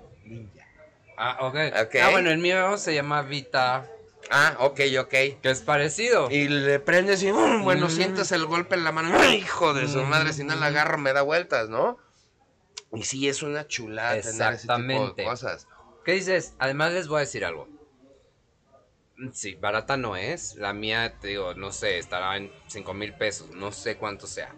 Ah, 1.17 1.37
ok. 1.41 1.55
Ok. 1.85 1.95
Ah, 2.01 2.09
bueno, 2.09 2.31
el 2.31 2.39
mío 2.39 2.77
se 2.77 2.95
llama 2.95 3.21
Vita, 3.21 3.89
Ah, 4.29 4.55
ok, 4.59 4.79
ok. 5.01 5.09
que 5.09 5.39
es 5.43 5.61
parecido. 5.61 6.29
Y 6.31 6.47
le 6.47 6.79
prendes 6.79 7.21
y, 7.23 7.31
mm, 7.31 7.63
bueno, 7.63 7.87
Mm. 7.87 7.91
sientes 7.91 8.31
el 8.31 8.45
golpe 8.45 8.75
en 8.75 8.83
la 8.83 8.91
mano. 8.91 9.15
¡Ay, 9.19 9.37
hijo 9.39 9.73
de 9.73 9.87
su 9.87 10.01
madre! 10.03 10.33
Si 10.33 10.43
no 10.43 10.55
la 10.55 10.67
agarro, 10.67 10.97
me 10.97 11.13
da 11.13 11.21
vueltas, 11.21 11.69
¿no? 11.69 11.97
Y 12.93 13.03
sí, 13.03 13.27
es 13.27 13.43
una 13.43 13.67
chulada 13.67 14.19
tener 14.21 14.53
ese 14.53 14.67
tipo 14.67 15.11
de 15.13 15.23
cosas. 15.23 15.67
¿Qué 16.05 16.13
dices? 16.13 16.53
Además 16.59 16.93
les 16.93 17.07
voy 17.07 17.17
a 17.17 17.19
decir 17.21 17.43
algo. 17.45 17.67
Sí, 19.31 19.55
barata 19.55 19.95
no 19.97 20.15
es. 20.15 20.55
La 20.55 20.73
mía, 20.73 21.13
te 21.19 21.29
digo, 21.29 21.53
no 21.53 21.71
sé, 21.71 21.97
estará 21.97 22.35
en 22.37 22.51
5 22.67 22.93
mil 22.93 23.13
pesos. 23.13 23.49
No 23.51 23.71
sé 23.71 23.95
cuánto 23.97 24.25
sea. 24.27 24.53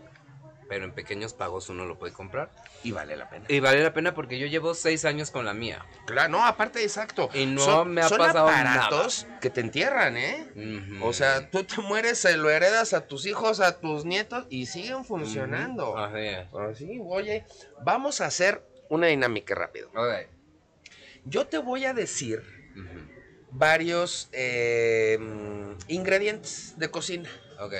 Pero 0.67 0.85
en 0.85 0.93
pequeños 0.93 1.33
pagos 1.33 1.69
uno 1.69 1.85
lo 1.85 1.99
puede 1.99 2.11
comprar. 2.11 2.49
Y 2.83 2.91
vale 2.91 3.15
la 3.15 3.29
pena. 3.29 3.45
Y 3.49 3.59
vale 3.59 3.83
la 3.83 3.93
pena 3.93 4.15
porque 4.15 4.39
yo 4.39 4.47
llevo 4.47 4.73
6 4.73 5.05
años 5.05 5.29
con 5.29 5.45
la 5.45 5.53
mía. 5.53 5.85
Claro, 6.05 6.29
no, 6.29 6.45
aparte, 6.45 6.81
exacto. 6.81 7.29
Y 7.33 7.45
no 7.45 7.85
me 7.85 8.01
ha 8.01 8.09
son 8.09 8.17
pasado 8.17 8.47
aparatos 8.47 9.27
que 9.41 9.49
te 9.49 9.61
entierran, 9.61 10.17
¿eh? 10.17 10.47
O 11.01 11.13
sea, 11.13 11.49
tú 11.51 11.63
te 11.63 11.81
mueres, 11.81 12.17
se 12.17 12.35
lo 12.37 12.49
heredas 12.49 12.93
a 12.93 13.07
tus 13.07 13.25
hijos, 13.27 13.59
a 13.59 13.79
tus 13.79 14.05
nietos 14.05 14.45
y 14.49 14.65
siguen 14.65 15.05
funcionando. 15.05 15.91
Ujú. 15.91 15.99
Así 15.99 16.19
es. 16.19 16.47
Así, 16.53 16.99
oye, 17.03 17.45
vamos 17.83 18.21
a 18.21 18.25
hacer 18.25 18.63
una 18.89 19.07
dinámica 19.07 19.53
rápido. 19.55 19.89
Ok. 19.89 20.27
Yo 21.25 21.47
te 21.47 21.57
voy 21.57 21.85
a 21.85 21.93
decir 21.93 22.43
varios 23.51 24.29
eh, 24.31 25.17
ingredientes 25.87 26.73
de 26.77 26.89
cocina. 26.91 27.29
Ok. 27.59 27.73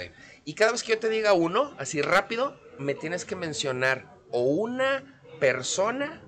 Y 0.46 0.54
cada 0.54 0.72
vez 0.72 0.84
que 0.84 0.94
yo 0.94 1.00
te 1.00 1.10
diga 1.10 1.34
uno, 1.34 1.74
así 1.78 2.02
rápido, 2.02 2.60
me 2.78 2.96
tienes 2.96 3.26
que 3.26 3.36
mencionar 3.36 4.18
o 4.32 4.42
una 4.42 5.22
persona 5.40 6.22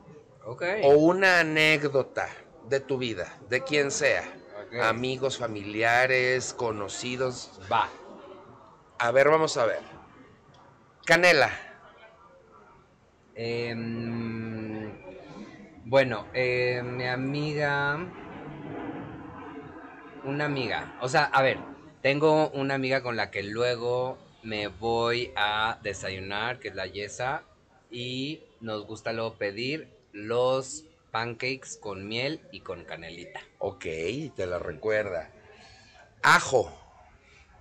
o 0.83 0.89
una 0.91 1.41
anécdota 1.41 2.29
de 2.69 2.79
tu 2.79 2.97
vida, 2.97 3.37
de 3.49 3.63
quien 3.63 3.91
sea. 3.91 4.23
Amigos, 4.81 5.37
familiares, 5.37 6.53
conocidos. 6.53 7.59
Va. 7.71 7.89
A 8.99 9.11
ver, 9.11 9.29
vamos 9.29 9.55
a 9.57 9.65
ver. 9.65 9.81
Canela. 11.05 11.49
Em, 13.35 14.91
bueno, 15.85 16.27
eh, 16.33 16.81
mi 16.83 17.07
amiga. 17.07 17.97
Una 20.23 20.45
amiga. 20.45 20.97
O 21.01 21.07
sea, 21.07 21.25
a 21.25 21.41
ver, 21.41 21.59
tengo 22.01 22.49
una 22.49 22.73
amiga 22.73 23.01
con 23.01 23.15
la 23.15 23.31
que 23.31 23.43
luego 23.43 24.17
me 24.47 24.67
voy 24.69 25.33
a 25.35 25.77
desayunar, 25.83 26.57
que 26.59 26.69
es 26.69 26.75
la 26.75 26.87
Yesa, 26.87 27.43
y 27.91 28.43
nos 28.61 28.85
gusta 28.85 29.11
luego 29.11 29.33
pedir 29.33 29.89
los 30.13 30.85
pancakes 31.11 31.77
con 31.81 32.07
miel 32.07 32.39
y 32.53 32.61
con 32.61 32.85
canelita. 32.85 33.41
Ok, 33.59 33.83
te 34.37 34.45
la 34.45 34.57
recuerda. 34.57 35.29
Ajo. 36.23 36.71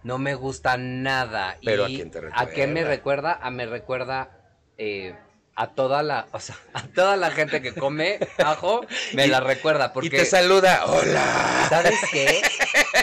No 0.04 0.18
me 0.18 0.36
gusta 0.36 0.76
nada. 0.76 1.58
Pero, 1.64 1.88
y 1.88 1.94
¿a 1.94 1.96
quién 1.96 2.10
te 2.12 2.18
¿A 2.32 2.46
qué 2.50 2.68
me 2.68 2.84
recuerda? 2.84 3.32
recuerda? 3.34 3.38
A 3.42 3.50
me 3.50 3.66
recuerda 3.66 4.30
eh, 4.78 5.16
a 5.56 5.70
toda 5.72 6.04
la, 6.04 6.28
o 6.30 6.38
sea, 6.38 6.56
a 6.72 6.82
toda 6.86 7.16
la 7.16 7.32
gente 7.32 7.60
que 7.62 7.74
come 7.74 8.20
ajo, 8.38 8.86
me 9.12 9.26
Y- 9.26 9.28
la 9.30 9.40
recuerda. 9.40 9.92
Porque, 9.92 10.06
Y 10.06 10.10
te 10.10 10.24
saluda. 10.24 10.84
Hola. 10.86 11.66
¿sabes 11.68 11.98
qué? 12.12 12.42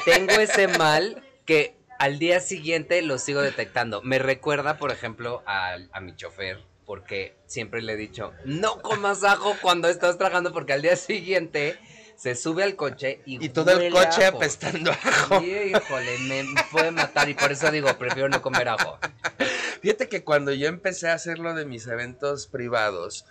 Tengo 0.05 0.31
ese 0.35 0.69
mal 0.69 1.21
que 1.45 1.75
al 2.03 2.19
día 2.19 2.41
siguiente 2.41 3.01
lo 3.01 3.17
sigo 3.17 3.41
detectando. 3.41 4.01
Me 4.01 4.19
recuerda, 4.19 4.77
por 4.77 4.91
ejemplo, 4.91 5.41
a, 5.45 5.77
mi 6.01 6.13
chofer, 6.17 6.59
porque 6.85 7.37
siempre 7.45 7.81
le 7.81 7.93
he 7.93 7.95
dicho, 7.95 8.33
no 8.43 8.81
comas 8.81 9.23
ajo 9.23 9.55
cuando 9.61 9.87
estás 9.87 10.17
tragando, 10.17 10.51
porque 10.51 10.73
al 10.73 10.81
día 10.81 10.97
siguiente 10.97 11.79
se 12.17 12.35
sube 12.35 12.63
al 12.63 12.75
coche 12.75 13.21
y, 13.25 13.45
Y 13.45 13.47
todo 13.47 13.71
el 13.79 13.89
coche 13.89 14.25
ajo. 14.25 14.35
apestando 14.35 14.91
ajo. 14.91 15.39
Sí, 15.39 15.49
híjole, 15.73 16.17
me 16.19 16.43
puede 16.73 16.91
matar 16.91 17.29
y 17.29 17.35
por 17.35 17.53
eso 17.53 17.71
digo, 17.71 17.97
prefiero 17.97 18.27
no 18.27 18.41
comer 18.41 18.67
ajo. 18.67 18.99
Fíjate 19.81 20.09
que 20.09 20.25
cuando 20.25 20.51
yo 20.51 20.67
empecé 20.67 21.07
a 21.09 21.13
hacer 21.13 21.39
lo 21.39 21.53
de 21.53 21.65
mis 21.65 21.87
eventos 21.87 22.47
privados, 22.47 23.25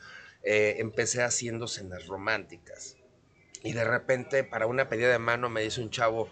eh, 0.45 0.77
empecé 0.79 1.23
haciendo 1.23 1.69
cenas 1.69 2.07
románticas. 2.07 2.97
Y 3.63 3.75
de 3.75 3.85
repente, 3.85 4.45
para 4.45 4.67
una 4.67 4.89
pedida 4.89 5.11
de 5.11 5.19
mano, 5.19 5.51
me 5.51 5.61
dice 5.61 5.83
un 5.83 5.91
chavo, 5.91 6.31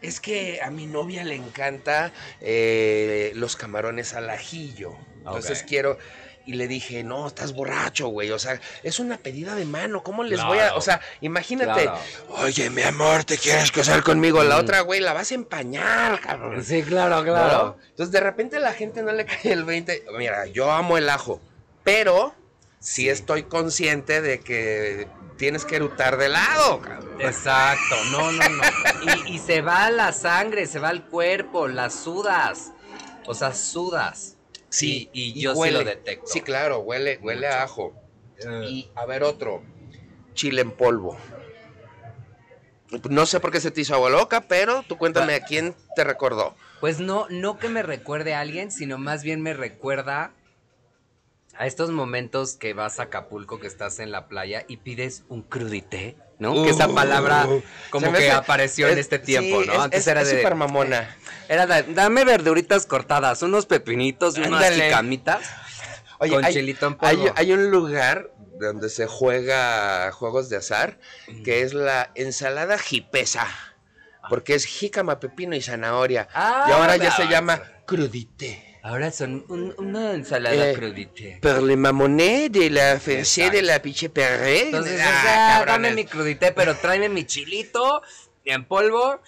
es 0.00 0.20
que 0.20 0.60
a 0.62 0.70
mi 0.70 0.86
novia 0.86 1.24
le 1.24 1.34
encanta 1.36 2.12
eh, 2.40 3.32
los 3.34 3.56
camarones 3.56 4.14
al 4.14 4.30
ajillo. 4.30 4.96
Entonces 5.18 5.62
quiero... 5.62 5.98
Y 6.44 6.54
le 6.54 6.66
dije, 6.66 7.04
no, 7.04 7.28
estás 7.28 7.52
borracho, 7.54 8.08
güey. 8.08 8.32
O 8.32 8.38
sea, 8.40 8.60
es 8.82 8.98
una 8.98 9.16
pedida 9.16 9.54
de 9.54 9.64
mano. 9.64 10.02
¿Cómo 10.02 10.24
les 10.24 10.42
voy 10.44 10.58
a...? 10.58 10.62
Claro. 10.62 10.76
O 10.78 10.80
sea, 10.80 11.00
imagínate. 11.20 11.82
Claro. 11.84 11.98
Oye, 12.30 12.68
mi 12.68 12.82
amor, 12.82 13.22
¿te 13.22 13.38
quieres 13.38 13.70
casar 13.70 14.02
conmigo? 14.02 14.42
La 14.42 14.56
Mm. 14.56 14.60
otra, 14.60 14.80
güey, 14.80 14.98
la 14.98 15.12
vas 15.12 15.30
a 15.30 15.36
empañar, 15.36 16.18
cabrón. 16.20 16.64
Sí, 16.64 16.82
claro, 16.82 17.22
¿no? 17.22 17.76
Entonces 17.90 18.10
de 18.10 18.18
repente 18.18 18.58
la 18.58 18.72
gente 18.72 19.04
no 19.04 19.12
le 19.12 19.24
cae 19.26 19.52
el 19.52 19.62
20. 19.62 20.04
Mira, 20.18 20.46
yo 20.46 20.72
amo 20.72 20.98
el 20.98 21.08
ajo, 21.10 21.40
pero 21.84 22.34
sí, 22.80 23.02
Sí. 23.02 23.08
estoy 23.08 23.44
consciente 23.44 24.20
de 24.20 24.40
que 24.40 25.06
tienes 25.42 25.64
que 25.64 25.74
erutar 25.74 26.18
de 26.18 26.28
lado, 26.28 26.80
cabrón. 26.80 27.20
Exacto, 27.20 27.96
no, 28.12 28.30
no, 28.30 28.48
no. 28.48 28.62
Y, 29.26 29.34
y 29.34 29.38
se 29.40 29.60
va 29.60 29.90
la 29.90 30.12
sangre, 30.12 30.66
se 30.66 30.78
va 30.78 30.92
el 30.92 31.02
cuerpo, 31.02 31.66
las 31.66 31.96
sudas. 31.96 32.70
O 33.26 33.34
sea, 33.34 33.52
sudas. 33.52 34.36
Sí, 34.68 35.10
y, 35.12 35.36
y 35.36 35.42
yo 35.42 35.56
sí 35.56 35.70
lo 35.72 35.82
detecto. 35.82 36.28
Sí, 36.28 36.42
claro, 36.42 36.78
huele, 36.78 37.18
huele 37.20 37.48
a 37.48 37.64
ajo. 37.64 37.92
Y 38.62 38.88
a 38.94 39.04
ver 39.04 39.24
otro, 39.24 39.64
chile 40.34 40.62
en 40.62 40.70
polvo. 40.70 41.18
No 43.10 43.26
sé 43.26 43.40
por 43.40 43.50
qué 43.50 43.58
se 43.58 43.72
te 43.72 43.80
hizo 43.80 43.96
agua 43.96 44.10
loca, 44.10 44.42
pero 44.42 44.84
tú 44.86 44.96
cuéntame 44.96 45.34
a 45.34 45.42
quién 45.42 45.74
te 45.96 46.04
recordó. 46.04 46.54
Pues 46.80 47.00
no, 47.00 47.26
no 47.30 47.58
que 47.58 47.68
me 47.68 47.82
recuerde 47.82 48.34
a 48.34 48.40
alguien, 48.42 48.70
sino 48.70 48.96
más 48.96 49.24
bien 49.24 49.42
me 49.42 49.54
recuerda 49.54 50.34
a 51.56 51.66
estos 51.66 51.90
momentos 51.90 52.54
que 52.54 52.72
vas 52.74 52.98
a 52.98 53.04
Acapulco, 53.04 53.60
que 53.60 53.66
estás 53.66 53.98
en 53.98 54.10
la 54.10 54.26
playa 54.28 54.64
y 54.68 54.78
pides 54.78 55.24
un 55.28 55.42
crudité, 55.42 56.16
¿no? 56.38 56.62
que 56.64 56.70
esa 56.70 56.88
palabra 56.88 57.46
Uh, 57.46 57.62
como 57.90 58.06
se 58.06 58.12
me 58.12 58.18
que 58.18 58.30
hace- 58.30 58.38
apareció 58.38 58.86
en 58.88 58.94
es- 58.94 59.00
este 59.00 59.18
tiempo, 59.18 59.60
sí, 59.62 59.66
¿no? 59.68 59.74
es- 59.74 59.78
Antes 59.80 60.00
es- 60.00 60.06
era 60.08 60.24
de... 60.24 60.36
súper 60.36 60.54
mamona. 60.54 61.16
Era 61.48 61.66
de, 61.66 61.82
dame 61.92 62.24
verduritas 62.24 62.86
cortadas, 62.86 63.42
unos 63.42 63.66
pepinitos 63.66 64.38
y 64.38 64.40
unas 64.42 64.62
Oye, 66.18 66.32
con 66.34 66.44
hay- 66.44 66.54
chilito 66.54 66.86
en 66.86 66.94
polvo. 66.94 67.32
hay 67.36 67.52
un 67.52 67.70
lugar 67.70 68.30
donde 68.58 68.88
se 68.88 69.06
juega 69.06 70.10
juegos 70.12 70.48
de 70.48 70.56
azar 70.56 70.98
que 71.44 71.62
es 71.62 71.74
la 71.74 72.10
ensalada 72.14 72.78
jipesa. 72.78 73.46
Porque 74.30 74.54
es 74.54 74.64
jícama, 74.66 75.18
pepino 75.18 75.56
y 75.56 75.60
zanahoria. 75.60 76.28
Ah, 76.32 76.66
y 76.68 76.72
ahora 76.72 76.96
ya 76.96 77.10
se 77.10 77.26
llama 77.26 77.60
crudité. 77.86 78.71
Ahora 78.82 79.12
son 79.12 79.44
un- 79.48 79.74
una 79.78 80.12
ensalada 80.12 80.70
Eh, 80.70 80.74
crudité. 80.74 81.38
Pero 81.40 81.60
le 81.60 81.76
mamoné 81.76 82.48
de 82.50 82.68
la 82.68 82.94
Exacto. 82.94 83.50
de 83.52 83.62
la 83.62 83.80
piche 83.80 84.08
perré. 84.10 84.62
Entonces, 84.62 85.00
Ah, 85.00 85.08
o 85.18 85.22
sea, 85.22 85.64
dame 85.66 85.92
mi 85.92 86.04
crudité, 86.04 86.50
pero 86.52 86.74
tráeme 86.76 87.08
mi 87.08 87.24
chilito 87.24 88.02
en 88.44 88.64
polvo, 88.64 89.20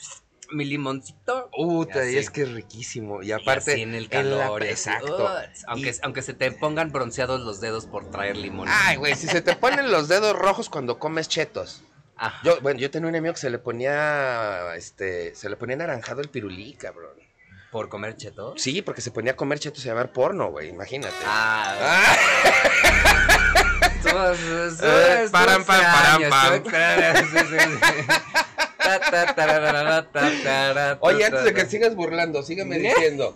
mi 0.50 0.64
limoncito. 0.64 1.50
Y 1.57 1.98
así. 1.98 2.18
es 2.18 2.30
que 2.30 2.42
es 2.42 2.52
riquísimo. 2.52 3.22
Y 3.22 3.30
aparte, 3.30 3.80
en 3.80 3.94
el 3.94 4.05
la- 4.05 4.09
calor. 4.11 4.62
así, 4.62 4.70
exacto. 4.72 5.28
aunque, 5.68 5.90
Y- 5.90 5.94
aunque 6.02 6.22
se 6.22 6.34
te 6.34 6.50
pongan 6.50 6.90
bronceados 6.90 7.40
los 7.40 7.61
dedos 7.61 7.86
por 7.86 8.11
traer 8.11 8.36
limón. 8.36 8.66
Ay, 8.68 8.96
güey, 8.96 9.14
si 9.14 9.28
se 9.28 9.40
te 9.40 9.55
ponen 9.55 9.92
los 9.92 10.09
dedos 10.09 10.36
rojos 10.36 10.68
cuando 10.68 10.98
comes 10.98 11.28
chetos. 11.28 11.82
Ajá. 12.16 12.40
Yo, 12.44 12.61
bueno, 12.61 12.78
yo 12.80 12.90
tenía 12.90 13.09
un 13.09 13.14
amigo 13.16 13.34
que 13.34 13.40
se 13.40 13.50
le 13.50 13.59
ponía, 13.59 14.74
este, 14.76 15.34
se 15.34 15.48
le 15.48 15.57
ponía 15.57 15.76
naranjado 15.76 16.20
el 16.20 16.28
pirulí, 16.28 16.74
cabrón. 16.74 17.24
¿Por 17.75 17.89
comer 17.89 18.16
chetos? 18.16 18.62
Sí, 18.62 18.83
porque 18.83 19.01
se 19.01 19.11
ponía 19.11 19.33
a 19.33 19.37
comer 19.37 19.59
chetos 19.59 19.85
y 19.85 19.89
a 19.89 19.95
ver 19.95 20.12
porno, 20.12 20.49
güey, 20.53 20.68
imagínate. 20.68 21.12
Ah, 21.27 21.75
Ah, 24.07 24.33
Eh, 24.81 25.27
sí, 27.16 27.27
sí, 27.33 27.39
sí. 27.49 27.81
Ta, 28.79 29.35
tararara, 29.35 30.09
ta, 30.12 30.31
tara, 30.45 30.99
Oye, 31.01 31.25
antes 31.25 31.43
de 31.43 31.53
que 31.53 31.66
sigas 31.66 31.97
burlando, 31.97 32.45
sígueme 32.45 32.79
diciendo. 32.79 33.35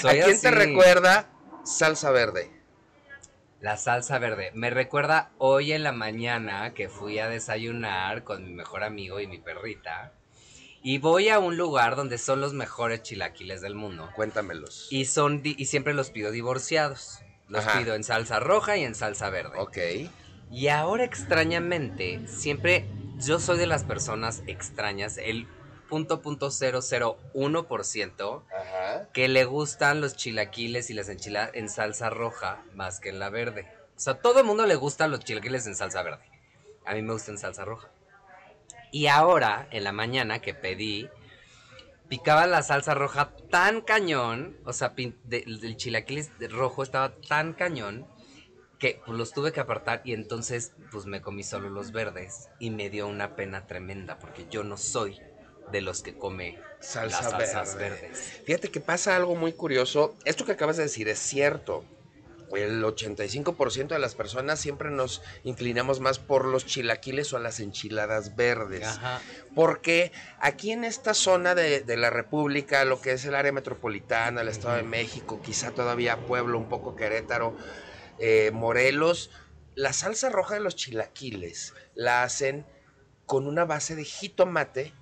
Soy 0.00 0.20
¿A 0.20 0.24
quién 0.26 0.40
te 0.40 0.46
así. 0.48 0.56
recuerda 0.56 1.26
salsa 1.64 2.12
verde? 2.12 2.48
La 3.60 3.76
salsa 3.76 4.20
verde. 4.20 4.52
Me 4.54 4.70
recuerda 4.70 5.30
hoy 5.38 5.72
en 5.72 5.82
la 5.82 5.90
mañana 5.90 6.74
que 6.74 6.88
fui 6.88 7.18
a 7.18 7.28
desayunar 7.28 8.22
con 8.22 8.44
mi 8.44 8.52
mejor 8.52 8.84
amigo 8.84 9.18
y 9.18 9.26
mi 9.26 9.38
perrita. 9.38 10.12
Y 10.88 10.98
voy 10.98 11.30
a 11.30 11.40
un 11.40 11.56
lugar 11.56 11.96
donde 11.96 12.16
son 12.16 12.40
los 12.40 12.52
mejores 12.52 13.02
chilaquiles 13.02 13.60
del 13.60 13.74
mundo. 13.74 14.08
Cuéntamelos. 14.14 14.86
Y 14.92 15.06
son 15.06 15.40
y 15.42 15.64
siempre 15.64 15.94
los 15.94 16.10
pido 16.10 16.30
divorciados. 16.30 17.18
Los 17.48 17.66
Ajá. 17.66 17.80
pido 17.80 17.96
en 17.96 18.04
salsa 18.04 18.38
roja 18.38 18.76
y 18.76 18.84
en 18.84 18.94
salsa 18.94 19.28
verde. 19.28 19.58
Ok. 19.58 19.78
Y 20.52 20.68
ahora 20.68 21.02
extrañamente, 21.02 22.20
siempre 22.28 22.86
yo 23.18 23.40
soy 23.40 23.58
de 23.58 23.66
las 23.66 23.82
personas 23.82 24.44
extrañas, 24.46 25.18
el 25.18 25.48
punto 25.88 26.22
punto 26.22 26.52
cero 26.52 26.80
cero 26.82 27.18
uno 27.34 27.66
por 27.66 27.84
ciento 27.84 28.44
que 29.12 29.26
le 29.26 29.44
gustan 29.44 30.00
los 30.00 30.14
chilaquiles 30.14 30.88
y 30.90 30.94
las 30.94 31.08
enchiladas 31.08 31.50
en 31.54 31.68
salsa 31.68 32.10
roja 32.10 32.62
más 32.74 33.00
que 33.00 33.08
en 33.08 33.18
la 33.18 33.28
verde. 33.28 33.66
O 33.96 33.98
sea, 33.98 34.12
a 34.12 34.18
todo 34.20 34.38
el 34.38 34.46
mundo 34.46 34.64
le 34.66 34.76
gustan 34.76 35.10
los 35.10 35.18
chilaquiles 35.18 35.66
en 35.66 35.74
salsa 35.74 36.04
verde. 36.04 36.22
A 36.84 36.94
mí 36.94 37.02
me 37.02 37.12
gusta 37.12 37.32
en 37.32 37.38
salsa 37.38 37.64
roja. 37.64 37.88
Y 38.92 39.06
ahora, 39.08 39.68
en 39.70 39.84
la 39.84 39.92
mañana 39.92 40.40
que 40.40 40.54
pedí, 40.54 41.08
picaba 42.08 42.46
la 42.46 42.62
salsa 42.62 42.94
roja 42.94 43.32
tan 43.50 43.80
cañón, 43.80 44.56
o 44.64 44.72
sea, 44.72 44.94
pin- 44.94 45.16
de- 45.24 45.44
el 45.46 45.76
chilaquiles 45.76 46.30
rojo 46.50 46.82
estaba 46.82 47.14
tan 47.28 47.52
cañón 47.52 48.06
que 48.78 49.00
pues, 49.04 49.16
los 49.18 49.32
tuve 49.32 49.52
que 49.52 49.60
apartar 49.60 50.02
y 50.04 50.12
entonces 50.12 50.72
pues 50.92 51.06
me 51.06 51.20
comí 51.22 51.42
solo 51.42 51.70
los 51.70 51.92
verdes 51.92 52.48
y 52.58 52.70
me 52.70 52.90
dio 52.90 53.08
una 53.08 53.34
pena 53.34 53.66
tremenda 53.66 54.18
porque 54.18 54.46
yo 54.50 54.64
no 54.64 54.76
soy 54.76 55.18
de 55.72 55.80
los 55.80 56.02
que 56.02 56.16
come 56.16 56.58
Salsa 56.78 57.22
las 57.22 57.30
salsas 57.30 57.74
verde. 57.76 58.02
verdes. 58.02 58.42
Fíjate 58.44 58.70
que 58.70 58.80
pasa 58.80 59.16
algo 59.16 59.34
muy 59.34 59.52
curioso. 59.54 60.14
Esto 60.24 60.44
que 60.44 60.52
acabas 60.52 60.76
de 60.76 60.84
decir 60.84 61.08
es 61.08 61.18
cierto. 61.18 61.84
El 62.54 62.82
85% 62.82 63.88
de 63.88 63.98
las 63.98 64.14
personas 64.14 64.60
siempre 64.60 64.90
nos 64.90 65.22
inclinamos 65.42 66.00
más 66.00 66.18
por 66.18 66.44
los 66.44 66.64
chilaquiles 66.64 67.32
o 67.32 67.38
las 67.38 67.60
enchiladas 67.60 68.36
verdes. 68.36 68.86
Ajá. 68.86 69.20
Porque 69.54 70.12
aquí 70.38 70.70
en 70.70 70.84
esta 70.84 71.14
zona 71.14 71.54
de, 71.54 71.80
de 71.80 71.96
la 71.96 72.10
República, 72.10 72.84
lo 72.84 73.00
que 73.00 73.12
es 73.12 73.24
el 73.24 73.34
área 73.34 73.52
metropolitana, 73.52 74.42
el 74.42 74.48
Estado 74.48 74.76
de 74.76 74.82
México, 74.82 75.40
quizá 75.42 75.72
todavía 75.72 76.18
Pueblo, 76.26 76.58
un 76.58 76.68
poco 76.68 76.94
Querétaro, 76.94 77.56
eh, 78.18 78.50
Morelos, 78.52 79.30
la 79.74 79.92
salsa 79.92 80.30
roja 80.30 80.54
de 80.54 80.60
los 80.60 80.74
chilaquiles 80.74 81.74
la 81.94 82.22
hacen 82.22 82.66
con 83.26 83.46
una 83.46 83.64
base 83.64 83.94
de 83.94 84.04
jitomate 84.04 84.94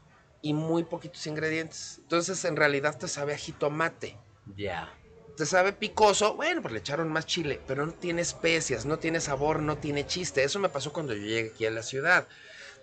y 0.43 0.53
muy 0.53 0.85
poquitos 0.85 1.27
ingredientes. 1.27 1.99
Entonces 2.03 2.45
en 2.45 2.57
realidad 2.57 2.99
te 2.99 3.09
sabe 3.09 3.35
a 3.35 3.39
jitomate. 3.39 4.19
Ya. 4.57 4.93
Te 5.37 5.47
sabe 5.47 5.73
picoso, 5.73 6.35
bueno, 6.35 6.63
pues 6.63 6.73
le 6.73 6.79
echaron 6.79 7.11
más 7.11 7.27
chile, 7.27 7.61
pero 7.67 7.85
no 7.85 7.93
tiene 7.93 8.23
especias, 8.23 8.87
no 8.87 9.01
tiene 9.01 9.21
sabor, 9.21 9.59
no 9.61 9.79
tiene 9.79 10.07
chiste. 10.07 10.45
Eso 10.45 10.61
me 10.61 10.69
pasó 10.69 10.93
cuando 10.93 11.13
yo 11.13 11.23
llegué 11.23 11.51
aquí 11.53 11.67
a 11.67 11.73
la 11.73 11.83
ciudad. 11.83 12.29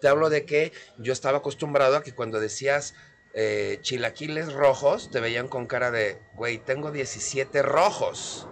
Te 0.01 0.09
hablo 0.09 0.29
de 0.29 0.45
que 0.45 0.73
yo 0.97 1.13
estaba 1.13 1.37
acostumbrado 1.37 1.95
a 1.95 2.03
que 2.03 2.13
cuando 2.13 2.41
decías 2.41 2.93
eh, 3.33 3.79
chilaquiles 3.81 4.51
rojos, 4.51 5.09
te 5.11 5.21
veían 5.21 5.47
con 5.47 5.65
cara 5.65 5.91
de, 5.91 6.21
güey, 6.33 6.57
tengo 6.57 6.91
17 6.91 7.61
rojos. 7.61 8.47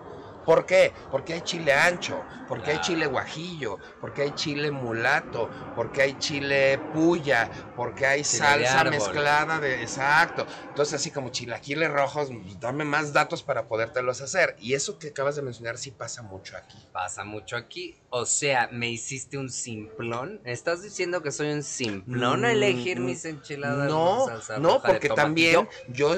¿Por 0.45 0.65
qué? 0.65 0.93
Porque 1.11 1.33
hay 1.33 1.41
chile 1.41 1.73
ancho, 1.73 2.23
porque 2.47 2.71
hay 2.71 2.81
chile 2.81 3.05
guajillo, 3.07 3.77
porque 4.01 4.23
hay 4.23 4.31
chile 4.31 4.71
mulato, 4.71 5.49
porque 5.75 6.01
hay 6.01 6.17
chile 6.17 6.79
puya, 6.93 7.49
porque 7.75 8.05
hay 8.05 8.23
Chile 8.23 8.39
salsa 8.39 8.83
mezclada 8.83 9.59
de... 9.59 9.81
Exacto. 9.81 10.45
Entonces 10.67 10.95
así 10.95 11.11
como 11.11 11.29
chilaquiles 11.29 11.91
rojos, 11.91 12.29
dame 12.59 12.83
más 12.85 13.13
datos 13.13 13.43
para 13.43 13.67
podértelos 13.67 14.21
hacer. 14.21 14.55
Y 14.59 14.73
eso 14.73 14.99
que 14.99 15.09
acabas 15.09 15.35
de 15.35 15.41
mencionar 15.41 15.77
sí 15.77 15.91
pasa 15.91 16.21
mucho 16.21 16.57
aquí. 16.57 16.77
Pasa 16.91 17.23
mucho 17.23 17.55
aquí. 17.55 17.95
O 18.09 18.25
sea, 18.25 18.69
me 18.71 18.89
hiciste 18.89 19.37
un 19.37 19.49
simplón. 19.49 20.41
¿Estás 20.43 20.81
diciendo 20.81 21.21
que 21.21 21.31
soy 21.31 21.51
un 21.51 21.63
simplón 21.63 22.45
a 22.45 22.51
elegir 22.51 22.99
Mm, 22.99 23.05
mis 23.05 23.25
enchiladas? 23.25 23.89
No, 23.89 24.19
con 24.19 24.27
salsa 24.29 24.59
no, 24.59 24.81
porque 24.81 25.09
también 25.09 25.67
yo, 25.89 26.15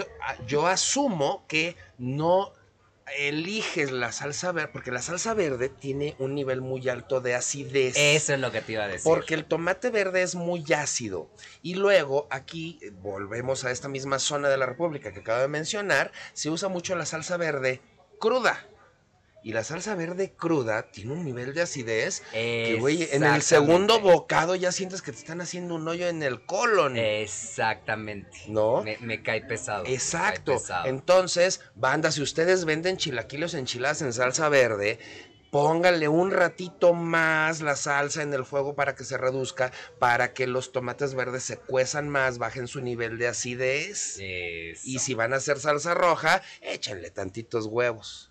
yo 0.48 0.68
asumo 0.68 1.46
que 1.48 1.76
no 1.98 2.54
eliges 3.18 3.92
la 3.92 4.12
salsa 4.12 4.52
verde, 4.52 4.70
porque 4.74 4.92
la 4.92 5.02
salsa 5.02 5.34
verde 5.34 5.70
tiene 5.70 6.16
un 6.20 6.36
nivel 6.36 6.62
muy 6.62 6.88
alto 6.90 7.22
de 7.22 7.36
acidez. 7.36 7.96
Eso 7.98 8.34
es 8.34 8.40
lo 8.40 8.52
que 8.52 8.62
te 8.62 8.74
iba 8.74 8.84
a 8.84 8.88
decir. 8.88 9.04
Porque 9.04 9.34
el 9.34 9.46
tomate 9.46 9.90
verde 9.90 10.22
es 10.22 10.36
muy 10.36 10.64
ácido. 10.74 11.30
Y 11.62 11.76
luego 11.76 12.28
aquí, 12.30 12.80
eh, 12.82 12.92
volvemos 12.92 13.64
a 13.66 13.72
esta 13.72 13.88
misma 13.88 14.20
zona 14.20 14.50
de 14.50 14.58
la 14.58 14.66
República 14.66 15.12
que 15.12 15.20
acabo 15.20 15.42
de 15.42 15.48
mencionar, 15.48 16.12
se 16.34 16.50
usa 16.50 16.70
mucho 16.70 16.96
la 16.96 17.06
salsa 17.06 17.38
verde 17.38 17.82
cruda. 18.20 18.68
Y 19.44 19.54
la 19.54 19.64
salsa 19.64 19.96
verde 19.96 20.34
cruda 20.34 20.92
tiene 20.92 21.14
un 21.14 21.26
nivel 21.26 21.56
de 21.56 21.64
acidez 21.64 22.22
que, 22.32 22.78
güey, 22.80 23.08
en 23.12 23.24
el 23.24 23.42
segundo 23.42 24.00
bocado 24.00 24.54
ya 24.56 24.72
sientes 24.72 25.02
que 25.02 25.12
te 25.12 25.18
están 25.18 25.42
haciendo 25.42 25.76
un 25.76 25.88
hoyo 25.88 26.08
en 26.08 26.22
el 26.22 26.46
colon. 26.46 26.96
Exactamente. 26.96 28.38
¿No? 28.48 28.84
Me, 28.84 28.98
me 29.00 29.24
cae 29.24 29.42
pesado. 29.42 29.86
cae 29.86 29.94
Exacto. 29.94 30.54
pesado. 30.54 30.86
Entonces, 30.86 31.62
banda, 31.74 32.12
si 32.12 32.22
ustedes 32.22 32.66
venden 32.66 32.98
chilaquiles 32.98 33.56
enchiladas 33.56 34.04
en 34.04 34.14
salsa 34.14 34.48
verde, 34.50 35.00
pónganle 35.50 36.08
un 36.08 36.30
ratito 36.30 36.94
más 36.94 37.62
la 37.62 37.76
salsa 37.76 38.22
en 38.22 38.34
el 38.36 38.46
fuego 38.46 38.76
para 38.76 38.94
que 38.94 39.04
se 39.04 39.18
reduzca, 39.18 39.72
para 39.98 40.34
que 40.34 40.46
los 40.46 40.72
tomates 40.72 41.16
verdes 41.16 41.44
se 41.44 41.58
cuezan 41.58 42.10
más, 42.10 42.38
bajen 42.38 42.68
su 42.68 42.80
nivel 42.82 43.18
de 43.18 43.28
acidez. 43.28 44.18
Eso. 44.20 44.82
Y 44.86 45.00
si 45.00 45.16
van 45.16 45.34
a 45.34 45.38
hacer 45.38 45.60
salsa 45.60 45.96
roja, 45.96 46.44
échenle 46.62 47.10
tantitos 47.10 47.66
huevos 47.66 48.31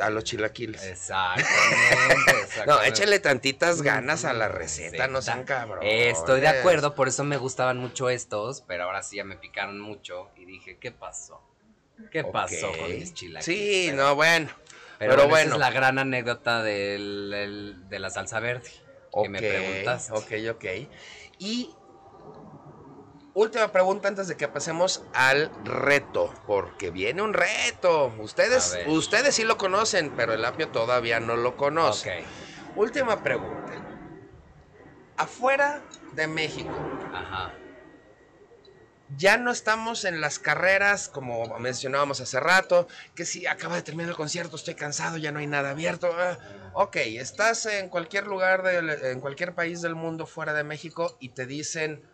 a 0.00 0.10
los 0.10 0.24
chilaquiles. 0.24 0.82
Exactamente. 0.84 1.44
No, 2.66 2.74
exactamente. 2.74 2.88
échenle 2.88 3.18
tantitas 3.20 3.82
ganas 3.82 4.24
a 4.24 4.32
la 4.32 4.48
receta, 4.48 5.06
no 5.06 5.22
sean 5.22 5.44
cabrones. 5.44 6.18
Estoy 6.18 6.40
de 6.40 6.48
acuerdo, 6.48 6.94
por 6.94 7.06
eso 7.08 7.22
me 7.24 7.36
gustaban 7.36 7.76
mucho 7.78 8.08
estos, 8.10 8.62
pero 8.62 8.84
ahora 8.84 9.02
sí 9.02 9.16
ya 9.16 9.24
me 9.24 9.36
picaron 9.36 9.78
mucho 9.80 10.30
y 10.36 10.44
dije, 10.44 10.76
¿qué 10.80 10.90
pasó? 10.90 11.40
¿Qué 12.10 12.24
pasó 12.24 12.72
con 12.78 12.90
mis 12.90 13.14
chilaquiles? 13.14 13.44
Sí, 13.44 13.86
Pero- 13.90 13.96
no, 14.02 14.14
bueno. 14.14 14.48
Pero, 14.98 15.12
Pero 15.14 15.28
bueno, 15.28 15.46
esa 15.46 15.54
es 15.54 15.60
la 15.60 15.70
gran 15.70 15.98
anécdota 16.00 16.62
del, 16.64 17.32
el- 17.32 17.88
de 17.88 17.98
la 18.00 18.10
salsa 18.10 18.40
verde 18.40 18.68
que 19.22 19.28
me 19.28 19.38
Ok, 19.38 19.44
preguntaste. 19.44 20.12
Ok, 20.12 20.56
ok. 20.56 20.64
Y 21.38 21.70
última 23.34 23.70
pregunta 23.72 24.08
antes 24.08 24.28
de 24.28 24.36
que 24.36 24.48
pasemos 24.48 25.02
al 25.14 25.50
reto, 25.64 26.34
porque 26.46 26.90
viene 26.90 27.22
un 27.22 27.32
reto. 27.34 28.12
Ustedes, 28.18 28.78
ustedes 28.86 29.34
sí 29.34 29.44
lo 29.44 29.56
conocen, 29.58 30.10
pero 30.16 30.32
el 30.34 30.44
apio 30.44 30.68
todavía 30.68 31.20
no 31.20 31.36
lo 31.36 31.56
conoce. 31.56 32.20
Ok, 32.20 32.26
Última 32.76 33.22
pregunta. 33.22 33.72
Afuera 35.16 35.82
de 36.12 36.26
México, 36.28 36.70
ajá. 37.12 37.52
ya 39.16 39.36
no 39.36 39.50
estamos 39.50 40.04
en 40.04 40.20
las 40.20 40.38
carreras 40.38 41.08
como 41.08 41.58
mencionábamos 41.58 42.20
hace 42.20 42.38
rato, 42.38 42.86
que 43.16 43.24
si 43.24 43.44
acaba 43.46 43.74
de 43.74 43.82
terminar 43.82 44.10
el 44.10 44.16
concierto, 44.16 44.54
estoy 44.54 44.74
cansado, 44.74 45.16
ya 45.16 45.32
no 45.32 45.40
hay 45.40 45.48
nada 45.48 45.70
abierto. 45.70 46.08
Ah, 46.16 46.38
ok, 46.74 46.96
estás 46.96 47.66
en 47.66 47.88
cualquier 47.88 48.26
lugar, 48.28 48.62
del- 48.62 48.90
en 48.90 49.20
cualquier 49.20 49.54
país 49.56 49.82
del 49.82 49.96
mundo 49.96 50.24
fuera 50.26 50.52
de 50.52 50.62
México 50.62 51.16
y 51.18 51.30
te 51.30 51.46
dicen, 51.46 52.04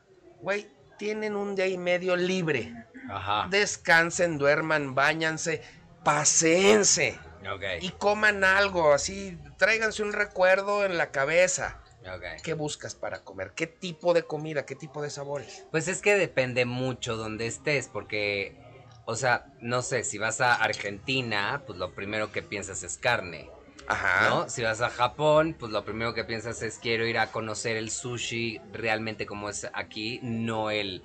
güey, 0.41 0.74
tienen 0.99 1.37
un 1.37 1.55
día 1.57 1.67
y 1.67 1.79
medio 1.79 2.17
libre. 2.17 2.73
Ajá. 3.11 3.47
Descansen, 3.51 4.39
duerman, 4.39 4.95
bañanse, 4.95 5.63
paséense 6.05 7.19
Ok. 7.55 7.63
y 7.83 7.91
coman 7.91 8.45
algo, 8.45 8.93
así, 8.95 9.39
tráiganse 9.59 10.03
un 10.03 10.13
recuerdo 10.13 10.85
en 10.85 10.97
la 10.97 11.11
cabeza. 11.11 11.81
ok. 12.03 12.43
¿Qué 12.43 12.55
buscas 12.55 12.95
para 12.95 13.21
comer? 13.23 13.53
¿Qué 13.55 13.67
tipo 13.67 14.15
de 14.15 14.23
comida? 14.23 14.65
¿Qué 14.65 14.75
tipo 14.75 15.03
de 15.03 15.11
sabores? 15.11 15.65
Pues 15.71 15.89
es 15.89 16.01
que 16.01 16.17
depende 16.17 16.65
mucho 16.65 17.17
donde 17.17 17.47
estés, 17.47 17.89
porque, 17.89 18.57
o 19.05 19.17
sea, 19.17 19.47
no 19.61 19.83
sé, 19.83 20.05
si 20.05 20.17
vas 20.19 20.41
a 20.41 20.55
Argentina, 20.55 21.63
pues 21.67 21.79
lo 21.79 21.95
primero 21.95 22.33
que 22.33 22.43
piensas 22.43 22.83
es 22.83 22.97
carne, 22.97 23.51
Ajá. 23.87 24.29
¿no? 24.31 24.49
Si 24.49 24.63
vas 24.63 24.81
a 24.81 24.91
Japón, 24.91 25.57
pues 25.59 25.71
lo 25.73 25.85
primero 25.85 26.15
que 26.15 26.25
piensas 26.25 26.63
es 26.63 26.79
quiero 26.79 27.07
ir 27.07 27.19
a 27.19 27.31
conocer 27.31 27.77
el 27.77 27.91
sushi 27.91 28.61
realmente 28.73 29.27
como 29.27 29.49
es 29.49 29.67
aquí, 29.75 30.21
no 30.23 30.71
el, 30.71 31.03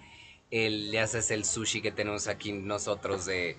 el 0.52 0.92
ya 0.92 1.04
haces 1.04 1.32
el 1.32 1.46
sushi 1.46 1.82
que 1.82 1.92
tenemos 1.92 2.28
aquí 2.28 2.54
nosotros 2.54 3.26
de... 3.26 3.58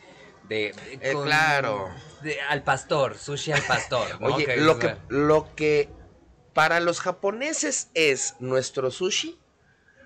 de 0.48 0.74
Eh, 1.00 1.14
claro. 1.22 1.90
de- 2.22 2.40
al 2.40 2.62
pastor, 2.62 3.16
sushi 3.18 3.52
al 3.52 3.62
pastor. 3.62 4.20
¿no? 4.20 4.34
Oye, 4.34 4.56
lo 4.56 4.78
que, 4.78 4.96
lo 5.08 5.54
que 5.54 5.90
para 6.54 6.80
los 6.80 7.00
japoneses 7.00 7.90
es 7.94 8.36
nuestro 8.40 8.90
sushi, 8.90 9.38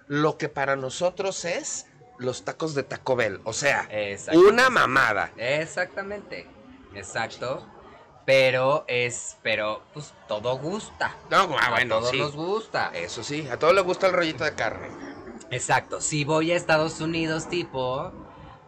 lo 0.08 0.36
que 0.38 0.48
para 0.48 0.76
nosotros 0.76 1.44
es 1.44 1.86
los 2.18 2.44
tacos 2.44 2.74
de 2.74 2.82
Taco 2.82 3.16
Bell. 3.16 3.40
O 3.44 3.52
sea, 3.52 3.88
una 4.34 4.70
mamada. 4.70 5.32
Exactamente, 5.36 6.46
exacto. 6.94 7.66
Pero 8.24 8.84
es, 8.88 9.36
pero 9.42 9.82
pues 9.92 10.12
todo 10.26 10.56
gusta. 10.58 11.16
No, 11.30 11.56
ah, 11.58 11.66
a 11.66 11.70
bueno, 11.70 11.98
todos 11.98 12.10
sí. 12.10 12.18
nos 12.18 12.34
gusta. 12.34 12.90
Eso 12.94 13.22
sí, 13.22 13.46
a 13.50 13.58
todos 13.58 13.74
les 13.74 13.84
gusta 13.84 14.06
el 14.06 14.12
rollito 14.14 14.44
de 14.44 14.54
carne. 14.54 14.88
Exacto. 15.50 16.00
Si 16.00 16.24
voy 16.24 16.52
a 16.52 16.56
Estados 16.56 17.00
Unidos, 17.00 17.48
tipo, 17.48 18.12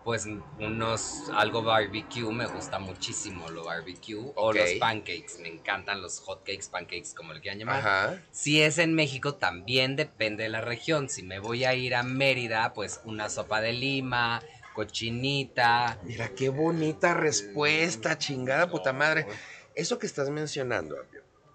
pues 0.07 0.25
unos 0.61 1.25
algo 1.35 1.65
barbecue 1.65 2.31
me 2.33 2.47
gusta 2.47 2.79
muchísimo 2.79 3.51
lo 3.51 3.65
barbecue 3.65 4.31
o 4.37 4.53
los 4.53 4.71
pancakes, 4.75 5.41
me 5.41 5.49
encantan 5.49 6.01
los 6.01 6.21
hot 6.21 6.45
cakes, 6.45 6.69
pancakes 6.71 7.13
como 7.13 7.33
le 7.33 7.41
quieran 7.41 7.59
llamar. 7.59 7.79
Ajá. 7.81 8.23
Si 8.31 8.63
es 8.63 8.79
en 8.79 8.95
México 8.95 9.35
también 9.35 9.97
depende 9.97 10.45
de 10.45 10.49
la 10.49 10.61
región. 10.61 11.09
Si 11.09 11.25
me 11.25 11.41
voy 11.41 11.65
a 11.65 11.75
ir 11.75 11.97
a 11.97 12.05
Mérida, 12.05 12.73
pues 12.73 13.01
una 13.05 13.29
sopa 13.29 13.61
de 13.61 13.73
lima, 13.73 14.43
cochinita. 14.77 15.99
Mira 16.03 16.29
qué 16.29 16.51
bonita 16.51 17.15
respuesta, 17.15 18.19
chingada 18.19 18.69
puta 18.69 18.93
madre. 18.93 19.27
Eso 19.75 19.99
que 19.99 20.07
estás 20.07 20.29
mencionando 20.29 20.97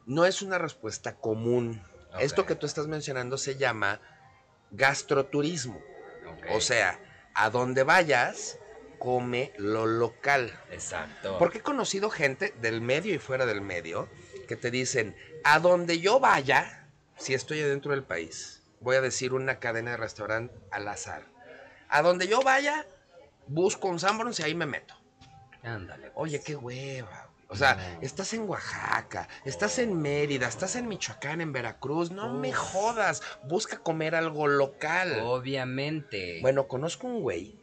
no 0.08 0.26
es 0.26 0.42
una 0.42 0.58
respuesta 0.58 1.16
común. 1.16 1.82
Esto 2.20 2.48
que 2.48 2.56
tú 2.56 2.66
estás 2.66 2.88
mencionando 2.88 3.38
se 3.38 3.58
llama 3.58 4.02
gastroturismo. 4.72 5.80
O 6.52 6.62
sea, 6.62 7.00
a 7.36 7.52
donde 7.52 7.84
vayas, 7.84 8.58
come 8.98 9.54
lo 9.58 9.86
local. 9.86 10.60
Exacto. 10.72 11.38
Porque 11.38 11.60
he 11.60 11.62
conocido 11.62 12.10
gente 12.10 12.56
del 12.60 12.82
medio 12.82 13.14
y 13.14 13.20
fuera 13.20 13.46
del 13.46 13.62
medio 13.62 14.10
que 14.48 14.56
te 14.56 14.72
dicen, 14.72 15.16
a 15.44 15.60
donde 15.60 16.00
yo 16.00 16.20
vaya, 16.20 16.88
si 17.18 17.36
estoy 17.36 17.62
adentro 17.62 17.92
del 17.92 18.04
país, 18.04 18.64
voy 18.80 18.96
a 18.96 19.02
decir 19.02 19.34
una 19.34 19.60
cadena 19.60 19.92
de 19.92 19.98
restaurante 19.98 20.56
al 20.72 20.88
azar. 20.88 21.24
A 21.88 22.02
donde 22.02 22.28
yo 22.28 22.42
vaya, 22.42 22.88
busco 23.54 23.88
un 23.88 24.00
Sanborns 24.00 24.40
y 24.40 24.44
ahí 24.44 24.56
me 24.56 24.66
meto. 24.66 24.94
Ándale. 25.64 26.12
pues. 26.12 26.14
Oye, 26.16 26.42
qué 26.44 26.56
hueva. 26.56 27.08
güey. 27.10 27.32
O 27.50 27.56
sea, 27.56 27.76
No. 27.76 28.02
estás 28.02 28.34
en 28.34 28.48
Oaxaca, 28.50 29.28
estás 29.44 29.78
en 29.80 30.02
Mérida, 30.02 30.48
estás 30.48 30.76
en 30.78 30.88
Michoacán, 30.88 31.42
en 31.42 31.52
Veracruz. 31.52 32.10
No 32.10 32.34
me 32.34 32.54
jodas. 32.54 33.22
Busca 33.44 33.78
comer 33.80 34.16
algo 34.16 34.48
local. 34.48 35.20
Obviamente. 35.24 36.40
Bueno, 36.42 36.68
conozco 36.68 37.08
un 37.08 37.22
güey. 37.22 37.60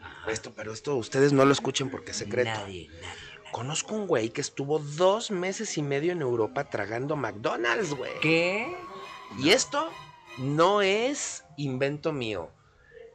Ajá. 0.00 0.30
Esto, 0.30 0.52
pero 0.54 0.72
esto 0.72 0.96
ustedes 0.96 1.32
no 1.32 1.44
lo 1.44 1.52
escuchen 1.52 1.88
porque 1.90 2.10
es 2.10 2.16
secreto. 2.18 2.50
Nadie, 2.50 2.88
nadie. 2.88 3.08
Conozco 3.52 3.94
un 3.94 4.06
güey 4.06 4.28
que 4.30 4.40
estuvo 4.42 4.78
dos 4.78 5.30
meses 5.30 5.78
y 5.78 5.82
medio 5.82 6.12
en 6.12 6.20
Europa 6.20 6.64
tragando 6.64 7.16
McDonald's, 7.16 7.94
güey. 7.94 8.12
¿Qué? 8.20 8.76
Y 9.38 9.50
esto 9.50 9.90
no 10.38 10.82
es 10.82 11.44
invento 11.56 12.12
mío. 12.12 12.50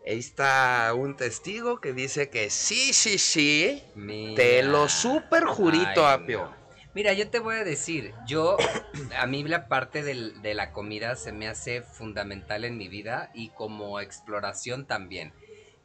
Ahí 0.05 0.19
está 0.19 0.93
un 0.93 1.15
testigo 1.15 1.79
que 1.79 1.93
dice 1.93 2.29
que 2.29 2.49
sí, 2.49 2.91
sí, 2.93 3.17
sí. 3.17 3.83
Mira. 3.95 4.35
Te 4.35 4.63
lo 4.63 4.89
super 4.89 5.45
jurito, 5.45 6.05
Ay, 6.07 6.15
Apio. 6.21 6.39
no. 6.49 6.63
Mira, 6.93 7.13
yo 7.13 7.27
te 7.29 7.39
voy 7.39 7.55
a 7.55 7.63
decir, 7.63 8.13
yo, 8.27 8.57
a 9.17 9.25
mí 9.25 9.43
la 9.43 9.67
parte 9.67 10.03
del- 10.03 10.41
de 10.41 10.53
la 10.53 10.71
comida 10.71 11.15
se 11.15 11.31
me 11.31 11.47
hace 11.47 11.81
fundamental 11.81 12.65
en 12.65 12.77
mi 12.77 12.87
vida 12.87 13.31
y 13.33 13.49
como 13.49 13.99
exploración 13.99 14.85
también. 14.85 15.33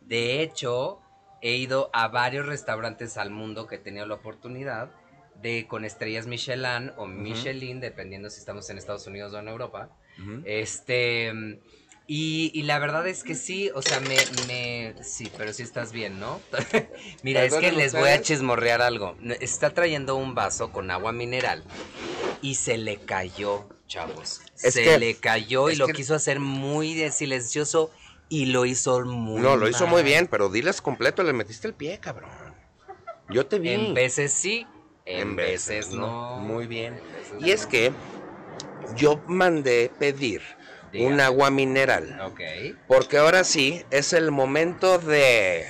De 0.00 0.42
hecho, 0.42 1.00
he 1.40 1.56
ido 1.56 1.88
a 1.92 2.08
varios 2.08 2.44
restaurantes 2.46 3.16
al 3.16 3.30
mundo 3.30 3.66
que 3.66 3.76
he 3.76 3.78
tenido 3.78 4.04
la 4.06 4.14
oportunidad 4.14 4.90
de 5.36 5.66
con 5.68 5.84
estrellas 5.84 6.26
Michelin 6.26 6.92
o 6.96 7.06
Michelin, 7.06 7.78
dependiendo 7.80 8.28
si 8.28 8.40
estamos 8.40 8.68
en 8.68 8.76
Estados 8.78 9.06
Unidos 9.06 9.32
o 9.32 9.38
en 9.38 9.46
Europa. 9.48 9.90
Este, 10.44 11.60
y, 12.10 12.50
y 12.54 12.62
la 12.62 12.78
verdad 12.78 13.06
es 13.06 13.22
que 13.22 13.34
sí, 13.34 13.70
o 13.74 13.82
sea, 13.82 14.00
me, 14.00 14.16
me, 14.48 14.94
sí, 15.04 15.30
pero 15.36 15.52
sí 15.52 15.62
estás 15.62 15.92
bien, 15.92 16.18
¿no? 16.18 16.40
Mira, 17.22 17.44
es 17.44 17.54
que 17.54 17.70
les 17.70 17.92
voy 17.92 18.08
a 18.08 18.20
chismorrear 18.22 18.80
algo. 18.82 19.16
Está 19.40 19.70
trayendo 19.74 20.16
un 20.16 20.34
vaso 20.34 20.72
con 20.72 20.90
agua 20.90 21.12
mineral 21.12 21.62
y 22.40 22.54
se 22.54 22.78
le 22.78 22.96
cayó, 22.96 23.68
chavos. 23.86 24.40
Es 24.62 24.72
se 24.74 24.84
que- 24.84 24.98
le 24.98 25.14
cayó 25.16 25.68
y 25.70 25.76
lo 25.76 25.86
que- 25.86 25.92
quiso 25.92 26.14
hacer 26.14 26.40
muy 26.40 26.94
de 26.94 27.12
silencioso 27.12 27.90
y 28.30 28.46
lo 28.46 28.64
hizo 28.64 29.04
muy 29.04 29.40
No, 29.40 29.56
lo 29.56 29.68
hizo 29.68 29.86
muy 29.86 30.02
bien, 30.02 30.26
pero 30.28 30.48
diles 30.48 30.80
completo, 30.80 31.22
le 31.22 31.32
metiste 31.34 31.68
el 31.68 31.74
pie, 31.74 31.98
cabrón. 32.00 32.30
Yo 33.28 33.44
te 33.46 33.58
vi. 33.58 33.68
En 33.70 33.92
veces 33.92 34.32
sí, 34.32 34.66
en, 35.04 35.36
veces, 35.36 35.90
no. 35.90 36.38
Muy 36.38 36.66
bien. 36.66 36.98
Y 37.38 37.50
es 37.50 37.66
que 37.66 37.92
yo 38.96 39.22
mandé 39.26 39.90
pedir 39.98 40.40
Dígame. 40.92 41.14
un 41.14 41.20
agua 41.20 41.50
mineral. 41.50 42.20
Ok, 42.24 42.40
Porque 42.86 43.18
ahora 43.18 43.44
sí 43.44 43.82
es 43.90 44.12
el 44.12 44.30
momento 44.30 44.98
de. 44.98 45.66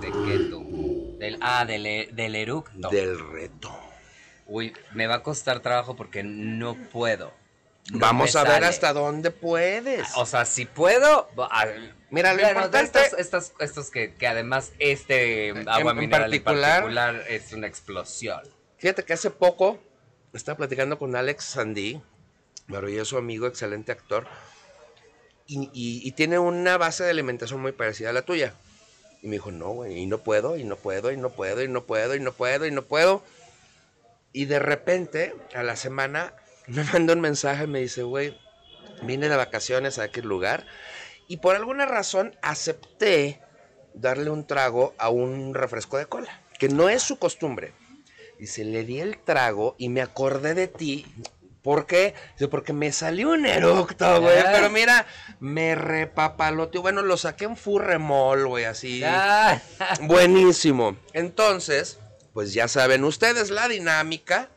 ¿de 0.00 0.06
qué 0.06 0.38
tú? 0.50 1.16
Del, 1.18 1.38
ah, 1.40 1.64
del, 1.64 1.86
e- 1.86 2.08
del 2.12 2.34
eructo. 2.34 2.88
del 2.88 3.18
reto. 3.32 3.70
Uy, 4.46 4.72
me 4.94 5.06
va 5.06 5.16
a 5.16 5.22
costar 5.22 5.60
trabajo 5.60 5.94
porque 5.96 6.22
no 6.22 6.74
puedo. 6.74 7.32
No 7.92 7.98
Vamos 7.98 8.36
a 8.36 8.42
ver 8.44 8.52
sale. 8.54 8.66
hasta 8.66 8.92
dónde 8.92 9.30
puedes. 9.30 10.08
O 10.16 10.26
sea, 10.26 10.44
si 10.44 10.64
puedo. 10.66 11.28
ah, 11.38 11.66
Mira, 12.10 12.34
lo 12.34 12.42
importante- 12.46 13.00
estos, 13.02 13.18
estos, 13.18 13.52
estos 13.60 13.90
que, 13.90 14.14
que 14.14 14.26
además 14.26 14.72
este 14.78 15.50
agua 15.66 15.92
en 15.92 15.98
mineral 15.98 16.32
en 16.34 16.42
particular- 16.42 16.80
particular 16.82 17.24
es 17.28 17.52
una 17.52 17.66
explosión. 17.68 18.40
Fíjate 18.78 19.04
que 19.04 19.12
hace 19.12 19.30
poco 19.30 19.78
estaba 20.32 20.56
platicando 20.58 20.98
con 20.98 21.14
Alex 21.14 21.44
Sandí, 21.44 22.00
maravilloso 22.70 23.18
amigo, 23.18 23.46
excelente 23.46 23.92
actor, 23.92 24.26
y, 25.46 26.12
tiene 26.12 26.38
una 26.38 26.78
base 26.78 27.02
de 27.02 27.10
alimentación 27.10 27.60
muy 27.60 27.72
parecida 27.72 28.10
a 28.10 28.12
la 28.12 28.22
tuya. 28.22 28.54
Y 29.20 29.26
me 29.26 29.32
dijo, 29.32 29.50
no, 29.50 29.70
güey, 29.70 29.98
y 29.98 30.06
no 30.06 30.18
puedo, 30.18 30.56
y 30.56 30.64
no 30.64 30.76
puedo, 30.76 31.10
y 31.10 31.16
no 31.16 31.30
puedo, 31.30 31.62
y 31.62 31.68
no 31.68 31.84
puedo, 31.84 32.14
y 32.14 32.20
no 32.20 32.32
puedo, 32.32 32.66
y 32.66 32.70
no 32.70 32.82
puedo. 32.82 33.24
Y 34.32 34.44
de 34.44 34.60
repente, 34.60 35.34
a 35.54 35.64
la 35.64 35.74
semana, 35.74 36.34
me 36.68 36.84
manda 36.84 37.14
un 37.14 37.20
mensaje 37.20 37.66
me 37.66 37.80
dice, 37.80 38.04
güey, 38.04 38.38
vine 39.02 39.28
de 39.28 39.36
vacaciones 39.36 39.98
a 39.98 40.04
aquel 40.04 40.26
lugar, 40.26 40.66
y 41.26 41.38
por 41.38 41.56
alguna 41.56 41.84
razón 41.84 42.36
acepté 42.42 43.40
darle 43.94 44.30
un 44.30 44.46
trago 44.46 44.94
a 44.98 45.08
un 45.10 45.54
refresco 45.54 45.98
de 45.98 46.06
cola, 46.06 46.42
que 46.58 46.68
no 46.68 46.88
es 46.88 47.02
su 47.02 47.18
costumbre. 47.18 47.72
Dice, 48.38 48.64
le 48.64 48.84
di 48.84 49.00
el 49.00 49.18
trago 49.18 49.74
y 49.78 49.90
me 49.90 50.00
acordé 50.00 50.54
de 50.54 50.66
ti. 50.66 51.06
¿Por 51.62 51.86
qué? 51.86 52.14
Dice, 52.34 52.48
porque 52.48 52.72
me 52.72 52.90
salió 52.90 53.30
un 53.30 53.44
eructo, 53.44 54.20
güey. 54.22 54.42
Pero 54.44 54.70
mira, 54.70 55.06
me 55.40 55.74
repapaloteó. 55.74 56.80
Bueno, 56.80 57.02
lo 57.02 57.16
saqué 57.16 57.44
en 57.44 57.56
furremol, 57.56 58.46
güey, 58.46 58.64
así. 58.64 59.02
Ah, 59.04 59.60
Buenísimo. 60.02 60.96
Entonces, 61.12 61.98
pues 62.32 62.54
ya 62.54 62.66
saben 62.68 63.04
ustedes 63.04 63.50
la 63.50 63.68
dinámica. 63.68 64.48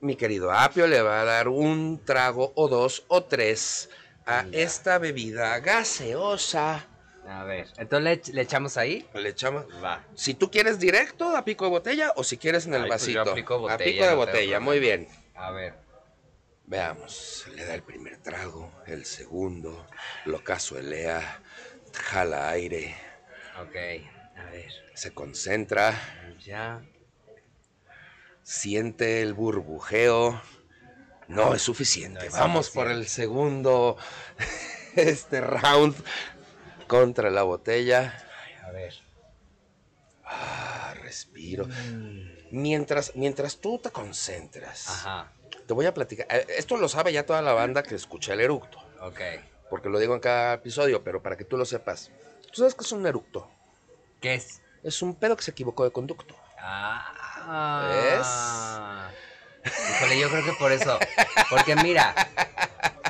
Mi 0.00 0.16
querido 0.16 0.50
Apio 0.50 0.86
le 0.86 1.02
va 1.02 1.20
a 1.20 1.24
dar 1.24 1.48
un 1.48 2.00
trago 2.04 2.52
o 2.56 2.68
dos 2.68 3.04
o 3.08 3.22
tres 3.24 3.90
a 4.26 4.46
esta 4.52 4.98
bebida 4.98 5.60
gaseosa. 5.60 6.86
A 7.28 7.44
ver, 7.44 7.68
entonces 7.76 8.28
le, 8.28 8.34
le 8.34 8.42
echamos 8.42 8.76
ahí. 8.76 9.06
Le 9.14 9.28
echamos. 9.28 9.66
Va. 9.84 10.02
Si 10.14 10.34
tú 10.34 10.50
quieres 10.50 10.80
directo 10.80 11.36
a 11.36 11.44
pico 11.44 11.64
de 11.66 11.70
botella 11.70 12.12
o 12.16 12.24
si 12.24 12.36
quieres 12.38 12.66
en 12.66 12.74
el 12.74 12.82
Ay, 12.84 12.88
pues 12.88 13.06
yo 13.06 13.18
vasito. 13.20 13.32
a 13.32 13.34
pico 13.34 13.54
de 13.54 13.60
botella, 13.60 13.84
pico 13.84 14.04
de 14.04 14.10
no 14.10 14.16
botella, 14.16 14.60
muy 14.60 14.80
bien. 14.80 15.06
A 15.36 15.50
ver. 15.52 15.74
Veamos, 16.74 17.46
le 17.56 17.64
da 17.64 17.74
el 17.74 17.82
primer 17.82 18.18
trago, 18.18 18.70
el 18.86 19.04
segundo, 19.04 19.88
lo 20.24 20.44
casuelea, 20.44 21.42
jala 21.92 22.48
aire, 22.50 22.94
Ok. 23.60 23.74
A 24.38 24.44
ver. 24.52 24.70
se 24.94 25.12
concentra, 25.12 25.92
Ya. 26.38 26.80
siente 28.44 29.20
el 29.20 29.34
burbujeo. 29.34 30.40
No 31.26 31.54
es 31.56 31.62
suficiente. 31.62 32.20
No 32.20 32.26
es 32.26 32.32
Vamos 32.34 32.66
suficiente. 32.66 32.88
por 32.92 32.96
el 33.00 33.08
segundo 33.08 33.96
este 34.94 35.40
round 35.40 35.96
contra 36.86 37.30
la 37.30 37.42
botella. 37.42 38.14
A 38.64 38.70
ver. 38.70 38.94
Ah, 40.24 40.94
respiro. 41.02 41.66
Mientras, 42.52 43.16
mientras 43.16 43.56
tú 43.60 43.80
te 43.80 43.90
concentras, 43.90 44.88
Ajá. 44.88 45.32
Te 45.70 45.74
voy 45.74 45.86
a 45.86 45.94
platicar. 45.94 46.26
eh, 46.30 46.46
Esto 46.58 46.76
lo 46.76 46.88
sabe 46.88 47.12
ya 47.12 47.24
toda 47.24 47.40
la 47.42 47.52
banda 47.52 47.84
que 47.84 47.94
escucha 47.94 48.32
el 48.32 48.40
eructo, 48.40 48.78
Ok. 49.02 49.20
porque 49.70 49.88
lo 49.88 50.00
digo 50.00 50.14
en 50.14 50.20
cada 50.20 50.54
episodio, 50.54 51.04
pero 51.04 51.22
para 51.22 51.36
que 51.36 51.44
tú 51.44 51.56
lo 51.56 51.64
sepas. 51.64 52.10
¿Tú 52.50 52.56
sabes 52.56 52.74
qué 52.74 52.82
es 52.82 52.90
un 52.90 53.06
eructo? 53.06 53.48
¿Qué 54.20 54.34
es? 54.34 54.60
Es 54.82 55.00
un 55.00 55.14
pedo 55.14 55.36
que 55.36 55.44
se 55.44 55.52
equivocó 55.52 55.84
de 55.84 55.92
conducto. 55.92 56.34
Ah. 56.58 59.10
Híjole, 59.64 60.18
yo 60.18 60.28
creo 60.28 60.44
que 60.44 60.52
por 60.54 60.72
eso. 60.72 60.98
Porque 61.48 61.76
mira, 61.76 62.16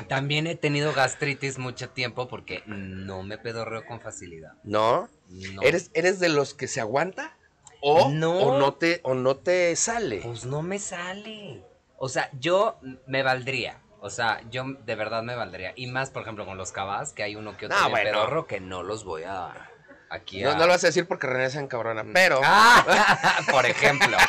también 0.07 0.45
he 0.45 0.55
tenido 0.55 0.93
gastritis 0.93 1.57
mucho 1.57 1.89
tiempo 1.89 2.27
porque 2.27 2.61
no 2.67 3.23
me 3.23 3.39
pedorreo 3.39 3.87
con 3.87 4.01
facilidad. 4.01 4.51
¿No? 4.63 5.09
No. 5.29 5.63
¿Eres, 5.63 5.89
¿Eres 5.95 6.19
de 6.19 6.29
los 6.29 6.53
que 6.53 6.67
se 6.67 6.79
aguanta? 6.79 7.35
O 7.81 8.09
No. 8.09 8.37
o 8.37 8.59
no 8.59 8.75
te, 8.75 8.99
o 9.03 9.15
no 9.15 9.37
te 9.37 9.75
sale. 9.75 10.19
Pues 10.21 10.45
no 10.45 10.61
me 10.61 10.77
sale. 10.77 11.65
O 12.03 12.09
sea, 12.09 12.31
yo 12.39 12.79
me 13.05 13.21
valdría. 13.21 13.79
O 13.99 14.09
sea, 14.09 14.41
yo 14.49 14.63
de 14.65 14.95
verdad 14.95 15.21
me 15.21 15.35
valdría. 15.35 15.73
Y 15.75 15.85
más, 15.85 16.09
por 16.09 16.23
ejemplo, 16.23 16.47
con 16.47 16.57
los 16.57 16.71
cabas, 16.71 17.13
que 17.13 17.21
hay 17.21 17.35
uno 17.35 17.55
que 17.55 17.67
otro 17.67 17.77
bueno. 17.91 18.09
pedorro 18.09 18.47
que 18.47 18.59
no 18.59 18.81
los 18.81 19.03
voy 19.03 19.21
a. 19.21 19.69
aquí 20.09 20.41
No, 20.41 20.49
a... 20.49 20.53
no 20.55 20.61
lo 20.61 20.69
vas 20.69 20.83
a 20.83 20.87
decir 20.87 21.07
porque 21.07 21.27
René 21.27 21.51
se 21.51 21.59
encabrona, 21.59 22.03
pero... 22.11 22.41
Ah, 22.43 23.41
por 23.51 23.67
ejemplo. 23.67 24.17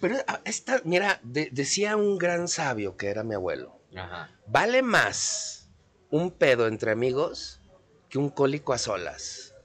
Pero 0.00 0.14
ah, 0.28 0.40
esta, 0.44 0.80
mira, 0.84 1.18
de- 1.24 1.48
decía 1.50 1.96
un 1.96 2.18
gran 2.18 2.46
sabio 2.46 2.96
que 2.96 3.08
era 3.08 3.24
mi 3.24 3.34
abuelo. 3.34 3.80
Ajá. 3.96 4.30
Vale 4.46 4.82
más 4.82 5.68
un 6.10 6.30
pedo 6.30 6.68
entre 6.68 6.92
amigos 6.92 7.60
que 8.08 8.18
un 8.18 8.30
cólico 8.30 8.72
a 8.72 8.78
solas. 8.78 9.56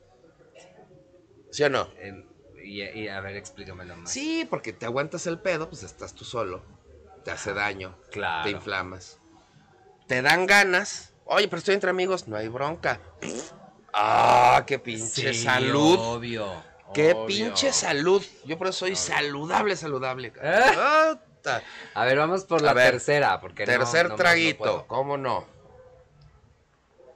¿Sí 1.51 1.61
o 1.63 1.69
no? 1.69 1.87
Em, 1.99 2.25
y, 2.63 2.81
y 2.83 3.07
a 3.07 3.19
ver, 3.21 3.35
explícamelo 3.35 3.95
más. 3.97 4.11
Sí, 4.11 4.47
porque 4.49 4.73
te 4.73 4.85
aguantas 4.85 5.27
el 5.27 5.39
pedo, 5.39 5.69
pues 5.69 5.83
estás 5.83 6.13
tú 6.13 6.25
solo. 6.25 6.63
Te 7.23 7.31
hace 7.31 7.53
daño. 7.53 7.95
Claro. 8.11 8.43
Te 8.43 8.51
inflamas. 8.51 9.19
Te 10.07 10.21
dan 10.21 10.45
ganas. 10.45 11.13
Oye, 11.25 11.47
pero 11.47 11.59
estoy 11.59 11.75
entre 11.75 11.89
amigos. 11.89 12.27
No 12.27 12.35
hay 12.35 12.47
bronca. 12.49 12.99
Ah, 13.93 14.63
qué 14.67 14.79
pinche 14.79 15.33
Sí, 15.33 15.43
salud. 15.43 15.97
Obvio. 15.99 16.51
Qué 16.93 17.13
obvio. 17.13 17.25
pinche 17.27 17.71
salud. 17.71 18.23
Yo 18.45 18.57
por 18.57 18.67
eso 18.67 18.79
soy 18.79 18.95
saludable, 18.95 19.75
saludable. 19.75 20.33
¿Eh? 20.41 20.59
Ah, 20.77 21.15
A 21.93 22.05
ver, 22.05 22.17
vamos 22.17 22.45
por 22.45 22.61
la 22.61 22.71
A 22.71 22.75
tercera, 22.75 23.39
porque 23.39 23.65
Tercer 23.65 24.05
no 24.05 24.09
más 24.11 24.17
no 24.17 24.23
traguito. 24.23 24.85
¿Cómo 24.87 25.17
no? 25.17 25.45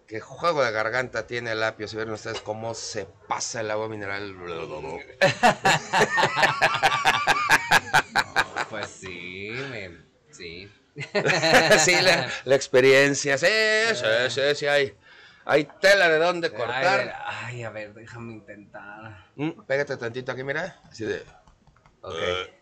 Qué 0.08 0.20
juego 0.22 0.64
de 0.64 0.72
garganta 0.72 1.28
tiene 1.28 1.52
el 1.52 1.62
apio. 1.64 1.88
Si 1.88 1.98
ven 1.98 2.10
ustedes 2.12 2.40
cómo 2.42 2.74
se 2.74 3.06
pasa 3.28 3.60
el 3.62 3.70
agua 3.72 3.90
mineral. 3.90 4.34
Pues 8.70 8.88
sí, 8.88 9.50
me- 9.70 9.98
sí. 10.32 10.70
sí, 11.80 12.02
la, 12.02 12.30
la 12.44 12.56
experiencia. 12.56 13.38
Sí, 13.38 13.48
sí, 13.94 14.06
sí, 14.30 14.42
sí, 14.56 14.68
hay. 14.68 14.98
Hay 15.46 15.64
tela 15.80 16.10
de 16.10 16.18
dónde 16.18 16.52
cortar. 16.52 17.16
ay, 17.26 17.64
a 17.64 17.70
ver, 17.70 17.94
déjame 17.94 18.34
intentar. 18.34 19.26
Mm, 19.36 19.62
pégate 19.66 19.96
tantito 19.96 20.34
aquí, 20.34 20.44
mira. 20.44 20.82
Así 20.90 21.06
de. 21.06 21.24
Ok. 22.02 22.16
Eh. 22.22 22.62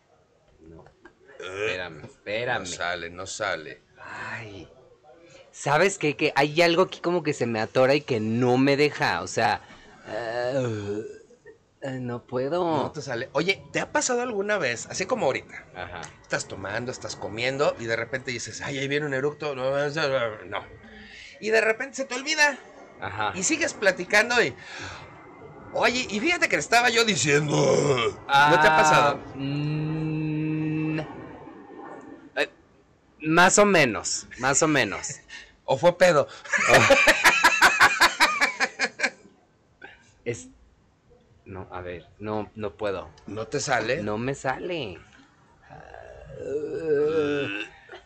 No. 0.60 0.86
Espérame, 1.39 2.06
espérame. 2.06 2.60
No 2.60 2.66
sale, 2.68 3.10
no 3.10 3.26
sale. 3.26 3.82
Ay. 4.00 4.70
¿Sabes 5.56 5.97
qué? 5.97 6.18
Que 6.18 6.34
hay 6.36 6.62
algo 6.62 6.84
aquí 6.84 6.99
como 6.99 7.24
que 7.24 7.34
se 7.34 7.45
me 7.45 7.62
atora 7.62 7.95
y 7.95 8.01
que 8.01 8.20
no 8.20 8.58
me 8.58 8.76
deja. 8.76 9.22
O 9.22 9.28
sea. 9.28 9.62
eh, 10.06 11.01
eh, 11.82 11.99
no 12.01 12.24
puedo. 12.24 12.66
No 12.66 12.91
te 12.91 13.01
sale. 13.01 13.30
Oye, 13.32 13.64
¿te 13.72 13.80
ha 13.80 13.91
pasado 13.91 14.22
alguna 14.22 14.58
vez, 14.58 14.86
así 14.89 15.06
como 15.06 15.28
ahorita? 15.28 15.66
Ajá. 15.74 16.01
Estás 16.22 16.47
tomando, 16.49 16.91
estás 16.91 17.16
comiendo 17.16 17.74
y 17.80 17.86
de 17.86 17.95
repente 17.95 18.32
dices, 18.32 18.62
ay, 18.62 18.80
ahí 18.80 18.88
viene 18.89 19.06
un 19.06 19.14
eructo. 19.14 19.56
No, 19.56 19.72
no. 19.72 20.66
Y 21.39 21.49
de 21.51 21.62
repente 21.62 21.95
se 21.95 22.06
te 22.06 22.16
olvida. 22.16 22.58
Ajá. 22.99 23.32
Y 23.34 23.43
sigues 23.43 23.74
platicando 23.74 24.43
y. 24.43 24.53
Oye, 25.74 26.06
y 26.10 26.20
fíjate 26.20 26.49
que 26.49 26.58
le 26.58 26.62
estaba 26.62 26.89
yo 26.89 27.06
diciendo. 27.06 27.56
¿No 27.56 28.62
te 28.62 28.68
ha 28.68 28.76
pasado? 28.78 29.20
Ah, 29.24 29.36
mm, 29.36 30.99
eh, 32.36 32.49
más 33.22 33.58
o 33.58 33.66
menos, 33.66 34.28
más 34.39 34.62
o 34.64 34.68
menos. 34.68 35.22
¿O 35.66 35.78
fue 35.78 35.97
pedo? 35.97 36.28
Es. 40.24 40.47
No, 41.45 41.68
a 41.72 41.82
ver, 41.82 42.07
no, 42.20 42.49
no 42.55 42.74
puedo. 42.76 43.09
¿No 43.28 43.47
te 43.47 43.59
sale? 43.59 44.01
No 44.01 44.18
me 44.18 44.34
sale. 44.34 44.99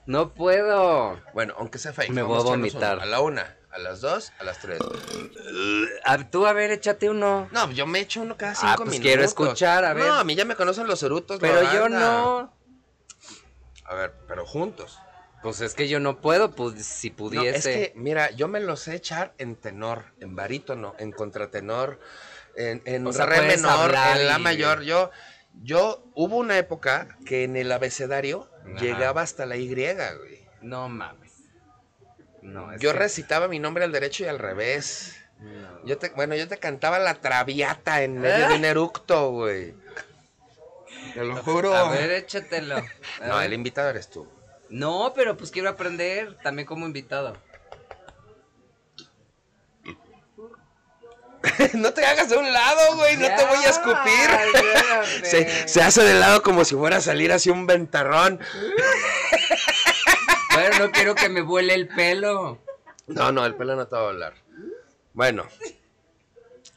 No 0.05 0.33
puedo. 0.33 1.19
Bueno, 1.33 1.53
aunque 1.57 1.77
sea 1.77 1.93
fake. 1.93 2.09
Me 2.11 2.21
voy 2.21 2.39
a 2.39 2.43
vomitar. 2.43 2.99
A 2.99 3.05
la 3.05 3.21
una, 3.21 3.55
a 3.71 3.77
las 3.79 4.01
dos, 4.01 4.33
a 4.39 4.43
las 4.43 4.59
tres. 4.59 4.79
A- 6.03 6.29
tú, 6.29 6.45
a 6.45 6.53
ver, 6.53 6.71
échate 6.71 7.09
uno. 7.09 7.47
No, 7.51 7.71
yo 7.71 7.85
me 7.85 7.99
echo 7.99 8.21
uno 8.21 8.35
cada 8.35 8.51
Ah, 8.53 8.55
cinco 8.55 8.75
pues 8.77 8.89
minutos. 8.91 9.01
quiero 9.07 9.23
escuchar, 9.23 9.85
a 9.85 9.93
ver. 9.93 10.05
No, 10.05 10.15
a 10.15 10.23
mí 10.23 10.35
ya 10.35 10.45
me 10.45 10.55
conocen 10.55 10.87
los 10.87 11.01
erutos. 11.03 11.39
Pero 11.39 11.61
yo 11.73 11.87
no. 11.89 12.53
A 13.85 13.93
ver, 13.95 14.13
pero 14.27 14.45
juntos. 14.45 14.99
Pues 15.41 15.61
es 15.61 15.73
que 15.73 15.87
yo 15.87 15.99
no 15.99 16.19
puedo, 16.19 16.51
pues 16.51 16.85
si 16.85 17.11
No, 17.11 17.15
pudiese. 17.15 17.57
es 17.57 17.63
que, 17.91 17.93
mira, 17.95 18.29
yo 18.31 18.47
me 18.49 18.59
los 18.59 18.81
sé 18.81 18.95
echar 18.95 19.33
en 19.37 19.55
tenor, 19.55 20.05
en 20.19 20.35
barítono, 20.35 20.95
en 20.99 21.11
contratenor, 21.11 21.99
en, 22.55 22.81
en 22.85 23.07
O 23.07 23.13
sea, 23.13 23.25
re 23.25 23.41
menor, 23.43 23.95
en 24.15 24.27
la 24.27 24.37
y- 24.37 24.41
mayor. 24.41 24.81
Yo, 24.81 25.11
yo, 25.63 26.03
hubo 26.13 26.35
una 26.37 26.57
época 26.57 27.17
que 27.25 27.45
en 27.45 27.55
el 27.55 27.71
abecedario 27.71 28.49
Ajá. 28.65 28.79
llegaba 28.81 29.21
hasta 29.21 29.45
la 29.45 29.55
Y, 29.55 29.73
güey. 29.73 30.45
No 30.61 30.89
mames. 30.89 31.31
No, 32.41 32.73
es 32.73 32.81
Yo 32.81 32.91
que- 32.91 32.99
recitaba 32.99 33.47
mi 33.47 33.59
nombre 33.59 33.85
al 33.85 33.91
derecho 33.93 34.23
y 34.25 34.27
al 34.27 34.39
revés. 34.39 35.15
no. 35.39 35.85
Yo 35.85 35.97
te, 35.97 36.09
bueno, 36.09 36.35
yo 36.35 36.49
te 36.49 36.57
cantaba 36.57 36.99
la 36.99 37.15
traviata 37.15 38.03
en 38.03 38.19
medio 38.19 38.49
de 38.49 38.55
un 38.55 38.65
eructo, 38.65 39.31
güey. 39.31 39.73
Te 41.13 41.23
lo 41.23 41.37
juro. 41.37 41.73
A 41.73 41.89
ver, 41.91 42.11
échatelo. 42.11 42.75
A 43.21 43.27
no, 43.27 43.37
ver. 43.37 43.45
el 43.45 43.53
invitado 43.53 43.89
eres 43.89 44.09
tú. 44.09 44.27
No, 44.69 45.13
pero 45.15 45.35
pues 45.35 45.51
quiero 45.51 45.69
aprender 45.69 46.37
también 46.43 46.65
como 46.67 46.85
invitado. 46.85 47.37
no 51.73 51.93
te 51.93 52.05
hagas 52.05 52.29
de 52.29 52.37
un 52.37 52.51
lado, 52.51 52.95
güey, 52.97 53.15
no 53.17 53.27
te 53.27 53.45
voy 53.45 53.63
a 53.65 53.69
escupir. 53.69 55.23
Se, 55.23 55.67
se 55.67 55.81
hace 55.81 56.03
de 56.03 56.19
lado 56.19 56.41
como 56.43 56.65
si 56.65 56.75
fuera 56.75 56.97
a 56.97 57.01
salir 57.01 57.31
así 57.31 57.49
un 57.49 57.65
ventarrón. 57.67 58.39
Bueno, 60.51 60.87
no 60.87 60.91
quiero 60.91 61.15
que 61.15 61.29
me 61.29 61.39
vuele 61.41 61.73
el 61.73 61.87
pelo. 61.87 62.61
No, 63.07 63.31
no, 63.31 63.45
el 63.45 63.55
pelo 63.55 63.77
no 63.77 63.87
te 63.87 63.95
va 63.95 64.01
a 64.01 64.05
volar. 64.05 64.33
Bueno. 65.13 65.47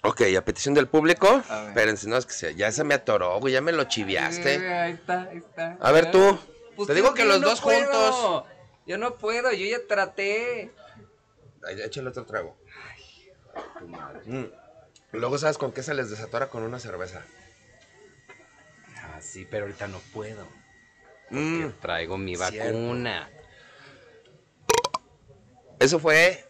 Ok, 0.05 0.21
a 0.39 0.45
petición 0.45 0.73
del 0.75 0.87
público. 0.87 1.43
Espérense, 1.67 2.09
no, 2.09 2.17
es 2.17 2.25
que 2.27 2.33
se- 2.33 2.55
ya 2.55 2.71
se 2.71 2.85
me 2.85 2.95
atoró, 2.95 3.41
güey, 3.41 3.55
ya 3.55 3.61
me 3.61 3.73
lo 3.73 3.83
chiviaste. 3.85 4.69
Ahí 4.73 4.93
está, 4.93 5.23
ahí 5.23 5.39
está. 5.39 5.79
A 5.81 5.91
ver 5.91 6.13
tú. 6.13 6.39
Pues 6.87 6.89
te 6.89 6.95
digo 6.95 7.15
que 7.15 7.25
los 7.25 7.41
no 7.41 7.49
dos 7.49 7.61
puedo. 7.61 7.81
juntos. 8.13 8.45
Yo 8.87 8.99
no 8.99 9.17
puedo, 9.17 9.53
yo 9.53 9.67
ya 9.67 9.87
traté. 9.87 10.73
Ay, 11.67 11.81
échale 11.83 12.09
otro 12.09 12.25
trago. 12.27 12.57
Mm. 14.27 14.45
Luego, 15.13 15.39
¿sabes 15.39 15.59
con 15.59 15.73
qué 15.73 15.83
se 15.83 15.95
les 15.95 16.11
desatora? 16.11 16.49
Con 16.49 16.63
una 16.63 16.79
cerveza. 16.81 17.23
Ah, 18.97 19.21
sí, 19.21 19.47
pero 19.49 19.65
ahorita 19.67 19.87
no 19.89 20.01
puedo. 20.13 20.47
Mm. 21.31 21.69
Traigo 21.81 22.19
mi 22.19 22.35
Cierto. 22.37 22.59
vacuna. 22.59 23.31
Eso 25.79 25.99
fue 25.99 26.45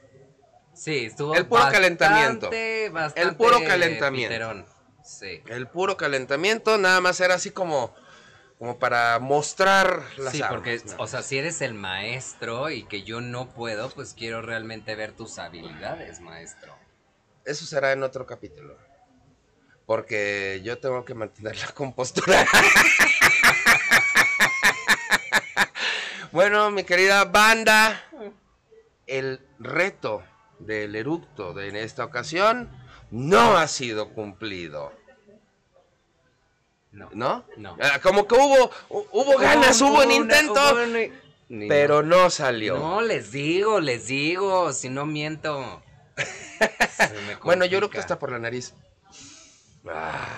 Sí, 0.74 1.06
estuvo 1.06 1.34
El 1.34 1.46
puro 1.46 1.62
bastante, 1.62 1.76
calentamiento. 1.98 2.50
bastante 2.92 3.20
El 3.28 3.36
puro 3.36 3.62
calentamiento. 3.64 4.30
piterón. 4.32 4.66
Sí. 5.04 5.42
el 5.48 5.66
puro 5.68 5.96
calentamiento, 5.96 6.78
nada 6.78 7.00
más 7.00 7.20
era 7.20 7.34
así 7.34 7.50
como, 7.50 7.92
como 8.62 8.78
para 8.78 9.18
mostrar 9.18 10.04
las 10.18 10.34
Sí, 10.34 10.40
armas, 10.40 10.54
porque, 10.54 10.80
¿no? 10.86 11.02
o 11.02 11.08
sea, 11.08 11.24
si 11.24 11.36
eres 11.36 11.60
el 11.62 11.74
maestro 11.74 12.70
y 12.70 12.84
que 12.84 13.02
yo 13.02 13.20
no 13.20 13.48
puedo, 13.48 13.90
pues 13.90 14.14
quiero 14.14 14.40
realmente 14.40 14.94
ver 14.94 15.10
tus 15.10 15.40
habilidades, 15.40 16.20
maestro. 16.20 16.72
Eso 17.44 17.66
será 17.66 17.90
en 17.90 18.04
otro 18.04 18.24
capítulo. 18.24 18.78
Porque 19.84 20.60
yo 20.62 20.78
tengo 20.78 21.04
que 21.04 21.12
mantener 21.12 21.58
la 21.58 21.72
compostura. 21.72 22.46
bueno, 26.30 26.70
mi 26.70 26.84
querida 26.84 27.24
banda, 27.24 28.00
el 29.08 29.44
reto 29.58 30.22
del 30.60 30.94
eructo 30.94 31.52
de 31.52 31.68
en 31.68 31.74
esta 31.74 32.04
ocasión 32.04 32.70
no 33.10 33.56
ha 33.56 33.66
sido 33.66 34.10
cumplido. 34.10 34.92
No. 36.92 37.08
¿No? 37.12 37.44
No. 37.56 37.76
Ah, 37.80 37.98
Como 38.02 38.26
que 38.28 38.34
hubo, 38.34 38.70
hu- 38.90 39.06
hubo 39.12 39.38
ganas, 39.38 39.80
hubo, 39.80 40.02
un 40.02 40.10
intento, 40.12 40.52
hubo 40.52 40.82
una- 40.84 41.08
Ni 41.48 41.68
pero 41.68 42.02
no. 42.02 42.16
no 42.24 42.30
salió. 42.30 42.78
No, 42.78 43.00
les 43.02 43.32
digo, 43.32 43.80
les 43.80 44.06
digo, 44.06 44.72
si 44.72 44.88
no 44.88 45.06
miento. 45.06 45.82
Bueno, 47.42 47.64
yo 47.64 47.78
creo 47.78 47.90
que 47.90 47.98
está 47.98 48.18
por 48.18 48.30
la 48.30 48.38
nariz. 48.38 48.74
Ah. 49.88 50.28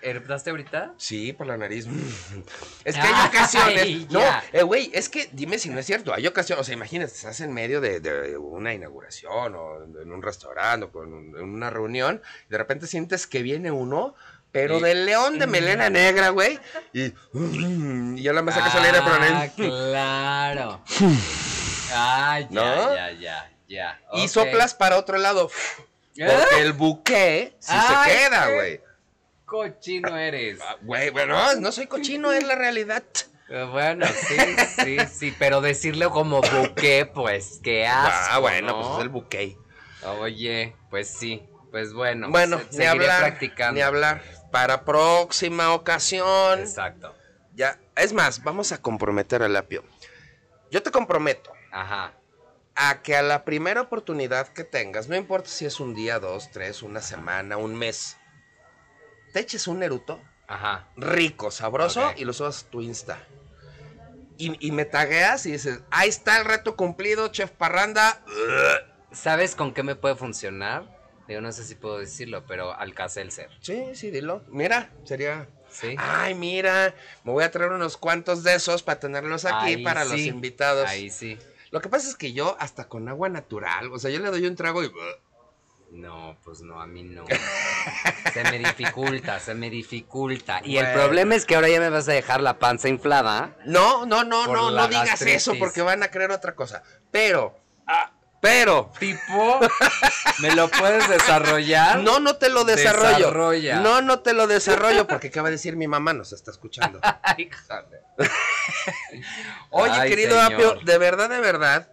¿Eruptaste 0.00 0.50
ahorita? 0.50 0.94
Sí, 0.96 1.32
por 1.32 1.46
la 1.46 1.56
nariz. 1.56 1.86
Es 2.84 2.96
que 2.96 3.00
hay 3.00 3.28
ocasiones. 3.28 3.82
Ay, 3.82 4.08
no, 4.10 4.20
eh, 4.52 4.62
güey, 4.64 4.90
es 4.92 5.08
que 5.08 5.28
dime 5.32 5.60
si 5.60 5.68
no 5.68 5.78
es 5.78 5.86
cierto. 5.86 6.12
Hay 6.12 6.26
ocasiones, 6.26 6.60
o 6.62 6.64
sea, 6.64 6.74
imagínate, 6.74 7.12
estás 7.12 7.40
en 7.40 7.52
medio 7.52 7.80
de, 7.80 8.00
de 8.00 8.36
una 8.36 8.74
inauguración 8.74 9.54
o 9.54 9.84
en 9.84 10.10
un 10.10 10.20
restaurante 10.20 10.86
o 10.86 10.90
con 10.90 11.12
un- 11.12 11.36
en 11.38 11.44
una 11.44 11.70
reunión, 11.70 12.20
y 12.48 12.50
de 12.50 12.58
repente 12.58 12.88
sientes 12.88 13.28
que 13.28 13.42
viene 13.42 13.70
uno, 13.70 14.16
pero 14.52 14.78
del 14.80 15.06
león 15.06 15.38
de 15.38 15.46
melena 15.46 15.88
negra, 15.90 16.28
güey, 16.28 16.58
y, 16.92 17.06
y 18.16 18.22
ya 18.22 18.32
la 18.32 18.42
me 18.42 18.52
sacas 18.52 18.74
al 18.74 18.84
aire, 18.84 18.98
pero 19.02 19.16
Ah, 19.18 19.46
no- 19.56 19.64
claro. 19.64 20.84
Ah, 21.94 22.40
ya, 22.40 22.46
¿No? 22.50 22.94
ya, 22.94 23.10
ya, 23.12 23.52
ya. 23.68 24.00
y 24.14 24.28
soplas 24.28 24.72
para 24.74 24.96
otro 24.96 25.18
lado. 25.18 25.50
¿Eh? 26.16 26.26
Porque 26.26 26.60
el 26.62 26.72
buque 26.72 27.54
sí 27.58 27.72
Ay, 27.74 28.10
se 28.10 28.18
queda, 28.18 28.48
güey. 28.54 28.80
Cochino 29.44 30.16
eres. 30.16 30.58
Ah, 30.66 30.76
Güey, 30.80 31.10
bueno, 31.10 31.54
no 31.56 31.70
soy 31.72 31.86
cochino, 31.86 32.32
es 32.32 32.44
la 32.46 32.54
realidad. 32.54 33.02
Eh, 33.50 33.64
Bueno, 33.70 34.06
sí, 34.06 34.36
sí, 34.82 34.96
sí, 35.12 35.36
pero 35.38 35.60
decirle 35.60 36.08
como 36.08 36.40
buque, 36.40 37.04
pues, 37.12 37.60
qué 37.62 37.86
asco, 37.86 38.28
ah, 38.30 38.38
bueno, 38.38 38.68
¿no? 38.68 38.80
pues 38.80 38.94
es 38.96 39.02
el 39.02 39.08
buque. 39.10 39.56
Oye, 40.20 40.74
pues 40.88 41.08
sí. 41.08 41.42
Pues 41.70 41.92
bueno, 41.92 42.30
Bueno, 42.30 42.58
se- 42.70 42.78
ni 42.78 42.84
hablar, 42.86 43.20
practicando. 43.20 43.74
ni 43.74 43.82
hablar. 43.82 44.22
Para 44.52 44.84
próxima 44.84 45.74
ocasión. 45.74 46.60
Exacto. 46.60 47.12
Ya, 47.54 47.80
es 47.96 48.12
más, 48.12 48.44
vamos 48.44 48.70
a 48.70 48.80
comprometer 48.80 49.42
al 49.42 49.56
apio. 49.56 49.82
Yo 50.70 50.82
te 50.82 50.90
comprometo 50.90 51.52
Ajá. 51.72 52.12
a 52.74 53.02
que 53.02 53.16
a 53.16 53.22
la 53.22 53.44
primera 53.44 53.80
oportunidad 53.80 54.48
que 54.48 54.64
tengas, 54.64 55.08
no 55.08 55.16
importa 55.16 55.48
si 55.48 55.66
es 55.66 55.80
un 55.80 55.94
día, 55.94 56.18
dos, 56.18 56.50
tres, 56.50 56.82
una 56.82 57.00
semana, 57.00 57.56
un 57.56 57.74
mes, 57.74 58.16
te 59.32 59.40
eches 59.40 59.66
un 59.66 59.82
eruto 59.82 60.20
Ajá. 60.46 60.88
rico, 60.96 61.50
sabroso 61.50 62.12
y 62.16 62.24
lo 62.24 62.32
subas 62.32 62.64
a 62.64 62.70
tu 62.70 62.80
Insta. 62.82 63.18
Y, 64.38 64.66
y 64.66 64.72
me 64.72 64.84
tagueas 64.84 65.46
y 65.46 65.52
dices, 65.52 65.80
ahí 65.90 66.08
está 66.08 66.38
el 66.38 66.44
reto 66.44 66.76
cumplido, 66.76 67.28
Chef 67.28 67.50
Parranda. 67.50 68.22
¿Sabes 69.12 69.54
con 69.54 69.74
qué 69.74 69.82
me 69.82 69.94
puede 69.94 70.16
funcionar? 70.16 71.01
Digo, 71.32 71.40
no 71.40 71.50
sé 71.50 71.64
si 71.64 71.76
puedo 71.76 71.98
decirlo, 71.98 72.44
pero 72.46 72.74
Alka-Seltzer. 72.74 73.48
Sí, 73.62 73.94
sí, 73.94 74.10
dilo. 74.10 74.44
Mira, 74.48 74.90
sería... 75.04 75.48
¿Sí? 75.70 75.96
Ay, 75.96 76.34
mira, 76.34 76.94
me 77.24 77.32
voy 77.32 77.42
a 77.42 77.50
traer 77.50 77.72
unos 77.72 77.96
cuantos 77.96 78.42
de 78.42 78.54
esos 78.54 78.82
para 78.82 79.00
tenerlos 79.00 79.46
aquí 79.46 79.76
Ahí 79.76 79.82
para 79.82 80.04
los 80.04 80.18
invitados. 80.18 80.86
Ahí 80.86 81.08
sí. 81.08 81.38
Lo 81.70 81.80
que 81.80 81.88
pasa 81.88 82.06
es 82.06 82.16
que 82.16 82.34
yo 82.34 82.54
hasta 82.60 82.86
con 82.86 83.08
agua 83.08 83.30
natural, 83.30 83.90
o 83.90 83.98
sea, 83.98 84.10
yo 84.10 84.18
le 84.18 84.28
doy 84.28 84.44
un 84.44 84.56
trago 84.56 84.84
y... 84.84 84.92
No, 85.92 86.36
pues 86.44 86.60
no, 86.60 86.82
a 86.82 86.86
mí 86.86 87.02
no. 87.02 87.24
se 88.34 88.44
me 88.44 88.58
dificulta, 88.58 89.40
se 89.40 89.54
me 89.54 89.70
dificulta. 89.70 90.60
Y 90.62 90.76
el 90.76 90.92
problema 90.92 91.34
es 91.34 91.46
que 91.46 91.54
ahora 91.54 91.70
ya 91.70 91.80
me 91.80 91.88
vas 91.88 92.06
a 92.10 92.12
dejar 92.12 92.42
la 92.42 92.58
panza 92.58 92.90
inflada. 92.90 93.56
No, 93.64 94.04
no, 94.04 94.22
no, 94.22 94.46
no, 94.48 94.70
no 94.70 94.88
digas 94.88 95.08
gastritis. 95.08 95.36
eso 95.36 95.54
porque 95.58 95.80
van 95.80 96.02
a 96.02 96.10
creer 96.10 96.30
otra 96.30 96.54
cosa. 96.54 96.82
Pero, 97.10 97.58
ah, 97.86 98.12
pero, 98.42 98.90
Tipo, 98.98 99.60
¿me 100.40 100.52
lo 100.56 100.68
puedes 100.68 101.08
desarrollar? 101.08 102.00
no, 102.00 102.18
no 102.18 102.34
te 102.36 102.48
lo 102.50 102.64
desarrollo. 102.64 103.16
Desarrolla. 103.18 103.76
No, 103.76 104.02
no 104.02 104.18
te 104.18 104.32
lo 104.32 104.48
desarrollo 104.48 105.06
porque 105.06 105.28
acaba 105.28 105.48
de 105.48 105.52
decir 105.52 105.76
mi 105.76 105.86
mamá, 105.86 106.12
nos 106.12 106.32
está 106.32 106.50
escuchando. 106.50 106.98
Oye, 109.70 109.92
Ay, 109.92 110.10
querido 110.10 110.32
señor. 110.44 110.52
Apio, 110.54 110.74
de 110.84 110.98
verdad, 110.98 111.30
de 111.30 111.40
verdad, 111.40 111.88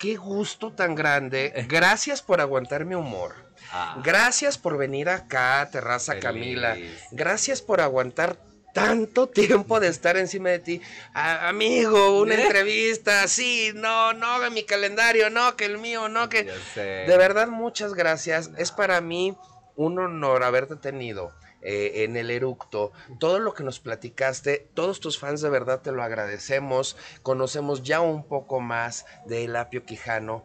qué 0.00 0.16
gusto 0.16 0.72
tan 0.72 0.96
grande. 0.96 1.52
Gracias 1.68 2.20
por 2.20 2.40
aguantar 2.40 2.84
mi 2.84 2.96
humor. 2.96 3.46
Ah, 3.72 3.96
Gracias 4.02 4.58
por 4.58 4.76
venir 4.76 5.08
acá, 5.08 5.68
Terraza 5.70 6.12
Feliz. 6.12 6.24
Camila. 6.24 6.76
Gracias 7.12 7.62
por 7.62 7.80
aguantar 7.80 8.36
tanto 8.76 9.26
tiempo 9.26 9.80
de 9.80 9.88
estar 9.88 10.18
encima 10.18 10.50
de 10.50 10.58
ti. 10.58 10.82
Amigo, 11.14 12.20
una 12.20 12.34
¿Eh? 12.34 12.42
entrevista, 12.42 13.26
sí, 13.26 13.72
no, 13.74 14.12
no, 14.12 14.50
mi 14.50 14.64
calendario, 14.64 15.30
no, 15.30 15.56
que 15.56 15.64
el 15.64 15.78
mío, 15.78 16.10
no, 16.10 16.28
que... 16.28 16.44
ya 16.44 16.52
sé. 16.74 16.80
De 16.80 17.16
verdad, 17.16 17.48
muchas 17.48 17.94
gracias. 17.94 18.50
Es 18.58 18.72
para 18.72 19.00
mí 19.00 19.34
un 19.76 19.98
honor 19.98 20.42
haberte 20.42 20.76
tenido 20.76 21.32
eh, 21.62 22.04
en 22.04 22.18
el 22.18 22.30
eructo. 22.30 22.92
Todo 23.18 23.38
lo 23.38 23.54
que 23.54 23.64
nos 23.64 23.80
platicaste, 23.80 24.68
todos 24.74 25.00
tus 25.00 25.18
fans 25.18 25.40
de 25.40 25.48
verdad 25.48 25.80
te 25.80 25.90
lo 25.90 26.02
agradecemos. 26.02 26.98
Conocemos 27.22 27.82
ya 27.82 28.00
un 28.02 28.28
poco 28.28 28.60
más 28.60 29.06
del 29.24 29.56
Apio 29.56 29.86
Quijano. 29.86 30.44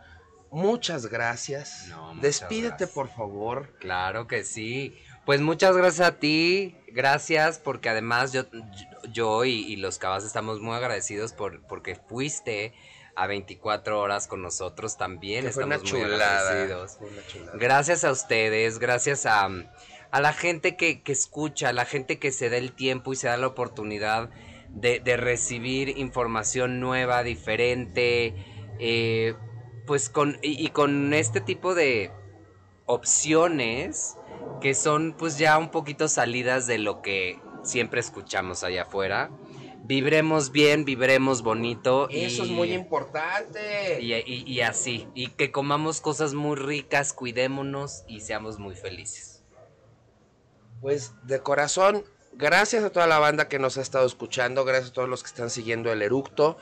Muchas 0.52 1.08
gracias. 1.08 1.88
No, 1.90 2.14
muchas 2.14 2.22
Despídete, 2.22 2.68
gracias. 2.70 2.90
por 2.92 3.10
favor. 3.10 3.74
Claro 3.80 4.28
que 4.28 4.44
sí. 4.46 4.98
Pues 5.26 5.40
muchas 5.40 5.78
gracias 5.78 6.08
a 6.08 6.20
ti, 6.20 6.76
gracias 6.94 7.60
porque 7.60 7.90
además 7.90 8.34
yo, 8.34 8.44
yo 9.12 9.46
y, 9.46 9.52
y 9.52 9.76
los 9.78 9.98
cabas 9.98 10.24
estamos 10.24 10.60
muy 10.60 10.76
agradecidos 10.76 11.34
por 11.34 11.62
porque 11.64 11.96
fuiste 11.96 12.74
a 13.16 13.28
24 13.28 14.00
horas 14.00 14.28
con 14.28 14.42
nosotros 14.42 14.98
también. 14.98 15.46
Que 15.46 15.52
fue 15.52 15.64
estamos 15.64 15.92
una 15.92 16.00
muy 16.00 16.14
agradecidos. 16.14 16.98
Fue 16.98 17.10
una 17.10 17.28
chulada. 17.28 17.58
Gracias 17.58 18.04
a 18.04 18.12
ustedes, 18.12 18.80
gracias 18.80 19.26
a, 19.26 19.50
a 20.12 20.22
la 20.22 20.34
gente 20.34 20.76
que, 20.76 21.02
que 21.02 21.12
escucha, 21.12 21.70
a 21.70 21.74
la 21.74 21.86
gente 21.86 22.20
que 22.20 22.32
se 22.32 22.50
da 22.50 22.58
el 22.58 22.74
tiempo 22.74 23.14
y 23.14 23.16
se 23.16 23.28
da 23.28 23.38
la 23.38 23.48
oportunidad 23.48 24.30
de, 24.70 25.00
de 25.00 25.18
recibir 25.18 25.98
información 25.98 26.80
nueva, 26.80 27.24
diferente, 27.24 28.36
eh, 28.80 29.36
pues 29.86 30.10
con, 30.10 30.40
y, 30.42 30.66
y 30.66 30.70
con 30.70 31.14
este 31.14 31.42
tipo 31.42 31.76
de 31.76 32.12
opciones 32.86 34.16
que 34.62 34.74
son 34.74 35.14
pues 35.18 35.38
ya 35.38 35.58
un 35.58 35.70
poquito 35.70 36.08
salidas 36.08 36.68
de 36.68 36.78
lo 36.78 37.02
que 37.02 37.40
siempre 37.64 38.00
escuchamos 38.00 38.64
allá 38.64 38.84
afuera. 38.84 39.30
Vibremos 39.84 40.52
bien, 40.52 40.86
vibremos 40.86 41.42
bonito. 41.42 42.08
Eso 42.10 42.44
es 42.44 42.50
muy 42.50 42.72
importante. 42.72 44.00
y, 44.02 44.14
y- 44.14 44.44
y 44.46 44.62
así, 44.62 45.08
y 45.16 45.28
que 45.30 45.52
comamos 45.52 46.02
cosas 46.02 46.34
muy 46.36 46.56
ricas, 46.56 47.14
cuidémonos 47.14 48.04
y 48.08 48.22
seamos 48.22 48.60
muy 48.60 48.76
felices. 48.76 49.44
Pues 50.82 51.14
de 51.24 51.40
corazón, 51.42 52.04
gracias 52.34 52.84
a 52.84 52.92
toda 52.92 53.08
la 53.08 53.20
banda 53.20 53.48
que 53.48 53.60
nos 53.60 53.78
ha 53.78 53.82
estado 53.82 54.06
escuchando, 54.06 54.66
gracias 54.66 54.92
a 54.92 54.94
todos 54.94 55.10
los 55.10 55.24
que 55.24 55.28
están 55.30 55.50
siguiendo 55.50 55.92
el 55.92 56.02
eructo. 56.02 56.58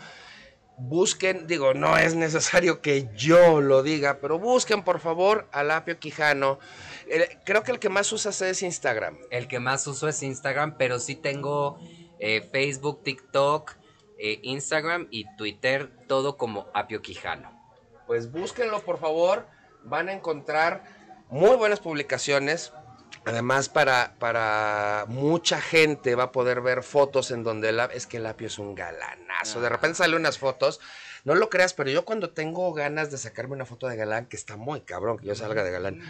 Busquen, 0.78 1.46
digo, 1.46 1.74
no 1.74 1.98
es 1.98 2.16
necesario 2.16 2.82
que 2.82 3.10
yo 3.16 3.60
lo 3.60 3.84
diga, 3.84 4.20
pero 4.22 4.40
busquen 4.40 4.84
por 4.84 5.00
favor 5.02 5.48
al 5.52 5.72
Apio 5.72 6.00
Quijano. 6.00 6.58
Creo 7.46 7.64
que 7.64 7.72
el 7.72 7.80
que 7.80 7.90
más 7.90 8.12
usas 8.12 8.42
es 8.42 8.62
Instagram. 8.62 9.18
El 9.32 9.48
que 9.48 9.60
más 9.60 9.86
uso 9.88 10.08
es 10.08 10.22
Instagram, 10.24 10.78
pero 10.78 11.00
sí 11.00 11.16
tengo 11.16 11.80
eh, 12.20 12.48
Facebook, 12.52 13.04
TikTok, 13.04 13.74
eh, 14.18 14.40
Instagram 14.44 15.08
y 15.10 15.26
Twitter, 15.36 15.90
todo 16.08 16.38
como 16.38 16.68
Apio 16.74 17.02
Quijano. 17.02 17.52
Pues 18.06 18.32
búsquenlo 18.32 18.82
por 18.82 19.00
favor, 19.00 19.48
van 19.84 20.10
a 20.10 20.14
encontrar 20.14 20.84
muy 21.30 21.56
buenas 21.56 21.80
publicaciones. 21.80 22.74
Además, 23.26 23.70
para, 23.70 24.16
para 24.20 25.06
mucha 25.08 25.60
gente 25.62 26.16
va 26.16 26.26
a 26.26 26.32
poder 26.32 26.62
ver 26.62 26.84
fotos 26.84 27.32
en 27.32 27.44
donde 27.44 27.70
el, 27.70 27.80
es 27.94 28.08
que 28.08 28.18
el 28.18 28.26
apio 28.26 28.48
es 28.48 28.58
un 28.60 28.76
galanazo. 28.76 29.60
De 29.62 29.68
Ah. 29.68 29.70
repente 29.70 29.98
sale 29.98 30.16
unas 30.16 30.38
fotos, 30.38 30.80
no 31.26 31.36
lo 31.36 31.50
creas, 31.50 31.74
pero 31.74 31.90
yo 31.90 32.06
cuando 32.06 32.30
tengo 32.32 32.74
ganas 32.74 33.12
de 33.12 33.18
sacarme 33.18 33.54
una 33.56 33.66
foto 33.66 33.88
de 33.88 33.98
galán, 33.98 34.26
que 34.28 34.38
está 34.38 34.56
muy 34.58 34.82
cabrón 34.82 35.18
que 35.20 35.28
yo 35.28 35.36
salga 35.36 35.64
de 35.64 35.72
galán, 35.72 36.02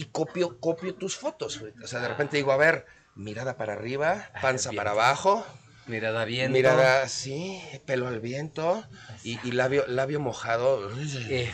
y 0.00 0.06
copio, 0.06 0.58
copio 0.60 0.94
tus 0.94 1.16
fotos. 1.16 1.60
O 1.82 1.86
sea, 1.86 2.00
de 2.00 2.08
repente 2.08 2.36
digo, 2.36 2.52
a 2.52 2.56
ver, 2.56 2.86
mirada 3.14 3.56
para 3.56 3.72
arriba, 3.72 4.30
panza 4.40 4.70
para 4.72 4.92
abajo, 4.92 5.44
Mirada 5.86 6.24
bien. 6.24 6.52
mirada 6.52 7.02
así, 7.02 7.60
pelo 7.86 8.06
al 8.08 8.20
viento 8.20 8.86
y, 9.24 9.38
y 9.46 9.52
labio, 9.52 9.84
labio 9.88 10.20
mojado. 10.20 10.90
Eh, 11.28 11.50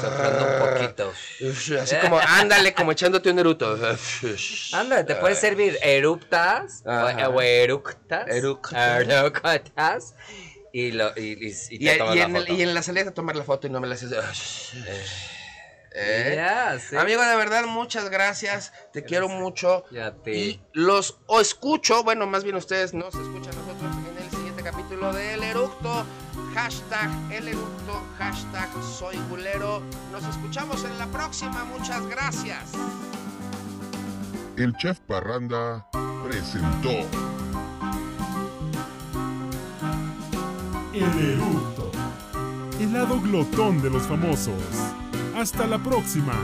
soplando 0.00 0.46
un 0.46 0.58
poquito. 0.74 1.12
Así 1.80 1.96
como, 2.00 2.18
ándale, 2.18 2.74
como 2.74 2.92
echándote 2.92 3.30
un 3.30 3.38
eruto. 3.38 3.78
Ándale, 4.72 5.04
te 5.04 5.14
puede 5.16 5.34
servir 5.36 5.78
eruptas 5.82 6.82
o, 6.84 6.90
Ajá. 6.90 7.28
o 7.28 7.40
eructas. 7.40 8.26
Eructas. 8.28 9.02
Eructas. 9.02 10.14
Y, 10.72 10.92
lo, 10.92 11.12
y, 11.16 11.20
y- 11.48 11.48
y 11.48 11.76
Y, 11.76 11.78
te 11.84 11.96
tomas 11.98 12.14
y 12.16 12.18
la 12.18 12.24
en 12.24 12.36
el- 12.36 12.42
foto. 12.42 12.54
y 12.54 12.62
en 12.62 12.74
la 12.74 12.82
salida 12.82 13.10
tomar 13.12 13.36
la 13.36 13.44
foto 13.44 13.66
y 13.66 13.70
no 13.70 13.78
me 13.80 13.86
la 13.86 13.94
haces. 13.94 14.10
¿Eh? 15.94 16.78
Sí. 16.88 16.96
Amigo, 16.96 17.22
de 17.22 17.36
verdad, 17.36 17.64
muchas 17.66 18.08
gracias. 18.08 18.72
Te 18.92 19.04
quiero 19.04 19.28
mucho. 19.28 19.84
Ya 19.90 20.12
te- 20.12 20.34
Y 20.36 20.62
los 20.72 21.18
o 21.26 21.40
escucho, 21.40 22.02
bueno, 22.02 22.26
más 22.26 22.44
bien 22.44 22.56
ustedes 22.56 22.94
nos 22.94 23.14
escuchan 23.14 23.52
a 23.54 23.60
nosotros 23.60 23.90
en 24.10 24.24
el 24.24 24.30
siguiente 24.30 24.62
capítulo 24.62 25.12
de 25.12 25.34
El 25.34 25.42
Eructo. 25.42 26.04
Hashtag 26.54 27.10
El 27.32 27.48
Eructo, 27.48 28.02
hashtag 28.18 28.68
Soy 28.98 29.16
Gulero. 29.30 29.82
Nos 30.12 30.24
escuchamos 30.24 30.84
en 30.84 30.98
la 30.98 31.06
próxima. 31.06 31.64
Muchas 31.64 32.06
gracias. 32.06 32.72
El 34.56 34.74
chef 34.76 34.98
Parranda 35.00 35.86
presentó 36.24 36.90
El 40.92 41.02
eructo. 41.04 41.90
El 42.78 42.92
lado 42.92 43.20
glotón 43.20 43.80
de 43.80 43.88
los 43.90 44.02
famosos. 44.02 44.54
Hasta 45.34 45.66
la 45.66 45.78
próxima. 45.78 46.34